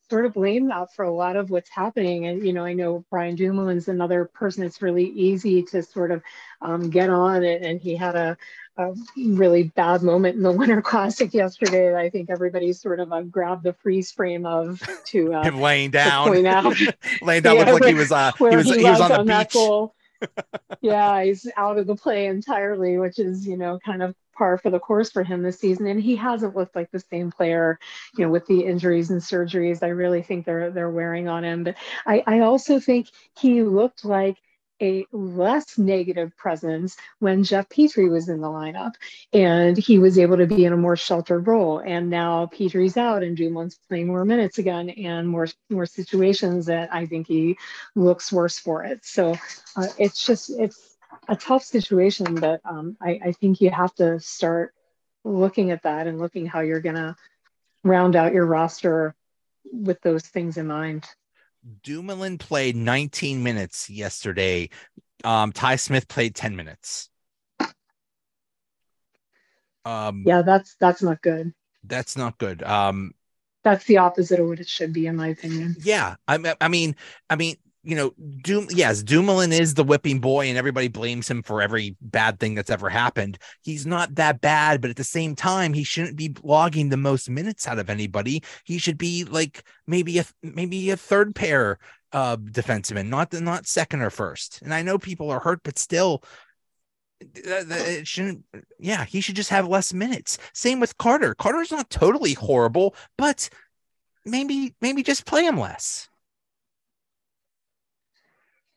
sort 0.10 0.26
of 0.26 0.34
blame 0.34 0.68
that 0.68 0.94
for 0.94 1.04
a 1.04 1.12
lot 1.12 1.36
of 1.36 1.50
what's 1.50 1.70
happening. 1.70 2.28
And, 2.28 2.46
you 2.46 2.54
know, 2.54 2.64
I 2.64 2.74
know 2.74 3.04
Brian 3.10 3.36
Dumoulin's 3.36 3.88
another 3.88 4.26
person 4.26 4.64
it's 4.64 4.82
really 4.82 5.06
easy 5.06 5.64
to 5.64 5.82
sort 5.82 6.12
of 6.12 6.22
um, 6.62 6.90
get 6.90 7.10
on 7.10 7.44
it. 7.44 7.64
And 7.64 7.82
he 7.82 7.96
had 7.96 8.16
a, 8.16 8.38
a, 8.78 8.94
really 9.18 9.64
bad 9.64 10.04
moment 10.04 10.36
in 10.36 10.44
the 10.44 10.52
Winter 10.60 10.82
Classic 10.82 11.34
yesterday. 11.34 11.96
I 11.96 12.10
think 12.10 12.30
everybody 12.30 12.74
sort 12.74 13.00
of 13.00 13.12
uh, 13.12 13.22
grabbed 13.22 13.64
the 13.64 13.74
freeze 13.74 14.12
frame 14.12 14.46
of 14.46 14.82
to 15.06 15.34
uh, 15.34 15.44
him 15.44 15.60
laying 15.60 15.92
down, 15.92 16.28
point 16.28 16.48
out. 16.48 16.76
laying 17.22 17.44
down 17.44 17.56
yeah, 17.58 17.72
like 17.72 17.86
he 17.86 17.94
was, 17.94 18.12
uh, 18.12 18.32
he 18.38 18.44
was, 18.44 18.66
he, 18.66 18.78
he 18.80 18.84
was 18.84 19.02
on, 19.02 19.12
on 19.12 19.26
the 19.26 19.34
beach. 19.34 19.94
Yeah, 20.82 21.24
he's 21.24 21.50
out 21.58 21.78
of 21.78 21.88
the 21.88 21.96
play 21.96 22.28
entirely, 22.28 22.98
which 22.98 23.20
is, 23.20 23.48
you 23.48 23.58
know, 23.58 23.80
kind 23.86 24.04
of 24.04 24.16
par 24.36 24.58
for 24.58 24.70
the 24.70 24.80
course 24.80 25.12
for 25.12 25.24
him 25.24 25.44
this 25.44 25.60
season. 25.60 25.88
And 25.88 26.02
he 26.02 26.16
hasn't 26.16 26.56
looked 26.56 26.76
like 26.76 26.92
the 26.92 27.00
same 27.00 27.32
player, 27.32 27.80
you 28.18 28.26
know, 28.26 28.32
with 28.32 28.46
the 28.48 28.62
injuries 28.62 29.12
and 29.12 29.22
surgeries. 29.22 29.84
I 29.84 29.90
really 29.90 30.22
think 30.22 30.46
they're 30.46 30.72
they're 30.72 30.90
wearing 30.90 31.28
on 31.28 31.44
him. 31.44 31.64
But 31.64 31.76
I, 32.06 32.24
I 32.26 32.40
also 32.40 32.80
think 32.80 33.10
he 33.38 33.64
looked 33.64 34.06
like 34.06 34.38
a 34.82 35.06
less 35.12 35.78
negative 35.78 36.36
presence 36.36 36.98
when 37.20 37.44
Jeff 37.44 37.70
Petry 37.70 38.10
was 38.10 38.30
in 38.30 38.42
the 38.42 38.48
lineup 38.48 38.94
and 39.32 39.78
he 39.78 40.00
was 40.00 40.18
able 40.18 40.38
to 40.38 40.48
be 40.48 40.66
in 40.66 40.74
a 40.74 40.78
more 40.78 40.96
sheltered 40.96 41.48
role. 41.48 41.80
And 41.80 42.10
now 42.10 42.48
Petry's 42.48 42.98
out 42.98 43.24
and 43.24 43.38
Dumoulin's 43.38 43.80
playing 43.88 44.08
more 44.08 44.26
minutes 44.26 44.58
again 44.58 44.90
and 44.90 45.28
more 45.28 45.48
more 45.70 45.86
situations 45.86 46.66
that 46.68 46.94
I 46.94 47.06
think 47.06 47.28
he 47.28 47.58
looks 47.96 48.32
worse 48.32 48.60
for 48.60 48.84
it. 48.84 49.06
So 49.06 49.36
uh, 49.76 49.88
it's 49.98 50.26
just 50.26 50.50
it's 50.50 50.98
a 51.28 51.36
tough 51.36 51.64
situation, 51.64 52.36
but 52.36 52.62
um, 52.66 52.98
I, 53.02 53.20
I 53.26 53.32
think 53.34 53.62
you 53.62 53.70
have 53.70 53.94
to 53.96 54.20
start 54.20 54.74
looking 55.24 55.72
at 55.72 55.84
that 55.84 56.08
and 56.08 56.20
looking 56.20 56.46
how 56.46 56.60
you're 56.60 56.82
gonna 56.82 57.16
round 57.84 58.16
out 58.16 58.34
your 58.34 58.46
roster 58.46 59.16
with 59.72 60.02
those 60.02 60.24
things 60.24 60.58
in 60.58 60.68
mind. 60.68 61.06
Dumoulin 61.84 62.38
played 62.38 62.76
19 62.76 63.42
minutes 63.42 63.90
yesterday. 63.90 64.70
Um, 65.24 65.52
Ty 65.52 65.78
Smith 65.78 66.08
played 66.08 66.36
10 66.36 66.56
minutes. 66.56 67.10
Um, 69.86 70.24
yeah, 70.26 70.42
that's 70.42 70.76
that's 70.80 71.02
not 71.02 71.22
good. 71.22 71.54
That's 71.84 72.16
not 72.16 72.38
good. 72.38 72.64
Um, 72.64 73.14
that's 73.64 73.86
the 73.86 73.98
opposite 73.98 74.40
of 74.40 74.48
what 74.48 74.60
it 74.60 74.68
should 74.68 74.94
be, 74.94 75.08
in 75.08 75.16
my 75.16 75.30
opinion. 75.30 75.76
Yeah, 75.82 76.16
I, 76.28 76.56
I 76.60 76.68
mean, 76.68 76.96
I 77.30 77.36
mean, 77.36 77.56
you 77.84 77.96
know, 77.96 78.14
Doom, 78.42 78.68
yes, 78.70 79.04
Dumoulin 79.04 79.52
is 79.52 79.74
the 79.74 79.84
whipping 79.84 80.20
boy, 80.20 80.48
and 80.48 80.58
everybody 80.58 80.88
blames 80.88 81.30
him 81.30 81.44
for 81.44 81.62
every 81.62 81.98
bad 82.02 82.40
thing 82.40 82.56
that's 82.56 82.70
ever 82.70 82.90
happened. 82.90 83.38
He's 83.62 83.86
not 83.86 84.16
that 84.16 84.40
bad, 84.40 84.80
but 84.80 84.90
at 84.90 84.96
the 84.96 85.04
same 85.04 85.36
time, 85.36 85.74
he 85.74 85.84
shouldn't 85.84 86.16
be 86.16 86.34
logging 86.44 86.90
the 86.90 86.98
most 86.98 87.30
minutes 87.30 87.68
out 87.68 87.80
of 87.80 87.90
anybody. 87.90 88.42
He 88.64 88.78
should 88.78 88.98
be 88.98 89.26
like 89.26 89.64
maybe 89.86 90.18
a 90.20 90.26
maybe 90.42 90.90
a 90.92 90.98
third 90.98 91.36
pair 91.36 91.78
uh 92.14 92.38
defenseman, 92.38 93.10
not 93.10 93.32
the 93.32 93.42
not 93.42 93.68
second 93.68 94.02
or 94.02 94.10
first. 94.10 94.62
And 94.62 94.74
I 94.74 94.82
know 94.82 94.98
people 94.98 95.30
are 95.30 95.40
hurt, 95.40 95.62
but 95.64 95.78
still, 95.78 96.24
it 97.36 98.08
shouldn't 98.08 98.44
yeah 98.80 99.06
he 99.06 99.22
should 99.22 99.36
just 99.36 99.50
have 99.50 99.68
less 99.68 99.94
minutes 99.94 100.38
same 100.54 100.80
with 100.80 100.98
carter 100.98 101.34
carter's 101.36 101.72
not 101.72 101.90
totally 101.90 102.34
horrible 102.34 102.96
but 103.18 103.50
maybe 104.26 104.76
maybe 104.82 105.04
just 105.04 105.26
play 105.26 105.46
him 105.46 105.58
less 105.60 106.10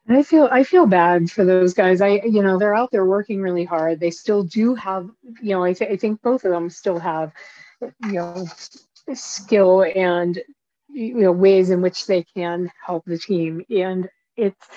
I 0.08 0.22
feel 0.22 0.48
I 0.52 0.64
feel 0.64 0.86
bad 0.86 1.30
for 1.30 1.44
those 1.44 1.72
guys. 1.74 2.00
I 2.00 2.20
you 2.24 2.42
know 2.42 2.58
they're 2.58 2.74
out 2.74 2.84
there 2.84 3.04
working 3.04 3.40
really 3.40 3.64
hard. 3.64 4.00
They 4.00 4.10
still 4.10 4.42
do 4.42 4.74
have 4.74 5.08
you 5.42 5.50
know 5.50 5.64
I, 5.64 5.72
th- 5.72 5.90
I 5.90 5.96
think 5.96 6.22
both 6.22 6.44
of 6.44 6.52
them 6.52 6.70
still 6.70 6.98
have 6.98 7.32
you 8.04 8.12
know 8.14 8.44
skill 9.14 9.84
and 9.94 10.38
you 10.88 11.14
know 11.16 11.32
ways 11.32 11.70
in 11.70 11.82
which 11.82 12.06
they 12.06 12.24
can 12.24 12.70
help 12.84 13.04
the 13.06 13.18
team. 13.18 13.64
And 13.70 14.08
it's 14.36 14.68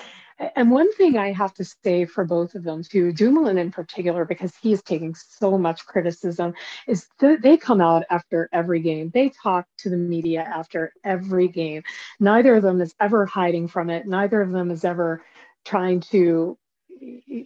and 0.56 0.70
one 0.70 0.92
thing 0.94 1.18
I 1.18 1.32
have 1.32 1.52
to 1.54 1.64
say 1.64 2.06
for 2.06 2.24
both 2.24 2.54
of 2.54 2.62
them 2.62 2.82
too, 2.82 3.12
Dumoulin 3.12 3.58
in 3.58 3.70
particular, 3.70 4.24
because 4.24 4.54
he's 4.62 4.82
taking 4.82 5.14
so 5.14 5.58
much 5.58 5.84
criticism, 5.84 6.54
is 6.86 7.06
th- 7.18 7.40
they 7.40 7.56
come 7.56 7.80
out 7.80 8.04
after 8.10 8.48
every 8.52 8.80
game. 8.80 9.10
They 9.12 9.30
talk 9.42 9.66
to 9.78 9.90
the 9.90 9.96
media 9.96 10.42
after 10.42 10.92
every 11.04 11.48
game. 11.48 11.82
Neither 12.18 12.54
of 12.54 12.62
them 12.62 12.80
is 12.80 12.94
ever 13.00 13.26
hiding 13.26 13.68
from 13.68 13.90
it. 13.90 14.06
Neither 14.06 14.40
of 14.40 14.50
them 14.50 14.70
is 14.70 14.84
ever 14.84 15.22
trying 15.64 16.00
to 16.00 16.56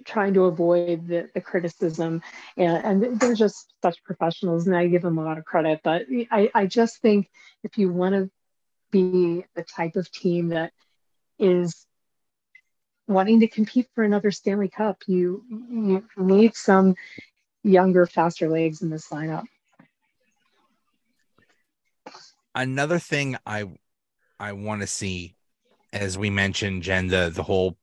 trying 0.05 0.35
to 0.35 0.45
avoid 0.45 1.07
the, 1.07 1.29
the 1.35 1.41
criticism 1.41 2.23
and, 2.57 3.03
and 3.03 3.21
they're 3.21 3.35
just 3.35 3.73
such 3.83 4.03
professionals 4.03 4.67
and 4.67 4.75
i 4.75 4.89
give 4.89 5.03
them 5.03 5.19
a 5.19 5.25
lot 5.25 5.39
of 5.39 5.45
credit 5.45 5.79
but 5.85 6.03
I, 6.31 6.51
I 6.53 6.67
just 6.67 7.01
think 7.01 7.31
if 7.63 7.79
you 7.79 7.93
want 7.93 8.15
to 8.17 8.31
be 8.91 9.45
the 9.55 9.63
type 9.63 9.95
of 9.95 10.11
team 10.11 10.49
that 10.49 10.73
is 11.39 11.87
wanting 13.07 13.41
to 13.41 13.49
compete 13.49 13.89
for 13.95 14.05
another 14.05 14.31
Stanley 14.31 14.69
Cup, 14.69 15.03
you 15.07 15.45
you 15.51 16.05
need 16.17 16.55
some 16.55 16.95
younger, 17.63 18.07
faster 18.07 18.49
legs 18.49 18.83
in 18.83 18.91
this 18.91 19.09
lineup. 19.09 19.45
Another 22.55 22.99
thing 22.99 23.37
I 23.47 23.65
I 24.39 24.53
want 24.53 24.81
to 24.83 24.87
see, 24.87 25.37
as 25.93 26.17
we 26.17 26.31
mentioned, 26.31 26.83
Jen, 26.83 27.09
the 27.09 27.31
the 27.35 27.43
whole 27.43 27.77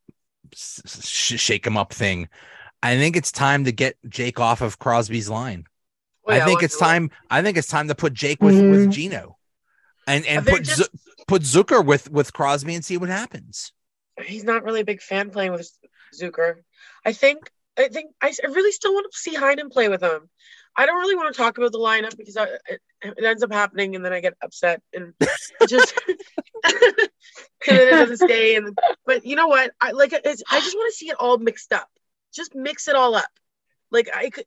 sh- 0.54 1.40
shake 1.40 1.66
him 1.66 1.78
up 1.78 1.94
thing. 1.94 2.30
I 2.84 2.98
think 2.98 3.16
it's 3.16 3.32
time 3.32 3.66
to 3.66 3.72
get 3.72 3.98
Jake 4.10 4.40
off 4.40 4.62
of 4.62 4.80
Crosby's 4.80 5.30
line. 5.30 5.66
Well, 6.26 6.38
yeah, 6.38 6.44
I 6.44 6.48
think 6.48 6.64
it's 6.64 6.78
time. 6.78 7.12
I 7.30 7.42
think 7.42 7.58
it's 7.58 7.68
time 7.68 7.88
to 7.90 7.96
put 7.96 8.14
Jake 8.14 8.42
with 8.42 8.56
mm-hmm. 8.56 8.72
with 8.72 8.92
Gino, 8.92 9.38
and 10.08 10.26
and 10.26 10.46
put 10.46 10.64
just... 10.64 10.78
Z- 10.78 11.00
put 11.28 11.44
Zucker 11.44 11.86
with 11.86 12.10
with 12.10 12.34
Crosby 12.34 12.74
and 12.74 12.84
see 12.84 12.98
what 12.98 13.10
happens 13.10 13.74
he's 14.24 14.44
not 14.44 14.64
really 14.64 14.82
a 14.82 14.86
big 14.86 15.02
fan 15.02 15.30
playing 15.30 15.52
with 15.52 15.70
Zucker. 16.20 16.56
I 17.06 17.14
think 17.14 17.50
I 17.78 17.88
think 17.88 18.12
I, 18.22 18.34
I 18.44 18.48
really 18.48 18.72
still 18.72 18.94
want 18.94 19.12
to 19.12 19.18
see 19.18 19.36
Heinen 19.36 19.72
play 19.72 19.88
with 19.90 20.02
him. 20.02 20.30
I 20.76 20.86
don't 20.86 21.00
really 21.00 21.16
want 21.16 21.34
to 21.34 21.38
talk 21.38 21.58
about 21.58 21.72
the 21.72 21.80
lineup 21.80 22.16
because 22.18 22.38
I, 22.38 22.46
it, 22.46 22.82
it, 23.02 23.24
ends 23.24 23.44
up 23.44 23.52
happening 23.52 23.96
and 23.96 24.06
then 24.06 24.14
I 24.14 24.22
get 24.22 24.36
upset 24.42 24.82
and 24.94 25.14
just 25.68 25.94
and 26.08 27.10
then 27.68 27.88
it 27.88 27.92
doesn't 27.92 28.18
stay. 28.18 28.56
And 28.56 28.78
but 29.06 29.26
you 29.26 29.36
know 29.36 29.48
what? 29.48 29.72
I 29.82 29.92
like 29.92 30.14
I 30.14 30.20
just 30.20 30.46
want 30.50 30.94
to 30.94 30.98
see 30.98 31.10
it 31.10 31.18
all 31.20 31.38
mixed 31.38 31.74
up. 31.74 31.90
Just 32.34 32.56
mix 32.56 32.88
it 32.88 32.96
all 32.96 33.16
up. 33.16 33.30
Like 33.90 34.10
I 34.16 34.30
could. 34.30 34.46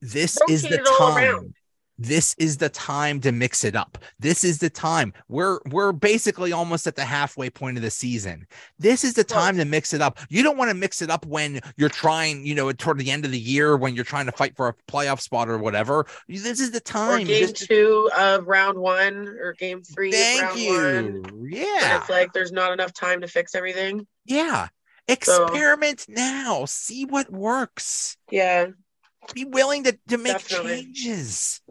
This 0.00 0.38
is 0.48 0.62
the 0.62 0.78
time 0.98 1.54
this 2.02 2.34
is 2.38 2.56
the 2.56 2.68
time 2.68 3.20
to 3.20 3.32
mix 3.32 3.64
it 3.64 3.76
up. 3.76 3.98
This 4.18 4.42
is 4.42 4.58
the 4.58 4.70
time. 4.70 5.12
We're 5.28 5.60
we're 5.70 5.92
basically 5.92 6.52
almost 6.52 6.86
at 6.86 6.96
the 6.96 7.04
halfway 7.04 7.48
point 7.48 7.76
of 7.76 7.82
the 7.82 7.90
season. 7.90 8.46
This 8.78 9.04
is 9.04 9.14
the 9.14 9.24
time 9.24 9.56
to 9.58 9.64
mix 9.64 9.92
it 9.92 10.00
up. 10.00 10.18
You 10.28 10.42
don't 10.42 10.58
want 10.58 10.70
to 10.70 10.74
mix 10.74 11.00
it 11.00 11.10
up 11.10 11.24
when 11.26 11.60
you're 11.76 11.88
trying, 11.88 12.44
you 12.44 12.54
know, 12.54 12.72
toward 12.72 12.98
the 12.98 13.10
end 13.10 13.24
of 13.24 13.30
the 13.30 13.38
year 13.38 13.76
when 13.76 13.94
you're 13.94 14.04
trying 14.04 14.26
to 14.26 14.32
fight 14.32 14.56
for 14.56 14.68
a 14.68 14.74
playoff 14.90 15.20
spot 15.20 15.48
or 15.48 15.58
whatever. 15.58 16.06
This 16.28 16.60
is 16.60 16.72
the 16.72 16.80
time. 16.80 17.26
Game 17.26 17.52
two 17.52 18.10
of 18.18 18.46
round 18.48 18.78
one 18.78 19.28
or 19.28 19.52
game 19.52 19.82
three. 19.82 20.10
Thank 20.10 20.58
you. 20.58 21.22
One. 21.22 21.48
Yeah. 21.50 22.00
it's 22.00 22.10
like 22.10 22.32
there's 22.32 22.52
not 22.52 22.72
enough 22.72 22.92
time 22.92 23.20
to 23.20 23.28
fix 23.28 23.54
everything. 23.54 24.06
Yeah. 24.24 24.68
Experiment 25.08 26.00
so, 26.00 26.12
now. 26.12 26.64
See 26.66 27.04
what 27.04 27.30
works. 27.30 28.16
Yeah. 28.30 28.68
Be 29.34 29.44
willing 29.44 29.84
to, 29.84 29.98
to 30.08 30.18
make 30.18 30.32
Definitely. 30.32 30.82
changes. 30.82 31.61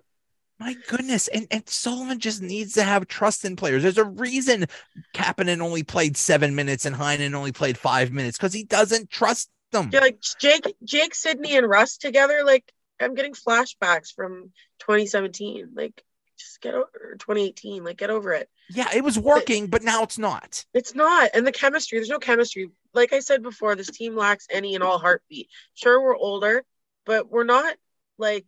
My 0.61 0.75
goodness. 0.87 1.27
And, 1.27 1.47
and 1.49 1.67
Sullivan 1.67 2.19
just 2.19 2.39
needs 2.39 2.73
to 2.73 2.83
have 2.83 3.07
trust 3.07 3.45
in 3.45 3.55
players. 3.55 3.81
There's 3.81 3.97
a 3.97 4.03
reason 4.05 4.67
Kapanen 5.11 5.59
only 5.59 5.81
played 5.81 6.15
seven 6.15 6.53
minutes 6.53 6.85
and 6.85 6.95
Heinen 6.95 7.33
only 7.33 7.51
played 7.51 7.79
five 7.79 8.11
minutes 8.11 8.37
because 8.37 8.53
he 8.53 8.63
doesn't 8.63 9.09
trust 9.09 9.49
them. 9.71 9.89
Yeah, 9.91 10.01
like 10.01 10.19
Jake, 10.39 10.75
Jake, 10.83 11.15
Sidney, 11.15 11.57
and 11.57 11.67
Rust 11.67 12.01
together. 12.01 12.43
Like 12.45 12.71
I'm 12.99 13.15
getting 13.15 13.33
flashbacks 13.33 14.13
from 14.13 14.51
2017. 14.81 15.69
Like 15.73 16.03
just 16.37 16.61
get 16.61 16.75
over 16.75 17.15
2018. 17.17 17.83
Like 17.83 17.97
get 17.97 18.11
over 18.11 18.31
it. 18.33 18.47
Yeah, 18.69 18.89
it 18.93 19.03
was 19.03 19.17
working, 19.17 19.65
but, 19.65 19.81
but 19.81 19.83
now 19.83 20.03
it's 20.03 20.19
not. 20.19 20.63
It's 20.75 20.93
not. 20.93 21.31
And 21.33 21.45
the 21.45 21.51
chemistry, 21.51 21.97
there's 21.97 22.09
no 22.09 22.19
chemistry. 22.19 22.69
Like 22.93 23.13
I 23.13 23.19
said 23.19 23.41
before, 23.41 23.75
this 23.75 23.89
team 23.89 24.15
lacks 24.15 24.45
any 24.51 24.75
and 24.75 24.83
all 24.83 24.99
heartbeat. 24.99 25.49
Sure, 25.73 25.99
we're 25.99 26.15
older, 26.15 26.63
but 27.03 27.31
we're 27.31 27.45
not 27.45 27.75
like 28.19 28.45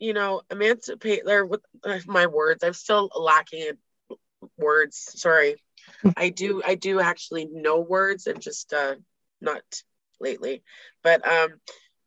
you 0.00 0.14
know, 0.14 0.42
emancipate 0.50 1.22
or 1.26 1.46
with 1.46 1.60
my 2.06 2.26
words, 2.26 2.64
I'm 2.64 2.72
still 2.72 3.10
lacking 3.14 3.60
in 3.60 4.16
words. 4.58 4.96
Sorry. 5.20 5.56
I 6.16 6.30
do 6.30 6.62
I 6.64 6.74
do 6.74 7.00
actually 7.00 7.46
know 7.46 7.80
words 7.80 8.26
and 8.26 8.40
just 8.40 8.72
uh 8.72 8.96
not 9.40 9.62
lately. 10.20 10.62
But 11.02 11.26
um, 11.26 11.60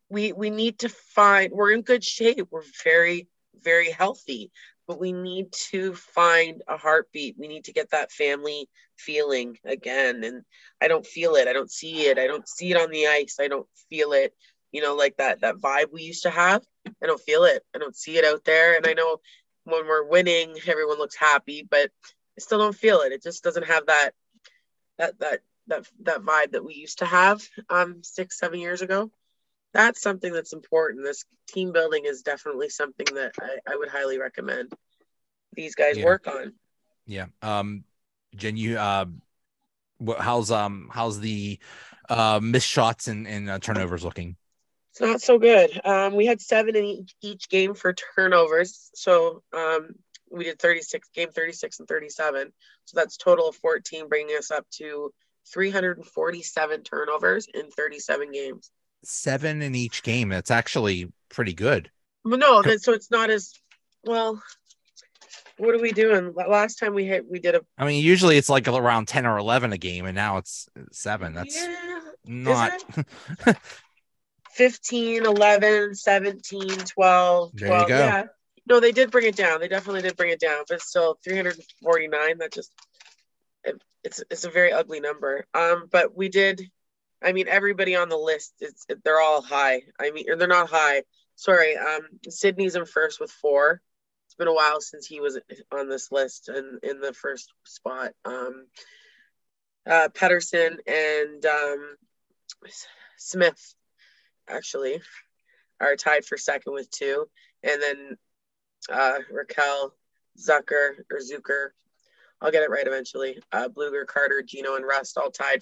we 0.10 0.34
we 0.34 0.50
need 0.50 0.80
to 0.80 0.90
find. 0.90 1.52
We're 1.52 1.72
in 1.72 1.82
good 1.82 2.04
shape. 2.04 2.48
We're 2.52 2.64
very 2.84 3.28
very 3.62 3.92
healthy, 3.92 4.52
but 4.88 5.00
we 5.00 5.14
need 5.14 5.52
to 5.72 5.94
find 5.94 6.62
a 6.68 6.78
heartbeat. 6.78 7.36
We 7.38 7.48
need 7.48 7.66
to 7.66 7.74
get 7.74 7.92
that 7.92 8.12
family 8.12 8.70
feeling 8.98 9.58
again. 9.66 10.24
And 10.24 10.44
I 10.82 10.88
don't 10.88 11.06
feel 11.06 11.36
it. 11.36 11.48
I 11.48 11.54
don't 11.54 11.72
see 11.72 12.08
it. 12.08 12.18
I 12.18 12.28
don't 12.28 12.48
see 12.48 12.72
it 12.72 12.78
on 12.78 12.90
the 12.90 13.08
ice. 13.08 13.38
I 13.40 13.48
don't 13.48 13.68
feel 13.90 14.14
it. 14.14 14.34
You 14.74 14.82
know, 14.82 14.96
like 14.96 15.16
that 15.18 15.42
that 15.42 15.56
vibe 15.56 15.94
we 15.94 16.04
used 16.04 16.24
to 16.24 16.30
have. 16.30 16.64
I 17.02 17.08
don't 17.08 17.22
feel 17.22 17.46
it. 17.46 17.64
I 17.74 17.78
don't 17.78 17.96
see 17.96 18.18
it 18.18 18.26
out 18.26 18.44
there. 18.44 18.76
And 18.76 18.86
I 18.86 18.94
know 18.94 19.22
when 19.64 19.88
we're 19.88 20.06
winning, 20.06 20.56
everyone 20.68 20.98
looks 20.98 21.16
happy, 21.16 21.66
but 21.70 21.92
I 22.38 22.40
still 22.40 22.58
don't 22.58 22.76
feel 22.76 23.00
it. 23.00 23.14
It 23.14 23.24
just 23.24 23.44
doesn't 23.44 23.68
have 23.68 23.86
that 23.86 24.12
that 24.98 25.20
that 25.20 25.40
that 25.68 25.88
that 26.02 26.22
vibe 26.22 26.52
that 26.52 26.66
we 26.66 26.74
used 26.74 27.00
to 27.00 27.06
have 27.06 27.42
um 27.70 28.04
six 28.04 28.38
seven 28.38 28.60
years 28.60 28.82
ago 28.82 29.10
that's 29.74 30.02
something 30.02 30.32
that's 30.34 30.54
important 30.54 31.04
this 31.04 31.26
team 31.48 31.72
building 31.72 32.04
is 32.06 32.22
definitely 32.22 32.70
something 32.70 33.06
that 33.16 33.32
i, 33.40 33.72
I 33.72 33.76
would 33.78 33.90
highly 33.90 34.20
recommend 34.20 34.74
these 35.56 35.76
guys 35.76 35.98
Yeah. 35.98 36.06
work 36.06 36.28
on 36.28 36.54
Yeah. 37.06 37.28
Um, 37.42 37.84
Jen, 38.36 38.58
you 38.58 38.78
uh, 38.78 39.06
what? 39.98 40.20
How's 40.20 40.52
um, 40.52 40.90
how's 40.92 41.20
the 41.20 41.60
uh 42.10 42.40
missed 42.42 42.68
shots 42.68 43.08
and 43.08 43.28
and 43.28 43.50
uh, 43.50 43.60
turnovers 43.60 44.04
looking? 44.04 44.36
It's 44.94 45.02
not 45.02 45.22
so 45.22 45.38
good 45.38 45.82
um 45.86 46.16
we 46.16 46.26
had 46.26 46.40
seven 46.40 46.76
in 46.76 46.86
each, 46.86 47.16
each 47.22 47.50
game 47.50 47.74
for 47.74 47.94
turnovers 48.16 48.90
so 48.94 49.44
um 49.54 49.90
we 50.32 50.46
did 50.46 50.60
36 50.60 51.10
game 51.14 51.30
36 51.30 51.80
and 51.80 51.88
37 51.88 52.52
so 52.86 53.00
that's 53.00 53.18
total 53.18 53.50
of 53.50 53.56
14 53.58 54.08
bringing 54.08 54.36
us 54.38 54.52
up 54.52 54.66
to 54.72 55.12
347 55.52 56.84
turnovers 56.84 57.48
in 57.54 57.70
37 57.70 58.32
games 58.32 58.72
Seven 59.04 59.62
in 59.62 59.76
each 59.76 60.02
game. 60.04 60.30
That's 60.30 60.52
actually 60.52 61.12
pretty 61.30 61.54
good. 61.54 61.92
Well, 62.24 62.38
no, 62.38 62.62
that, 62.62 62.82
so 62.82 62.94
it's 62.94 63.12
not 63.12 63.30
as 63.30 63.54
well. 64.06 64.42
What 65.58 65.76
are 65.76 65.82
we 65.82 65.92
doing? 65.92 66.34
Last 66.34 66.76
time 66.76 66.94
we 66.94 67.06
hit, 67.06 67.30
we 67.30 67.40
did 67.40 67.56
a 67.56 67.62
I 67.78 67.86
mean, 67.86 68.04
usually 68.04 68.38
it's 68.38 68.50
like 68.50 68.68
around 68.68 69.08
ten 69.08 69.26
or 69.26 69.38
eleven 69.38 69.74
a 69.74 69.78
game, 69.78 70.06
and 70.06 70.16
now 70.16 70.38
it's 70.38 70.70
seven. 70.92 71.34
That's 71.34 71.56
yeah, 71.56 72.00
not. 72.26 72.72
15, 74.54 75.26
11, 75.26 75.96
17, 75.96 76.70
12, 76.70 77.52
There 77.54 77.68
you 77.68 77.74
12. 77.74 77.88
go. 77.88 77.98
Yeah. 77.98 78.24
No, 78.66 78.80
they 78.80 78.92
did 78.92 79.12
bring 79.12 79.26
it 79.26 79.36
down. 79.36 79.60
They 79.60 79.68
definitely 79.68 80.02
did 80.04 80.16
bring 80.16 80.32
it 80.32 80.40
down, 80.40 80.64
but 80.70 80.82
still 80.82 81.18
349. 81.24 82.38
That 82.38 82.54
just 82.54 82.72
it, 83.64 83.82
it's 84.04 84.24
it's 84.30 84.46
a 84.46 84.50
very 84.50 84.72
ugly 84.72 85.00
number. 85.00 85.46
Um, 85.54 85.88
but 85.92 86.16
we 86.16 86.30
did. 86.30 86.62
I 87.22 87.34
mean, 87.34 87.48
everybody 87.48 87.96
on 87.96 88.10
the 88.10 88.18
list, 88.18 88.54
it's 88.60 88.86
they're 89.04 89.20
all 89.20 89.42
high. 89.42 89.82
I 90.00 90.12
mean, 90.12 90.30
or 90.30 90.36
they're 90.38 90.48
not 90.48 90.70
high. 90.70 91.04
Sorry. 91.36 91.76
Um, 91.76 92.02
Sidney's 92.30 92.76
in 92.76 92.86
first 92.86 93.20
with 93.20 93.32
four. 93.32 93.82
It's 94.28 94.36
been 94.36 94.48
a 94.48 94.54
while 94.54 94.82
since 94.82 95.06
he 95.06 95.20
was 95.20 95.40
on 95.72 95.90
this 95.90 96.12
list 96.12 96.50
and 96.50 96.80
in 96.84 97.02
the 97.02 97.14
first 97.14 97.52
spot. 97.66 98.14
Um, 98.24 98.66
uh, 99.86 100.08
Pettersson 100.14 100.78
and 100.88 101.46
um, 101.46 101.96
Smith 103.18 103.76
actually 104.48 105.02
are 105.80 105.96
tied 105.96 106.26
for 106.26 106.38
second 106.38 106.74
with 106.74 106.90
two, 106.90 107.26
and 107.64 107.82
then 107.82 108.18
uh, 108.90 109.20
Rakell, 109.32 109.92
Zucker 110.38 110.92
or 111.12 111.20
Zucker, 111.20 111.70
I'll 112.42 112.52
get 112.52 112.64
it 112.64 112.70
right 112.70 112.86
eventually. 112.86 113.40
Uh, 113.52 113.70
Blueger, 113.70 114.06
Carter, 114.06 114.42
Gino, 114.46 114.76
and 114.76 114.86
Rust 114.86 115.18
all 115.18 115.32
tied 115.32 115.62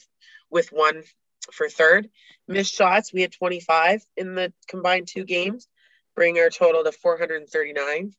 with 0.49 0.71
one 0.71 1.03
for 1.51 1.69
third. 1.69 2.09
Missed 2.47 2.73
shots, 2.73 3.13
we 3.13 3.21
had 3.21 3.31
25 3.31 4.03
in 4.17 4.35
the 4.35 4.53
combined 4.67 5.07
two 5.07 5.23
games, 5.23 5.67
bring 6.15 6.37
our 6.39 6.49
total 6.49 6.83
to 6.83 6.91
439, 6.91 8.13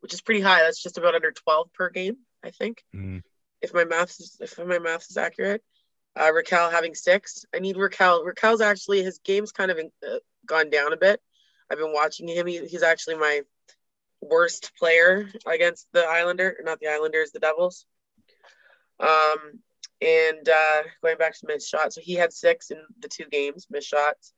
which 0.00 0.14
is 0.14 0.20
pretty 0.20 0.40
high. 0.40 0.60
That's 0.62 0.82
just 0.82 0.98
about 0.98 1.14
under 1.14 1.32
12 1.32 1.72
per 1.72 1.90
game, 1.90 2.18
I 2.44 2.50
think 2.50 2.84
Mm. 2.94 3.22
if 3.60 3.74
my 3.74 3.84
math 3.84 4.18
is 4.20 4.36
if 4.40 4.58
my 4.58 4.78
math 4.78 5.10
is 5.10 5.16
accurate. 5.16 5.62
Uh, 6.16 6.32
Rakell 6.32 6.72
having 6.72 6.94
six. 6.94 7.44
I 7.54 7.58
need 7.58 7.76
Rakell. 7.76 8.24
Rakell's 8.24 8.62
actually 8.62 9.02
his 9.02 9.18
game's 9.18 9.52
kind 9.52 9.70
of 9.70 9.78
uh, 9.78 10.16
gone 10.46 10.70
down 10.70 10.92
a 10.92 10.96
bit. 10.96 11.20
I've 11.70 11.78
been 11.78 11.92
watching 11.92 12.28
him. 12.28 12.46
He, 12.46 12.66
he's 12.66 12.82
actually 12.82 13.16
my 13.16 13.42
worst 14.22 14.72
player 14.78 15.28
against 15.46 15.88
the 15.92 16.06
Islander, 16.06 16.56
not 16.64 16.80
the 16.80 16.88
Islanders, 16.88 17.32
the 17.32 17.40
Devils. 17.40 17.84
Um, 18.98 19.60
and 20.00 20.48
uh, 20.48 20.82
going 21.02 21.18
back 21.18 21.38
to 21.38 21.46
missed 21.46 21.70
shots, 21.70 21.94
so 21.94 22.00
he 22.02 22.14
had 22.14 22.32
six 22.32 22.70
in 22.70 22.78
the 23.00 23.08
two 23.08 23.24
games, 23.30 23.66
missed 23.70 23.88
shots. 23.88 24.32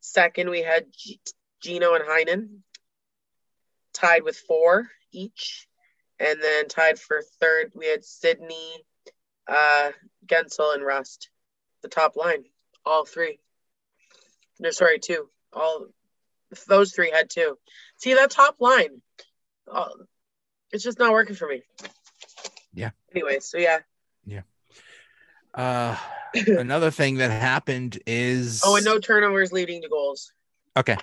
Second, 0.00 0.50
we 0.50 0.62
had 0.62 0.86
G- 0.92 1.20
Gino 1.60 1.94
and 1.94 2.04
Heinen 2.04 2.58
tied 3.92 4.22
with 4.22 4.36
four 4.36 4.88
each. 5.12 5.66
And 6.20 6.40
then 6.40 6.68
tied 6.68 6.98
for 6.98 7.22
third, 7.40 7.72
we 7.74 7.86
had 7.86 8.04
Sidney, 8.04 8.84
uh, 9.48 9.90
Guentzel, 10.26 10.74
and 10.74 10.84
Rust. 10.84 11.30
The 11.82 11.88
top 11.88 12.16
line, 12.16 12.44
all 12.86 13.04
three. 13.04 13.38
No, 14.58 14.70
sorry, 14.70 14.98
two. 14.98 15.28
All 15.52 15.86
those 16.66 16.92
three 16.92 17.10
had 17.10 17.28
two. 17.28 17.58
See 17.98 18.14
that 18.14 18.30
top 18.30 18.56
line? 18.60 19.02
Uh, 19.70 19.88
it's 20.72 20.84
just 20.84 20.98
not 20.98 21.12
working 21.12 21.34
for 21.34 21.46
me. 21.48 21.62
Yeah. 22.72 22.90
Anyway, 23.14 23.40
so 23.40 23.58
yeah. 23.58 23.80
Yeah. 24.24 24.42
Uh, 25.52 25.96
another 26.46 26.90
thing 26.90 27.16
that 27.18 27.30
happened 27.30 27.98
is 28.06 28.62
Oh, 28.64 28.76
and 28.76 28.84
no 28.84 28.98
turnovers 28.98 29.52
leading 29.52 29.82
to 29.82 29.88
goals. 29.88 30.32
Okay. 30.76 30.96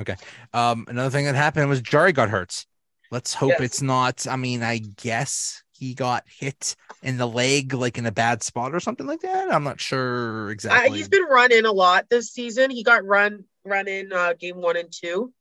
Okay. 0.00 0.16
Um, 0.54 0.86
another 0.88 1.10
thing 1.10 1.26
that 1.26 1.34
happened 1.34 1.68
was 1.68 1.82
Jarry 1.82 2.12
got 2.12 2.30
hurt. 2.30 2.64
Let's 3.10 3.34
hope 3.34 3.50
Yes. 3.50 3.60
it's 3.60 3.82
not. 3.82 4.26
I 4.26 4.36
mean, 4.36 4.62
I 4.62 4.78
guess 4.78 5.62
he 5.80 5.94
got 5.94 6.24
hit 6.28 6.76
in 7.02 7.16
the 7.18 7.26
leg, 7.26 7.74
like 7.74 7.98
in 7.98 8.06
a 8.06 8.12
bad 8.12 8.42
spot 8.44 8.74
or 8.74 8.80
something 8.80 9.06
like 9.06 9.22
that. 9.22 9.52
I'm 9.52 9.64
not 9.64 9.80
sure 9.80 10.48
Uh, 10.48 10.50
exactly. 10.52 10.98
he's 10.98 11.08
been 11.08 11.24
run 11.24 11.52
in 11.52 11.66
a 11.66 11.72
lot 11.72 12.08
this 12.08 12.30
season. 12.30 12.70
He 12.70 12.82
got 12.84 13.04
run 13.04 13.44
run 13.64 13.88
in 13.88 14.12
uh, 14.12 14.34
game 14.34 14.56
one 14.60 14.76
and 14.76 14.92
two, 14.92 15.32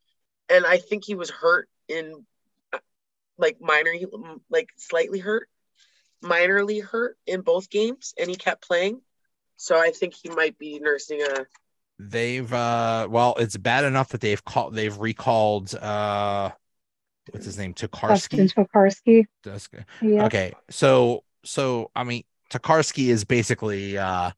and 0.49 0.65
I 0.65 0.77
think 0.77 1.05
he 1.05 1.15
was 1.15 1.29
hurt 1.29 1.69
in 1.87 2.25
uh, 2.73 2.79
like 3.37 3.61
minor, 3.61 3.93
like 4.49 4.69
slightly 4.77 5.19
hurt, 5.19 5.49
minorly 6.23 6.83
hurt 6.83 7.17
in 7.27 7.41
both 7.41 7.69
games, 7.69 8.13
and 8.19 8.29
he 8.29 8.37
kept 8.37 8.67
playing. 8.67 9.01
So 9.57 9.79
I 9.79 9.91
think 9.91 10.15
he 10.15 10.29
might 10.29 10.57
be 10.59 10.79
nursing 10.79 11.21
a. 11.23 11.45
they've 11.99 12.51
uh 12.53 13.07
well, 13.09 13.35
it's 13.37 13.57
bad 13.57 13.83
enough 13.83 14.09
that 14.09 14.21
they've 14.21 14.43
called 14.43 14.73
they've 14.73 14.97
recalled 14.97 15.73
uh 15.75 16.51
what's 17.33 17.45
his 17.45 17.57
name? 17.57 17.73
Dustin 17.73 18.47
Tokarski. 18.47 19.25
Tokarski. 19.43 19.85
Yeah. 20.01 20.25
Okay. 20.25 20.53
So 20.69 21.23
so 21.43 21.91
I 21.95 22.03
mean 22.03 22.23
Tokarski 22.51 23.07
is 23.07 23.23
basically 23.25 23.97
uh 23.97 24.31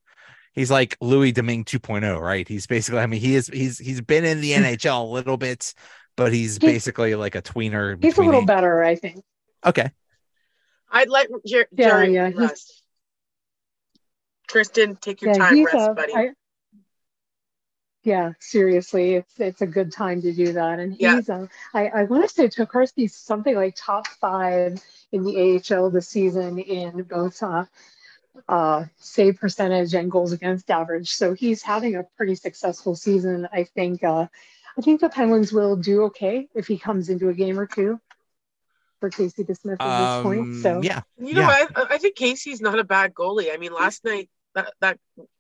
he's 0.54 0.70
like 0.72 0.98
Louis 1.02 1.32
Domingue 1.32 1.66
2.0, 1.66 2.20
right? 2.22 2.48
He's 2.48 2.68
basically 2.68 3.00
I 3.00 3.06
mean 3.08 3.22
he 3.22 3.36
is 3.36 3.48
he's 3.48 3.78
he's 3.78 4.02
been 4.02 4.26
in 4.26 4.42
the 4.42 4.52
NHL 4.52 5.02
a 5.02 5.12
little 5.12 5.38
bit, 5.38 5.74
but 6.18 6.34
he's 6.34 6.58
He- 6.58 6.68
basically 6.68 7.16
like 7.16 7.36
a 7.36 7.42
tweener. 7.42 8.02
He's 8.04 8.18
a 8.18 8.22
little 8.24 8.44
a- 8.44 8.46
better, 8.46 8.84
I 8.84 8.96
think. 8.96 9.24
Okay. 9.66 9.92
I'd 10.92 11.10
let 11.10 11.28
Jer- 11.46 11.68
Yeah, 11.72 11.88
Jarry 11.90 12.14
yeah, 12.14 12.32
rest. 12.36 12.84
Tristan, 14.48 14.98
take 14.98 15.22
your 15.22 15.32
Yeah, 15.32 15.38
time, 15.38 15.64
rest, 15.64 15.78
a, 15.90 15.94
buddy. 15.94 16.14
I, 16.14 16.30
yeah, 18.04 18.34
seriously, 18.40 19.16
it's 19.16 19.40
it's 19.40 19.62
a 19.62 19.68
good 19.68 19.92
time 19.92 20.22
to 20.24 20.34
do 20.34 20.54
that. 20.54 20.80
And 20.80 20.96
Yeah. 21.00 21.16
he's 21.18 21.30
um, 21.30 21.50
I 21.74 21.88
I 21.88 22.04
want 22.06 22.24
to 22.24 22.30
say 22.30 22.48
Tokarski's 22.48 23.16
something 23.16 23.56
like 23.56 23.76
top 23.78 24.08
five 24.08 24.82
in 25.12 25.24
the 25.24 25.62
AHL 25.72 25.90
this 25.92 26.08
season 26.08 26.58
in 26.60 27.04
both 27.04 27.42
uh, 27.44 27.66
uh, 28.50 28.86
save 28.98 29.40
percentage 29.40 29.94
and 29.94 30.10
goals 30.12 30.32
against 30.32 30.70
average. 30.72 31.10
So 31.12 31.34
he's 31.34 31.62
having 31.62 31.96
a 31.96 32.04
pretty 32.18 32.36
successful 32.36 32.96
season. 32.96 33.48
I 33.52 33.64
think 33.66 34.04
uh, 34.04 34.28
I 34.78 34.82
think 34.82 35.02
the 35.02 35.10
Penguins 35.10 35.52
will 35.54 35.76
do 35.76 36.04
okay 36.06 36.48
if 36.56 36.68
he 36.68 36.78
comes 36.78 37.10
into 37.10 37.30
a 37.30 37.34
game 37.34 37.60
or 37.60 37.68
two 37.68 38.00
for 39.00 39.10
Casey 39.10 39.44
DeSmith 39.44 39.74
at 39.74 39.80
this 39.80 40.24
point. 40.24 40.42
Um, 40.42 40.62
So 40.62 40.82
yeah. 40.82 41.02
you 41.20 41.34
know, 41.36 41.42
yeah. 41.42 41.68
I 41.76 41.86
I 41.92 41.98
think 41.98 42.16
Casey's 42.16 42.62
not 42.62 42.80
a 42.80 42.84
bad 42.84 43.14
goalie. 43.14 43.54
I 43.54 43.58
mean, 43.58 43.74
last 43.74 44.04
night 44.06 44.30
that 44.56 44.74
that. 44.80 45.00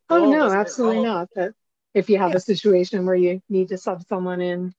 Oh 0.09 0.29
no, 0.29 0.51
absolutely 0.51 1.03
not. 1.03 1.29
But 1.33 1.53
if 1.93 2.09
you 2.09 2.17
have 2.19 2.31
Yeah. 2.31 2.37
a 2.37 2.39
situation 2.39 3.05
where 3.05 3.15
you 3.15 3.41
need 3.49 3.69
to 3.69 3.77
sub 3.77 4.03
someone 4.07 4.41
in, 4.41 4.73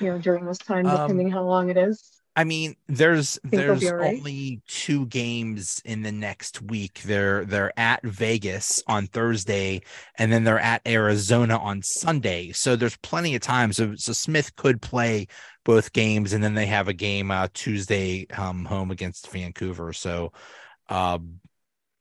you 0.00 0.10
know, 0.10 0.18
during 0.18 0.46
this 0.46 0.58
time, 0.58 0.86
Um, 0.86 0.92
depending 0.92 1.30
how 1.30 1.44
long 1.44 1.70
it 1.70 1.76
is. 1.76 2.22
I 2.36 2.42
mean, 2.42 2.74
there's 2.88 3.38
they'll 3.44 3.78
there's 3.78 3.92
right. 3.92 4.16
only 4.16 4.60
two 4.66 5.06
games 5.06 5.80
in 5.84 6.02
the 6.02 6.10
next 6.10 6.60
week. 6.62 7.00
They're 7.04 7.44
they're 7.44 7.72
at 7.78 8.02
Vegas 8.02 8.82
on 8.88 9.06
Thursday, 9.06 9.82
and 10.18 10.32
then 10.32 10.42
they're 10.42 10.58
at 10.58 10.82
Arizona 10.86 11.56
on 11.58 11.82
Sunday. 11.82 12.50
So 12.50 12.74
there's 12.74 12.96
plenty 12.98 13.36
of 13.36 13.42
time. 13.42 13.72
So 13.72 13.94
so 13.94 14.12
Smith 14.12 14.56
could 14.56 14.82
play 14.82 15.28
both 15.64 15.92
games, 15.92 16.32
and 16.32 16.42
then 16.42 16.54
they 16.54 16.66
have 16.66 16.88
a 16.88 16.92
game 16.92 17.30
uh, 17.30 17.48
Tuesday 17.54 18.26
um, 18.36 18.64
home 18.64 18.90
against 18.90 19.30
Vancouver. 19.30 19.92
So, 19.92 20.32
um, 20.88 21.40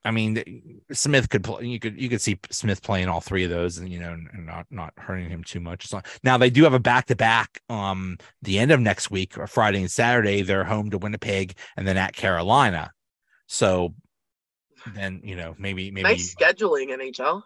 I 0.06 0.12
mean, 0.12 0.82
Smith 0.92 1.30
could 1.30 1.44
play. 1.44 1.66
You 1.66 1.80
could 1.80 2.00
you 2.00 2.10
could 2.10 2.20
see 2.22 2.38
Smith 2.52 2.82
playing 2.84 3.08
all 3.08 3.22
three 3.22 3.44
of 3.46 3.50
those, 3.50 3.78
and 3.78 3.90
you 3.90 4.00
know, 4.00 4.12
and 4.12 4.46
not 4.46 4.66
not 4.70 4.94
hurting 4.98 5.30
him 5.30 5.44
too 5.44 5.62
much. 5.62 5.88
So 5.88 6.02
now 6.24 6.38
they 6.38 6.50
do 6.50 6.64
have 6.64 6.74
a 6.74 6.80
back 6.80 7.06
to 7.08 7.16
back. 7.16 7.62
Um, 7.70 8.18
the 8.42 8.60
end 8.60 8.72
of 8.72 8.82
next 8.82 9.10
week, 9.10 9.38
or 9.38 9.48
Friday 9.48 9.80
and 9.80 9.92
Saturday, 9.92 10.42
they're 10.42 10.66
home 10.66 10.90
to 10.90 10.98
Winnipeg, 10.98 11.56
and 11.78 11.88
then 11.88 11.96
at 11.98 12.14
Carolina. 12.14 12.92
So 13.48 13.94
then 14.94 15.22
you 15.24 15.36
know 15.36 15.56
maybe 15.58 15.90
maybe 15.92 16.04
nice 16.04 16.36
scheduling 16.36 16.90
NHL. 16.90 17.44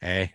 Hey, 0.00 0.32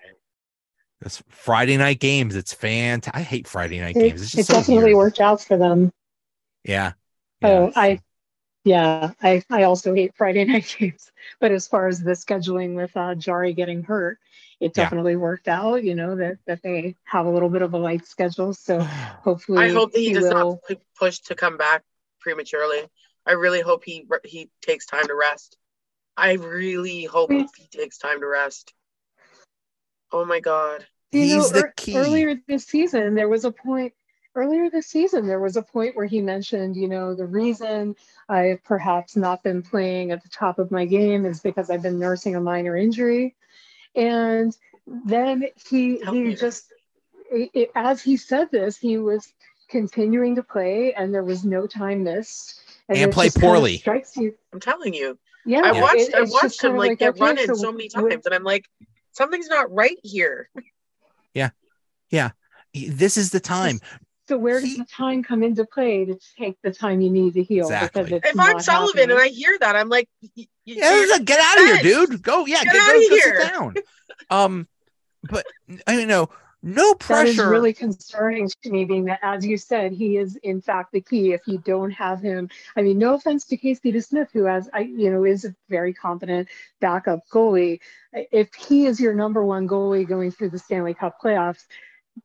this 1.01 1.21
Friday 1.29 1.77
night 1.77 1.99
games. 1.99 2.35
It's 2.35 2.53
fantastic. 2.53 3.15
I 3.15 3.21
hate 3.21 3.47
Friday 3.47 3.79
night 3.79 3.95
It, 3.95 3.99
games. 3.99 4.21
It's 4.23 4.37
it 4.37 4.45
so 4.45 4.53
definitely 4.53 4.85
weird. 4.85 4.97
worked 4.97 5.19
out 5.19 5.41
for 5.41 5.57
them. 5.57 5.91
Yeah. 6.63 6.93
Oh, 7.43 7.65
yeah. 7.67 7.71
I, 7.75 7.99
yeah, 8.67 9.13
I, 9.21 9.43
I 9.49 9.63
also 9.63 9.93
hate 9.93 10.15
Friday 10.15 10.43
night 10.53 10.75
games. 10.77 11.11
But 11.39 11.51
as 11.51 11.67
far 11.67 11.87
as 11.87 12.01
the 12.01 12.11
scheduling 12.11 12.75
with 12.75 12.95
uh, 12.95 13.15
Jarry 13.15 13.53
getting 13.53 13.83
hurt, 13.83 14.19
it 14.59 14.73
Yeah. 14.75 14.83
definitely 14.83 15.15
worked 15.15 15.47
out. 15.47 15.83
You 15.83 15.95
know 15.95 16.15
that 16.15 16.37
that 16.47 16.61
they 16.63 16.95
have 17.05 17.25
a 17.25 17.29
little 17.29 17.49
bit 17.49 17.61
of 17.61 17.73
a 17.73 17.77
light 17.77 18.05
schedule, 18.05 18.53
so 18.53 18.79
hopefully 19.23 19.59
I 19.59 19.69
hope 19.69 19.93
that 19.93 19.99
he, 19.99 20.13
does 20.13 20.29
will. 20.29 20.61
not 20.69 20.79
push 20.99 21.19
to 21.19 21.35
come 21.35 21.57
back 21.57 21.83
prematurely. 22.19 22.81
I 23.25 23.33
really 23.33 23.61
hope 23.61 23.83
he 23.83 24.05
he 24.25 24.49
takes 24.61 24.85
time 24.85 25.07
to 25.07 25.15
rest. 25.15 25.57
I 26.15 26.33
really 26.33 27.05
hope 27.05 27.29
Mm. 27.29 27.47
he 27.55 27.67
takes 27.67 27.97
time 27.97 28.21
to 28.21 28.27
rest. 28.27 28.73
Oh 30.11 30.25
my 30.25 30.39
god. 30.39 30.87
You 31.11 31.21
He's 31.21 31.35
know, 31.35 31.47
the 31.49 31.59
ear- 31.59 31.73
key. 31.75 31.95
earlier 31.95 32.35
this 32.47 32.65
season, 32.65 33.15
there 33.15 33.29
was 33.29 33.45
a 33.45 33.51
point. 33.51 33.93
Earlier 34.37 34.69
this 34.69 34.85
season, 34.85 35.25
there 35.25 35.39
was 35.39 35.57
a 35.57 35.63
point 35.63 35.95
where 35.95 36.05
he 36.05 36.21
mentioned, 36.21 36.75
you 36.75 36.87
know, 36.87 37.15
the 37.15 37.25
reason 37.25 37.95
I've 38.29 38.63
perhaps 38.63 39.15
not 39.15 39.41
been 39.41 39.63
playing 39.63 40.11
at 40.11 40.21
the 40.21 40.29
top 40.29 40.59
of 40.59 40.69
my 40.69 40.85
game 40.85 41.25
is 41.25 41.39
because 41.39 41.71
I've 41.71 41.81
been 41.81 41.97
nursing 41.97 42.35
a 42.35 42.39
minor 42.39 42.77
injury, 42.77 43.33
and 43.95 44.55
then 44.85 45.43
he 45.67 45.97
Tell 46.03 46.13
he 46.13 46.19
me. 46.21 46.35
just 46.35 46.71
it, 47.31 47.49
it- 47.55 47.71
as 47.73 47.99
he 48.03 48.15
said 48.15 48.51
this, 48.51 48.77
he 48.77 48.99
was 48.99 49.33
continuing 49.69 50.35
to 50.35 50.43
play, 50.43 50.93
and 50.93 51.11
there 51.11 51.23
was 51.23 51.43
no 51.43 51.65
time 51.65 52.03
missed. 52.03 52.61
And 52.89 52.97
it 52.99 53.11
play 53.11 53.25
just 53.25 53.37
kind 53.37 53.45
of 53.47 53.53
poorly. 53.55 53.77
Strikes 53.79 54.15
you, 54.17 54.35
I'm 54.53 54.59
telling 54.59 54.93
you. 54.93 55.17
yeah. 55.47 55.61
I 55.63 55.71
watched 55.81 55.95
it- 55.97 56.13
I 56.15 56.21
watched 56.21 56.63
him 56.63 56.73
of 56.73 56.77
like, 56.77 56.99
get 56.99 57.09
okay, 57.15 57.21
run 57.21 57.39
in 57.39 57.47
so 57.47 57.55
so 57.55 57.71
many 57.71 57.89
times 57.89 58.27
and 58.27 58.35
I'm 58.35 58.43
like 58.43 58.69
something's 59.13 59.47
not 59.49 59.73
right 59.73 59.97
here. 60.03 60.47
Yeah. 61.33 61.49
Yeah. 62.11 62.29
This 62.75 63.17
is 63.17 63.31
the 63.31 63.39
time. 63.55 63.79
So 64.27 64.37
where 64.37 64.59
He- 64.59 64.69
does 64.69 64.77
the 64.77 64.85
time 64.85 65.23
come 65.23 65.41
into 65.43 65.65
play 65.65 66.05
to 66.05 66.19
take 66.37 66.57
the 66.61 66.71
time 66.71 66.99
you 67.01 67.09
need 67.09 67.33
to 67.35 67.43
heal? 67.43 67.65
Exactly. 67.67 68.03
Because 68.03 68.17
it's 68.17 68.29
If 68.33 68.39
I'm 68.39 68.59
Sullivan 68.59 69.09
happening. 69.09 69.11
and 69.17 69.19
I 69.21 69.27
hear 69.29 69.57
that, 69.59 69.75
I'm 69.75 69.89
like, 69.89 70.09
y- 70.21 70.29
y- 70.37 70.47
Yeah, 70.65 70.99
you're- 71.05 71.19
get 71.23 71.39
out 71.39 71.59
of 71.61 71.81
here, 71.81 72.05
dude. 72.07 72.21
Go, 72.21 72.45
yeah, 72.45 72.63
Get 72.63 72.73
get, 72.73 72.81
outta 72.81 72.93
go, 72.93 73.09
go 73.09 73.15
sit 73.15 73.23
here. 73.23 73.39
down. 73.49 73.75
Um, 74.29 74.67
but 75.29 75.45
I 75.87 75.95
mean, 75.95 76.07
no, 76.09 76.29
no 76.61 76.93
that 77.07 77.27
is 77.27 77.35
pressure. 77.37 77.49
really 77.49 77.71
concerning 77.71 78.49
to 78.63 78.69
me, 78.69 78.83
being 78.83 79.05
that, 79.05 79.19
as 79.21 79.45
you 79.45 79.55
said, 79.57 79.93
he 79.93 80.17
is 80.17 80.35
in 80.43 80.59
fact 80.59 80.91
the 80.91 80.99
key. 81.01 81.31
If 81.31 81.47
you 81.47 81.59
don't 81.59 81.91
have 81.91 82.19
him, 82.21 82.49
I 82.75 82.81
mean, 82.81 82.97
no 82.97 83.13
offense 83.13 83.45
to 83.45 83.55
Casey 83.57 83.93
DeSmith, 83.93 84.29
who 84.33 84.43
has, 84.43 84.69
I, 84.73 84.79
you 84.81 85.09
know, 85.09 85.23
is 85.23 85.45
a 85.45 85.55
very 85.69 85.93
competent 85.93 86.49
backup 86.81 87.21
goalie. 87.31 87.79
If 88.11 88.53
he 88.55 88.87
is 88.87 88.99
your 88.99 89.13
number 89.13 89.45
one 89.45 89.67
goalie 89.69 90.05
going 90.07 90.31
through 90.31 90.49
the 90.49 90.59
Stanley 90.59 90.93
Cup 90.95 91.21
playoffs, 91.23 91.65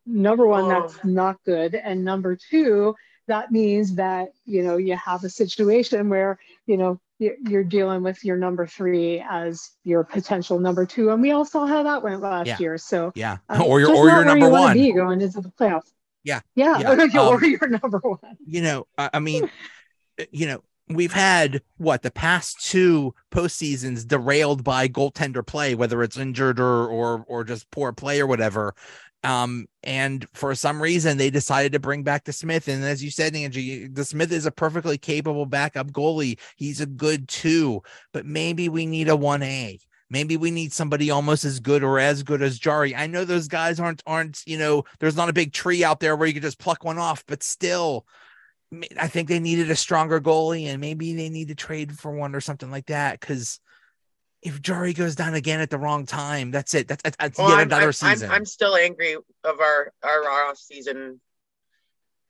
number 0.07 0.47
one, 0.47 0.64
Oh. 0.64 0.68
that's 0.68 1.05
not 1.05 1.36
good, 1.45 1.74
and 1.74 2.05
number 2.05 2.36
two, 2.36 2.95
that 3.28 3.53
means 3.53 3.95
that 3.97 4.28
you 4.45 4.62
know 4.62 4.76
you 4.76 4.97
have 4.97 5.24
a 5.24 5.28
situation 5.30 6.09
where 6.09 6.38
you 6.66 6.76
know 6.76 7.01
you're 7.18 7.36
you're 7.49 7.64
dealing 7.64 8.03
with 8.03 8.24
your 8.24 8.36
number 8.36 8.66
three 8.66 9.24
as 9.28 9.70
your 9.84 10.03
potential 10.05 10.59
number 10.59 10.84
two, 10.86 11.11
and 11.11 11.22
we 11.22 11.30
all 11.30 11.45
saw 11.45 11.66
how 11.66 11.82
that 11.84 12.03
went 12.03 12.20
last 12.20 12.49
Yeah. 12.49 12.59
year. 12.59 12.78
So 12.78 13.12
yeah, 13.14 13.38
um, 13.49 13.62
or 13.62 13.78
your 13.80 13.90
just 13.90 13.99
or 14.01 14.07
not 14.09 14.14
your 14.16 14.24
number 14.24 14.47
you 14.47 14.53
wanna 14.53 14.64
one. 14.64 14.76
be 14.76 14.93
going 14.93 15.20
into 15.20 15.40
the 15.40 15.51
playoffs. 15.51 15.93
Yeah. 16.24 16.40
yeah, 16.55 16.78
Yeah. 16.78 16.90
or 17.28 17.34
Um, 17.34 17.45
your 17.45 17.68
number 17.82 17.99
one. 17.99 18.36
you 18.45 18.62
know, 18.62 18.86
I, 18.99 19.11
I 19.14 19.18
mean, 19.20 19.49
you 20.30 20.47
know, 20.47 20.62
we've 20.88 21.12
had 21.12 21.62
what 21.78 22.03
the 22.03 22.11
past 22.11 22.64
two 22.70 23.14
postseasons 23.32 24.07
derailed 24.07 24.62
by 24.64 24.88
goaltender 24.88 25.45
play, 25.47 25.74
whether 25.74 26.03
it's 26.03 26.16
injured 26.18 26.59
or 26.61 26.86
or 26.88 27.24
or 27.28 27.45
just 27.45 27.70
poor 27.70 27.93
play 27.93 28.20
or 28.20 28.26
whatever. 28.26 28.74
Um, 29.25 29.66
and 29.85 30.27
for 30.33 30.55
some 30.55 30.83
reason 30.83 31.16
they 31.16 31.31
decided 31.31 31.73
to 31.73 31.79
bring 31.79 32.03
back 32.03 32.25
DeSmith. 32.25 32.66
And 32.66 32.85
as 32.85 33.05
you 33.05 33.11
said, 33.11 33.37
Angie, 33.37 33.89
DeSmith 33.89 34.33
is 34.33 34.47
a 34.47 34.51
perfectly 34.51 34.99
capable 34.99 35.47
backup 35.47 35.93
goalie. 35.93 36.39
He's 36.57 36.81
a 36.81 36.87
good 36.87 37.29
two, 37.29 37.83
but 38.12 38.27
maybe 38.27 38.68
we 38.68 38.87
need 38.87 39.09
a 39.09 39.16
one 39.16 39.43
A. 39.43 39.79
Maybe 40.11 40.37
we 40.37 40.51
need 40.51 40.75
somebody 40.75 41.11
almost 41.11 41.47
as 41.47 41.59
good 41.59 41.83
or 41.83 41.99
as 41.99 42.23
good 42.23 42.43
as 42.43 42.59
Jarry. 42.59 42.95
I 42.95 43.07
know 43.07 43.25
those 43.25 43.49
guys 43.49 43.81
aren't 43.81 44.03
aren't 44.07 44.43
you 44.47 44.59
know 44.59 44.85
there's 45.01 45.16
not 45.16 45.31
a 45.31 45.33
big 45.33 45.55
tree 45.55 45.83
out 45.83 46.01
there 46.01 46.16
where 46.16 46.29
you 46.29 46.35
could 46.35 46.43
just 46.43 46.59
pluck 46.59 46.85
one 46.85 46.99
off, 46.99 47.25
but 47.27 47.43
still, 47.43 48.07
I 48.99 49.09
think 49.09 49.29
they 49.29 49.41
needed 49.41 49.70
a 49.70 49.77
stronger 49.77 50.20
goalie, 50.20 50.66
and 50.66 50.83
maybe 50.83 51.14
they 51.14 51.31
need 51.31 51.49
to 51.49 51.55
trade 51.55 51.99
for 51.99 52.12
one 52.12 52.35
or 52.35 52.43
something 52.43 52.70
like 52.70 52.87
that. 52.87 53.20
Because 53.20 53.59
if 54.43 54.61
Jarry 54.61 54.93
goes 54.93 55.14
down 55.14 55.34
again 55.34 55.61
at 55.61 55.70
the 55.70 55.78
wrong 55.78 56.05
time, 56.05 56.51
that's 56.51 56.74
it. 56.74 56.88
That's, 56.88 57.03
that's, 57.03 57.16
that's 57.16 57.38
Well, 57.38 57.49
yet 57.51 57.59
I'm, 57.59 57.66
another 57.68 57.86
I'm, 57.86 57.93
season. 57.93 58.30
I'm, 58.30 58.36
I'm 58.36 58.45
still 58.45 58.76
angry 58.76 59.14
of 59.14 59.61
our 59.61 59.93
our 60.03 60.30
off 60.30 60.59
season 60.59 61.20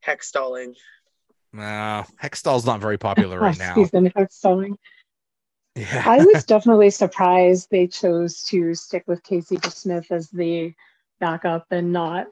hex 0.01 0.29
stalling. 0.29 0.75
no, 1.53 2.05
Hextall's 2.23 2.67
not 2.67 2.81
very 2.81 2.99
popular 2.99 3.41
right 3.41 3.59
now. 3.59 3.75
Season 3.75 4.13
of 4.15 4.31
sewing. 4.31 4.77
Yeah. 5.75 6.03
I 6.07 6.19
was 6.25 6.45
definitely 6.47 6.91
surprised 6.91 7.69
they 7.71 7.87
chose 7.87 8.43
to 8.45 8.75
stick 8.75 9.05
with 9.07 9.23
Casey 9.23 9.59
Smith 9.63 10.11
as 10.11 10.29
the 10.29 10.75
backup 11.19 11.67
and 11.71 11.93
not 11.93 12.27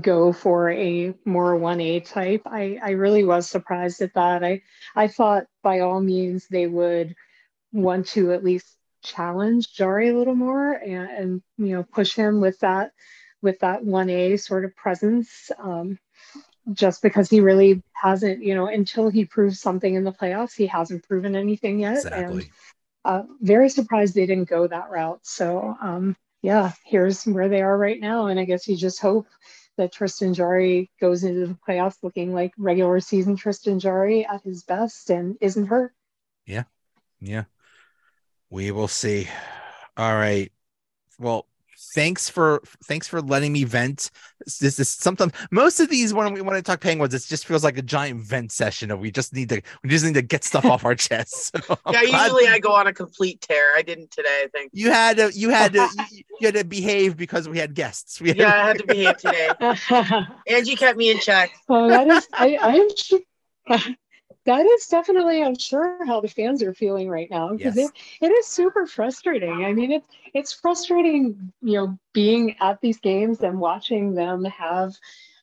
go 0.00 0.32
for 0.32 0.70
a 0.70 1.14
more 1.24 1.58
1A 1.58 2.08
type. 2.08 2.42
I, 2.46 2.78
I 2.82 2.90
really 2.90 3.24
was 3.24 3.48
surprised 3.48 4.00
at 4.00 4.14
that. 4.14 4.42
I, 4.44 4.62
I 4.96 5.08
thought 5.08 5.46
by 5.62 5.80
all 5.80 6.00
means 6.00 6.46
they 6.48 6.66
would 6.66 7.14
want 7.72 8.06
to 8.08 8.32
at 8.32 8.44
least 8.44 8.66
challenge 9.02 9.72
Jarry 9.72 10.10
a 10.10 10.16
little 10.16 10.34
more 10.34 10.72
and, 10.72 11.10
and 11.10 11.42
you 11.58 11.74
know 11.74 11.82
push 11.82 12.14
him 12.14 12.40
with 12.40 12.58
that 12.60 12.92
with 13.42 13.58
that 13.60 13.82
1A 13.82 14.40
sort 14.40 14.64
of 14.64 14.74
presence. 14.76 15.50
Um, 15.58 15.98
just 16.72 17.02
because 17.02 17.28
he 17.28 17.40
really 17.40 17.82
hasn't, 17.92 18.42
you 18.42 18.54
know, 18.54 18.68
until 18.68 19.08
he 19.08 19.24
proves 19.24 19.60
something 19.60 19.94
in 19.94 20.04
the 20.04 20.12
playoffs, 20.12 20.54
he 20.54 20.66
hasn't 20.66 21.06
proven 21.06 21.34
anything 21.34 21.80
yet. 21.80 22.04
And 22.04 22.38
exactly. 22.38 22.50
uh, 23.04 23.22
very 23.40 23.68
surprised 23.68 24.14
they 24.14 24.26
didn't 24.26 24.48
go 24.48 24.66
that 24.66 24.90
route. 24.90 25.20
So, 25.22 25.76
um, 25.82 26.16
yeah, 26.40 26.72
here's 26.84 27.24
where 27.24 27.48
they 27.48 27.62
are 27.62 27.76
right 27.76 28.00
now. 28.00 28.26
And 28.26 28.38
I 28.38 28.44
guess 28.44 28.68
you 28.68 28.76
just 28.76 29.00
hope 29.00 29.26
that 29.76 29.92
Tristan 29.92 30.34
Jarry 30.34 30.90
goes 31.00 31.24
into 31.24 31.46
the 31.46 31.58
playoffs 31.66 32.02
looking 32.02 32.32
like 32.32 32.52
regular 32.58 33.00
season 33.00 33.36
Tristan 33.36 33.80
Jarry 33.80 34.24
at 34.24 34.42
his 34.42 34.62
best 34.62 35.10
and 35.10 35.36
isn't 35.40 35.66
hurt. 35.66 35.92
Yeah. 36.46 36.64
Yeah. 37.20 37.44
We 38.52 38.70
will 38.70 38.86
see. 38.86 39.28
All 39.96 40.14
right. 40.14 40.52
Well, 41.18 41.46
thanks 41.94 42.28
for 42.28 42.60
thanks 42.84 43.08
for 43.08 43.22
letting 43.22 43.50
me 43.50 43.64
vent. 43.64 44.10
This 44.60 44.78
is 44.78 44.90
sometimes 44.90 45.32
most 45.50 45.80
of 45.80 45.88
these 45.88 46.12
when 46.12 46.34
we 46.34 46.42
want 46.42 46.56
to 46.56 46.62
talk 46.62 46.82
penguins, 46.82 47.14
it 47.14 47.24
just 47.26 47.46
feels 47.46 47.64
like 47.64 47.78
a 47.78 47.82
giant 47.82 48.20
vent 48.26 48.52
session 48.52 48.90
of 48.90 49.00
we 49.00 49.10
just 49.10 49.32
need 49.32 49.48
to 49.48 49.62
we 49.82 49.88
just 49.88 50.04
need 50.04 50.12
to 50.14 50.22
get 50.22 50.44
stuff 50.44 50.66
off 50.66 50.84
our 50.84 50.94
chests. 50.94 51.50
So 51.62 51.78
Yeah, 51.88 52.04
glad 52.04 52.26
usually 52.26 52.46
I 52.48 52.58
go 52.58 52.72
on 52.72 52.86
a 52.86 52.92
complete 52.92 53.40
tear. 53.40 53.74
I 53.74 53.80
didn't 53.80 54.10
today, 54.10 54.42
I 54.44 54.48
think. 54.48 54.72
you 54.74 54.90
had 54.90 55.16
to 55.16 55.32
you 55.34 55.48
had 55.48 55.72
to 55.72 55.80
you, 55.96 56.22
you 56.40 56.46
had 56.46 56.54
to 56.54 56.64
behave 56.64 57.16
because 57.16 57.48
we 57.48 57.56
had 57.56 57.74
guests. 57.74 58.20
We 58.20 58.28
had 58.28 58.36
Yeah, 58.36 58.54
I 58.54 58.68
had 58.68 58.78
to 58.78 58.86
behave 58.86 59.16
today. 59.16 60.26
Angie 60.46 60.76
kept 60.76 60.98
me 60.98 61.10
in 61.10 61.20
check. 61.20 61.52
Oh, 61.70 61.88
that 61.88 62.06
is, 62.06 62.28
I, 62.34 62.58
I 62.60 62.74
am 62.76 62.88
sure. 62.94 63.20
That 64.44 64.66
is 64.66 64.86
definitely, 64.86 65.42
I'm 65.42 65.56
sure, 65.56 65.92
how 65.92 66.20
the 66.20 66.28
fans 66.28 66.48
are 66.62 66.74
feeling 66.74 67.08
right 67.08 67.30
now 67.30 67.36
because 67.40 67.60
Yes. 67.60 67.76
it, 67.76 67.92
it 68.20 68.30
is 68.30 68.46
super 68.46 68.86
frustrating. 68.86 69.64
I 69.64 69.72
mean, 69.72 69.92
it's 69.92 70.08
it's 70.34 70.52
frustrating, 70.52 71.52
you 71.60 71.72
know, 71.74 71.98
being 72.12 72.56
at 72.60 72.80
these 72.80 72.98
games 72.98 73.42
and 73.42 73.60
watching 73.60 74.14
them 74.14 74.44
have 74.44 74.94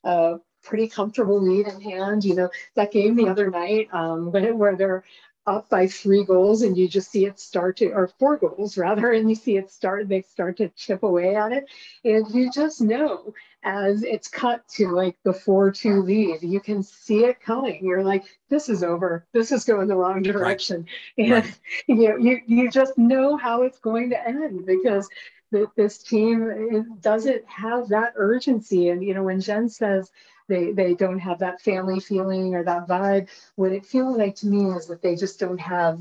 a 0.04 0.36
pretty 0.62 0.88
comfortable 0.88 1.40
lead 1.40 1.66
in 1.68 1.80
hand. 1.80 2.24
You 2.24 2.34
know, 2.34 2.50
that 2.74 2.92
game 2.92 3.16
the 3.16 3.28
other 3.28 3.50
night, 3.50 3.88
um, 3.92 4.30
when 4.32 4.58
where 4.58 4.76
they're 4.76 5.04
up 5.46 5.68
by 5.70 5.86
three 5.86 6.24
goals 6.24 6.62
and 6.62 6.76
you 6.76 6.88
just 6.88 7.10
see 7.10 7.26
it 7.26 7.38
start 7.40 7.76
to, 7.78 7.90
or 7.90 8.08
four 8.18 8.36
goals 8.36 8.76
rather, 8.78 9.12
and 9.12 9.28
you 9.28 9.34
see 9.34 9.56
it 9.56 9.70
start, 9.70 10.08
they 10.08 10.22
start 10.22 10.56
to 10.58 10.68
chip 10.70 11.02
away 11.02 11.34
at 11.36 11.52
it, 11.52 11.64
and 12.04 12.26
you 12.34 12.50
just 12.50 12.80
know 12.80 13.32
as 13.62 14.02
it's 14.02 14.28
cut 14.28 14.66
to 14.68 14.88
like 14.90 15.16
the 15.24 15.32
4-2 15.32 16.02
lead 16.04 16.42
you 16.42 16.60
can 16.60 16.82
see 16.82 17.24
it 17.24 17.40
coming. 17.40 17.84
You're 17.84 18.02
like 18.04 18.24
this 18.48 18.68
is 18.68 18.82
over. 18.82 19.26
This 19.32 19.52
is 19.52 19.64
going 19.64 19.88
the 19.88 19.96
wrong 19.96 20.22
direction. 20.22 20.86
And 21.18 21.30
Right. 21.30 21.58
you 21.86 21.94
know 22.08 22.16
you, 22.16 22.40
you 22.46 22.70
just 22.70 22.96
know 22.98 23.36
how 23.36 23.62
it's 23.62 23.78
going 23.78 24.10
to 24.10 24.26
end 24.28 24.64
because 24.66 25.08
th- 25.52 25.68
this 25.76 25.98
team 25.98 26.48
it 26.50 27.00
doesn't 27.00 27.44
have 27.46 27.88
that 27.88 28.12
urgency 28.16 28.88
and 28.88 29.02
you 29.02 29.14
know 29.14 29.22
when 29.22 29.40
jen 29.40 29.68
says 29.68 30.10
they 30.48 30.72
they 30.72 30.94
don't 30.94 31.18
have 31.18 31.38
that 31.38 31.60
family 31.60 32.00
feeling 32.00 32.54
or 32.54 32.62
that 32.64 32.86
vibe 32.88 33.28
what 33.56 33.72
it 33.72 33.86
feels 33.86 34.16
like 34.16 34.34
to 34.34 34.46
me 34.46 34.70
is 34.76 34.86
that 34.86 35.02
they 35.02 35.16
just 35.16 35.38
don't 35.38 35.60
have 35.60 36.00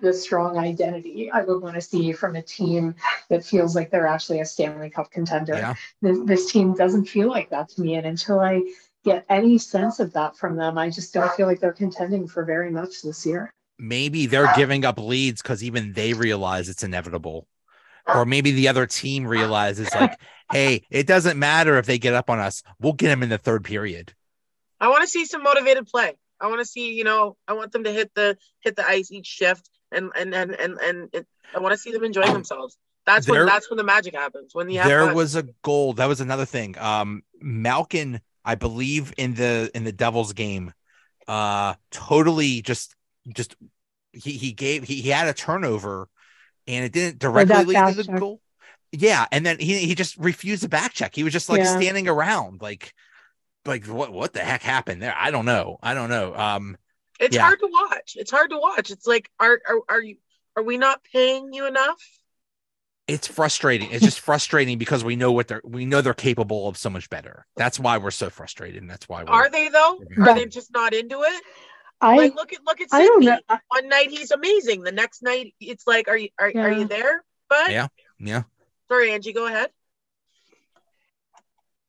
the 0.00 0.12
strong 0.12 0.58
identity 0.58 1.30
I 1.30 1.42
would 1.42 1.62
want 1.62 1.74
to 1.74 1.80
see 1.80 2.12
from 2.12 2.36
a 2.36 2.42
team 2.42 2.94
that 3.28 3.44
feels 3.44 3.74
like 3.74 3.90
they're 3.90 4.06
actually 4.06 4.40
a 4.40 4.44
Stanley 4.44 4.90
Cup 4.90 5.10
contender. 5.10 5.54
Yeah. 5.54 5.74
This, 6.00 6.18
this 6.24 6.52
team 6.52 6.74
doesn't 6.74 7.06
feel 7.06 7.28
like 7.28 7.50
that 7.50 7.68
to 7.70 7.82
me. 7.82 7.94
And 7.94 8.06
until 8.06 8.40
I 8.40 8.62
get 9.04 9.24
any 9.28 9.58
sense 9.58 10.00
of 10.00 10.12
that 10.14 10.36
from 10.36 10.56
them, 10.56 10.78
I 10.78 10.90
just 10.90 11.12
don't 11.12 11.32
feel 11.32 11.46
like 11.46 11.60
they're 11.60 11.72
contending 11.72 12.26
for 12.26 12.44
very 12.44 12.70
much 12.70 13.02
this 13.02 13.24
year. 13.26 13.52
Maybe 13.78 14.26
they're 14.26 14.52
giving 14.56 14.84
up 14.84 14.98
leads 14.98 15.40
because 15.40 15.64
even 15.64 15.92
they 15.92 16.12
realize 16.12 16.68
it's 16.68 16.82
inevitable. 16.82 17.46
Or 18.06 18.24
maybe 18.24 18.52
the 18.52 18.68
other 18.68 18.86
team 18.86 19.26
realizes, 19.26 19.88
like, 19.94 20.18
hey, 20.52 20.84
it 20.90 21.06
doesn't 21.06 21.38
matter 21.38 21.78
if 21.78 21.86
they 21.86 21.98
get 21.98 22.14
up 22.14 22.28
on 22.30 22.38
us. 22.38 22.62
We'll 22.80 22.94
get 22.94 23.08
them 23.08 23.22
in 23.22 23.28
the 23.28 23.38
third 23.38 23.64
period. 23.64 24.14
I 24.80 24.88
want 24.88 25.02
to 25.02 25.08
see 25.08 25.24
some 25.26 25.42
motivated 25.42 25.86
play. 25.86 26.14
I 26.40 26.46
want 26.46 26.60
to 26.60 26.64
see, 26.64 26.94
you 26.94 27.04
know, 27.04 27.36
I 27.46 27.52
want 27.52 27.72
them 27.72 27.84
to 27.84 27.92
hit 27.92 28.12
the 28.14 28.38
hit 28.60 28.76
the 28.76 28.86
ice 28.86 29.12
each 29.12 29.26
shift, 29.26 29.68
and 29.92 30.10
and 30.16 30.34
and 30.34 30.52
and 30.52 30.78
and 30.78 31.08
it, 31.12 31.26
I 31.54 31.60
want 31.60 31.72
to 31.72 31.78
see 31.78 31.92
them 31.92 32.02
enjoying 32.02 32.32
themselves. 32.32 32.78
That's 33.06 33.26
there- 33.26 33.40
when 33.40 33.46
that's 33.46 33.70
when 33.70 33.76
the 33.76 33.84
magic 33.84 34.14
happens. 34.14 34.54
When 34.54 34.66
the 34.66 34.76
there 34.76 35.12
was 35.12 35.34
a 35.36 35.44
goal. 35.62 35.94
That 35.94 36.06
was 36.06 36.20
another 36.20 36.46
thing. 36.46 36.78
Um, 36.78 37.22
Malkin, 37.40 38.20
I 38.44 38.54
believe 38.54 39.12
in 39.16 39.34
the 39.34 39.70
in 39.74 39.84
the 39.84 39.92
Devils 39.92 40.32
game, 40.32 40.72
uh, 41.28 41.74
totally 41.90 42.62
just 42.62 42.94
just 43.34 43.56
he 44.12 44.32
he 44.32 44.52
gave 44.52 44.84
he, 44.84 45.02
he 45.02 45.10
had 45.10 45.28
a 45.28 45.34
turnover, 45.34 46.08
and 46.76 46.84
it 46.84 46.92
didn't 46.92 47.18
directly 47.18 47.64
lead 47.64 47.86
to 47.86 47.94
the 47.94 48.04
check. 48.04 48.20
goal. 48.20 48.40
Yeah, 48.92 49.26
and 49.30 49.44
then 49.46 49.58
he 49.58 49.78
he 49.86 49.94
just 49.94 50.16
refused 50.16 50.62
to 50.62 50.68
back 50.68 50.92
check. 50.92 51.14
He 51.14 51.22
was 51.22 51.32
just 51.32 51.48
like 51.48 51.60
Yeah. 51.60 51.76
standing 51.76 52.08
around, 52.08 52.60
like 52.60 52.92
like 53.64 53.86
what 53.86 54.12
what 54.12 54.32
the 54.32 54.40
heck 54.40 54.62
happened 54.62 55.02
there? 55.02 55.14
I 55.16 55.30
don't 55.30 55.44
know. 55.44 55.78
I 55.82 55.94
don't 55.94 56.10
know. 56.10 56.34
Um, 56.34 56.76
It's 57.20 57.36
Yeah. 57.36 57.42
hard 57.42 57.60
to 57.60 57.68
watch. 57.70 58.16
It's 58.16 58.30
hard 58.30 58.50
to 58.50 58.58
watch. 58.58 58.90
It's 58.90 59.06
like, 59.06 59.30
are 59.38 59.60
are, 59.68 59.80
are 59.88 60.02
you 60.02 60.16
are 60.56 60.62
we 60.62 60.76
not 60.78 61.02
paying 61.04 61.52
you 61.52 61.66
enough? 61.66 62.02
it's 63.06 63.26
frustrating. 63.26 63.90
It's 63.90 64.04
just 64.04 64.20
frustrating 64.20 64.78
because 64.78 65.02
we 65.02 65.16
know 65.16 65.32
what 65.32 65.48
they're 65.48 65.60
we 65.64 65.84
know 65.84 66.00
they're 66.00 66.14
capable 66.14 66.68
of 66.68 66.76
so 66.76 66.88
much 66.90 67.10
better. 67.10 67.44
That's 67.56 67.78
why 67.78 67.98
we're 67.98 68.12
so 68.12 68.30
frustrated, 68.30 68.80
and 68.82 68.90
that's 68.90 69.08
why 69.08 69.24
we're 69.24 69.30
Are 69.30 69.50
they 69.50 69.68
though? 69.68 70.00
Are 70.20 70.34
they 70.34 70.46
just 70.46 70.72
not 70.72 70.94
into 70.94 71.22
it? 71.22 71.42
I 72.00 72.16
like 72.16 72.34
look 72.34 72.52
at 72.52 72.60
look 72.66 72.80
at 72.80 72.88
I 72.92 73.04
don't 73.04 73.24
know. 73.24 73.38
One 73.68 73.88
night 73.88 74.10
he's 74.10 74.30
amazing. 74.30 74.82
The 74.82 74.92
next 74.92 75.22
night 75.22 75.54
it's 75.60 75.86
like, 75.86 76.08
are 76.08 76.16
you 76.16 76.28
are, 76.38 76.52
are 76.56 76.72
you 76.72 76.86
there? 76.86 77.24
But 77.48 77.70
Yeah. 77.70 77.88
yeah. 78.18 78.42
sorry, 78.88 79.12
Angie, 79.12 79.32
go 79.32 79.46
ahead. 79.46 79.70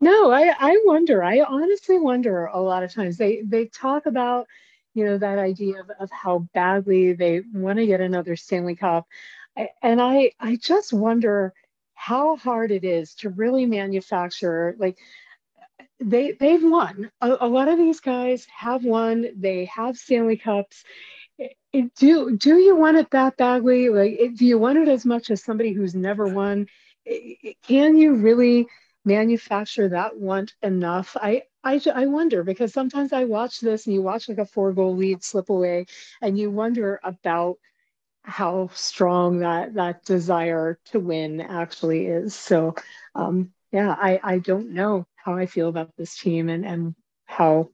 No, 0.02 0.32
I, 0.32 0.54
I 0.58 0.82
wonder. 0.86 1.24
I 1.24 1.42
honestly 1.42 2.00
wonder 2.00 2.46
a 2.46 2.60
lot 2.60 2.84
of 2.84 2.94
times. 2.94 3.18
They 3.18 3.42
they 3.42 3.66
talk 3.68 4.06
about, 4.08 4.48
you 4.94 5.06
know, 5.06 5.18
that 5.18 5.38
idea 5.38 5.80
of, 5.82 5.92
of 6.00 6.10
how 6.12 6.40
badly 6.54 7.14
they 7.14 7.42
want 7.54 7.78
to 7.78 7.86
get 7.86 8.02
another 8.02 8.36
Stanley 8.36 8.76
Cup. 8.76 9.08
I, 9.56 9.70
and 9.82 10.02
I 10.02 10.32
I 10.40 10.56
just 10.56 10.92
wonder 10.92 11.54
how 11.94 12.36
hard 12.36 12.72
it 12.72 12.84
is 12.84 13.14
to 13.16 13.30
really 13.30 13.68
manufacture 13.68 14.76
like 14.80 14.98
they 16.02 16.34
they've 16.34 16.64
won. 16.64 17.12
A, 17.22 17.38
a 17.42 17.48
lot 17.48 17.68
of 17.70 17.78
these 17.78 18.00
guys 18.02 18.48
have 18.58 18.84
won. 18.84 19.28
They 19.38 19.66
have 19.66 19.98
Stanley 19.98 20.38
Cups. 20.38 20.84
I- 21.42 21.52
I- 21.76 21.92
do 21.98 22.38
do 22.38 22.58
you 22.58 22.76
want 22.76 22.98
it 22.98 23.12
that 23.12 23.38
badly? 23.38 23.90
Like, 23.90 24.14
it- 24.20 24.38
do 24.38 24.46
you 24.46 24.60
want 24.60 24.80
it 24.80 24.88
as 24.90 25.06
much 25.06 25.32
as 25.32 25.44
somebody 25.44 25.74
who's 25.74 25.96
never 25.96 26.28
won? 26.28 26.68
Can 27.64 27.98
you 27.98 28.16
really 28.16 28.68
manufacture 29.06 29.90
that 29.90 30.18
want 30.20 30.54
enough? 30.62 31.18
I 31.20 31.44
I 31.64 31.82
I 31.94 32.06
wonder 32.08 32.44
because 32.44 32.74
sometimes 32.74 33.14
I 33.14 33.26
watch 33.26 33.60
this 33.60 33.86
and 33.86 33.94
you 33.96 34.02
watch 34.02 34.30
like 34.30 34.38
a 34.38 34.46
four 34.46 34.74
goal 34.74 34.96
lead 34.96 35.24
slip 35.24 35.50
away, 35.50 35.86
and 36.22 36.38
you 36.38 36.52
wonder 36.52 37.00
about 37.04 37.58
how 38.24 38.70
strong 38.74 39.40
that 39.40 39.74
that 39.76 40.06
desire 40.06 40.80
to 40.86 41.00
win 41.00 41.42
actually 41.42 42.08
is. 42.08 42.36
So 42.36 42.76
um, 43.16 43.52
yeah, 43.72 43.96
I 43.98 44.20
I 44.24 44.40
don't 44.40 44.72
know 44.72 45.06
how 45.24 45.36
I 45.36 45.46
feel 45.46 45.68
about 45.70 45.92
this 45.98 46.18
team 46.18 46.50
and 46.50 46.66
and 46.66 46.96
how 47.26 47.70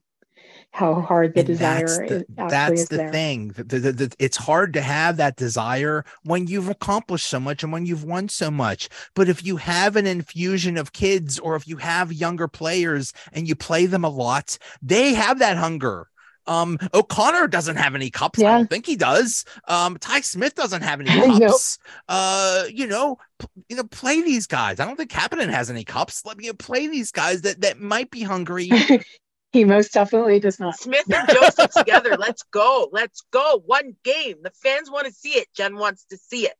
how 0.70 1.00
hard 1.00 1.34
the 1.34 1.40
And 1.40 1.46
desire 1.46 1.86
that's 1.86 1.98
the, 1.98 2.14
is, 2.16 2.24
that's 2.36 2.88
the 2.88 2.96
there. 2.96 3.12
thing. 3.12 3.48
The- 3.48 3.64
the- 3.64 3.92
the- 3.92 4.16
it's 4.18 4.36
hard 4.36 4.72
to 4.74 4.82
have 4.82 5.16
that 5.16 5.36
desire 5.36 6.04
when 6.22 6.46
you've 6.46 6.68
accomplished 6.68 7.26
so 7.26 7.40
much 7.40 7.62
and 7.62 7.72
when 7.72 7.86
you've 7.86 8.04
won 8.04 8.28
so 8.28 8.50
much. 8.50 8.88
But 9.14 9.28
if 9.28 9.44
you 9.44 9.56
have 9.56 9.96
an 9.96 10.06
infusion 10.06 10.76
of 10.76 10.92
kids 10.92 11.38
or 11.38 11.56
if 11.56 11.66
you 11.66 11.78
have 11.78 12.12
younger 12.12 12.48
players 12.48 13.12
and 13.32 13.48
you 13.48 13.56
play 13.56 13.86
them 13.86 14.04
a 14.04 14.08
lot, 14.10 14.58
they 14.82 15.14
have 15.14 15.38
that 15.40 15.56
hunger. 15.56 16.08
Um, 16.48 16.78
O'Connor 16.94 17.46
doesn't 17.48 17.76
have 17.76 17.94
any 17.94 18.10
cups. 18.10 18.38
I 18.38 18.42
Yeah. 18.42 18.56
don't 18.56 18.70
think 18.70 18.86
he 18.86 18.96
does. 18.96 19.44
Um, 19.68 19.96
Ty 19.98 20.22
Smith 20.22 20.54
doesn't 20.54 20.82
have 20.82 21.00
any 21.00 21.10
Nope. 21.38 21.50
cups. 21.50 21.78
Uh, 22.08 22.64
you 22.72 22.86
know, 22.86 23.18
p- 23.38 23.46
you 23.68 23.76
know, 23.76 23.84
play 23.84 24.22
these 24.22 24.46
guys. 24.46 24.80
I 24.80 24.86
don't 24.86 24.96
think 24.96 25.10
Kapanen 25.10 25.50
has 25.50 25.70
any 25.70 25.84
cups. 25.84 26.24
Let 26.24 26.38
me 26.38 26.50
play 26.52 26.86
these 26.88 27.12
guys 27.12 27.42
that 27.42 27.60
that 27.60 27.78
might 27.80 28.10
be 28.10 28.22
hungry. 28.22 28.70
he 29.52 29.64
most 29.64 29.92
definitely 29.92 30.40
does 30.40 30.58
not. 30.58 30.78
Smith 30.78 31.04
and 31.12 31.28
Joseph 31.28 31.70
together. 31.72 32.16
Let's 32.18 32.42
go. 32.44 32.88
Let's 32.92 33.22
go. 33.30 33.62
One 33.66 33.94
game. 34.02 34.36
The 34.42 34.50
fans 34.50 34.90
want 34.90 35.06
to 35.06 35.12
see 35.12 35.30
it. 35.32 35.48
Jen 35.54 35.76
wants 35.76 36.04
to 36.06 36.16
see 36.16 36.46
it. 36.46 36.56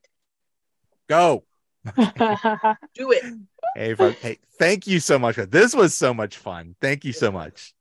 Go. 1.09 1.45
Do 1.97 3.13
it. 3.13 3.25
Hey, 3.75 3.95
hey, 4.21 4.39
thank 4.59 4.87
you 4.87 5.01
so 5.01 5.19
much. 5.19 5.37
This 5.37 5.75
was 5.75 5.95
so 5.95 6.13
much 6.13 6.37
fun. 6.37 6.75
Thank 6.81 7.05
you 7.05 7.13
so 7.13 7.31
much. 7.31 7.73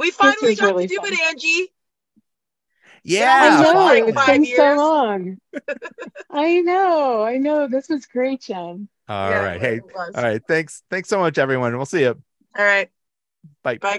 We 0.00 0.10
finally 0.10 0.54
got 0.56 0.74
really 0.74 0.88
to 0.88 0.94
do 0.94 1.00
fun. 1.00 1.12
it, 1.12 1.20
Angie. 1.20 1.72
Yeah. 3.04 3.60
I 3.60 3.62
know 3.62 3.84
like 3.84 4.04
it's 4.04 4.16
five 4.16 4.26
been 4.26 4.44
so 4.46 4.74
long. 4.76 5.38
I 6.30 6.60
know, 6.60 7.22
I 7.22 7.36
know. 7.36 7.68
This 7.68 7.88
was 7.88 8.06
great, 8.06 8.42
Jen. 8.42 8.88
All 9.08 9.30
Yeah, 9.30 9.44
right. 9.44 9.60
Hey. 9.60 9.80
All 9.94 10.10
right. 10.22 10.42
Thanks. 10.46 10.82
Thanks 10.90 11.08
so 11.08 11.18
much, 11.18 11.38
everyone. 11.38 11.76
We'll 11.76 11.86
see 11.86 12.00
you. 12.00 12.20
All 12.58 12.64
right. 12.64 12.88
Bye. 13.62 13.78
Bye, 13.78 13.78
guys. 13.78 13.98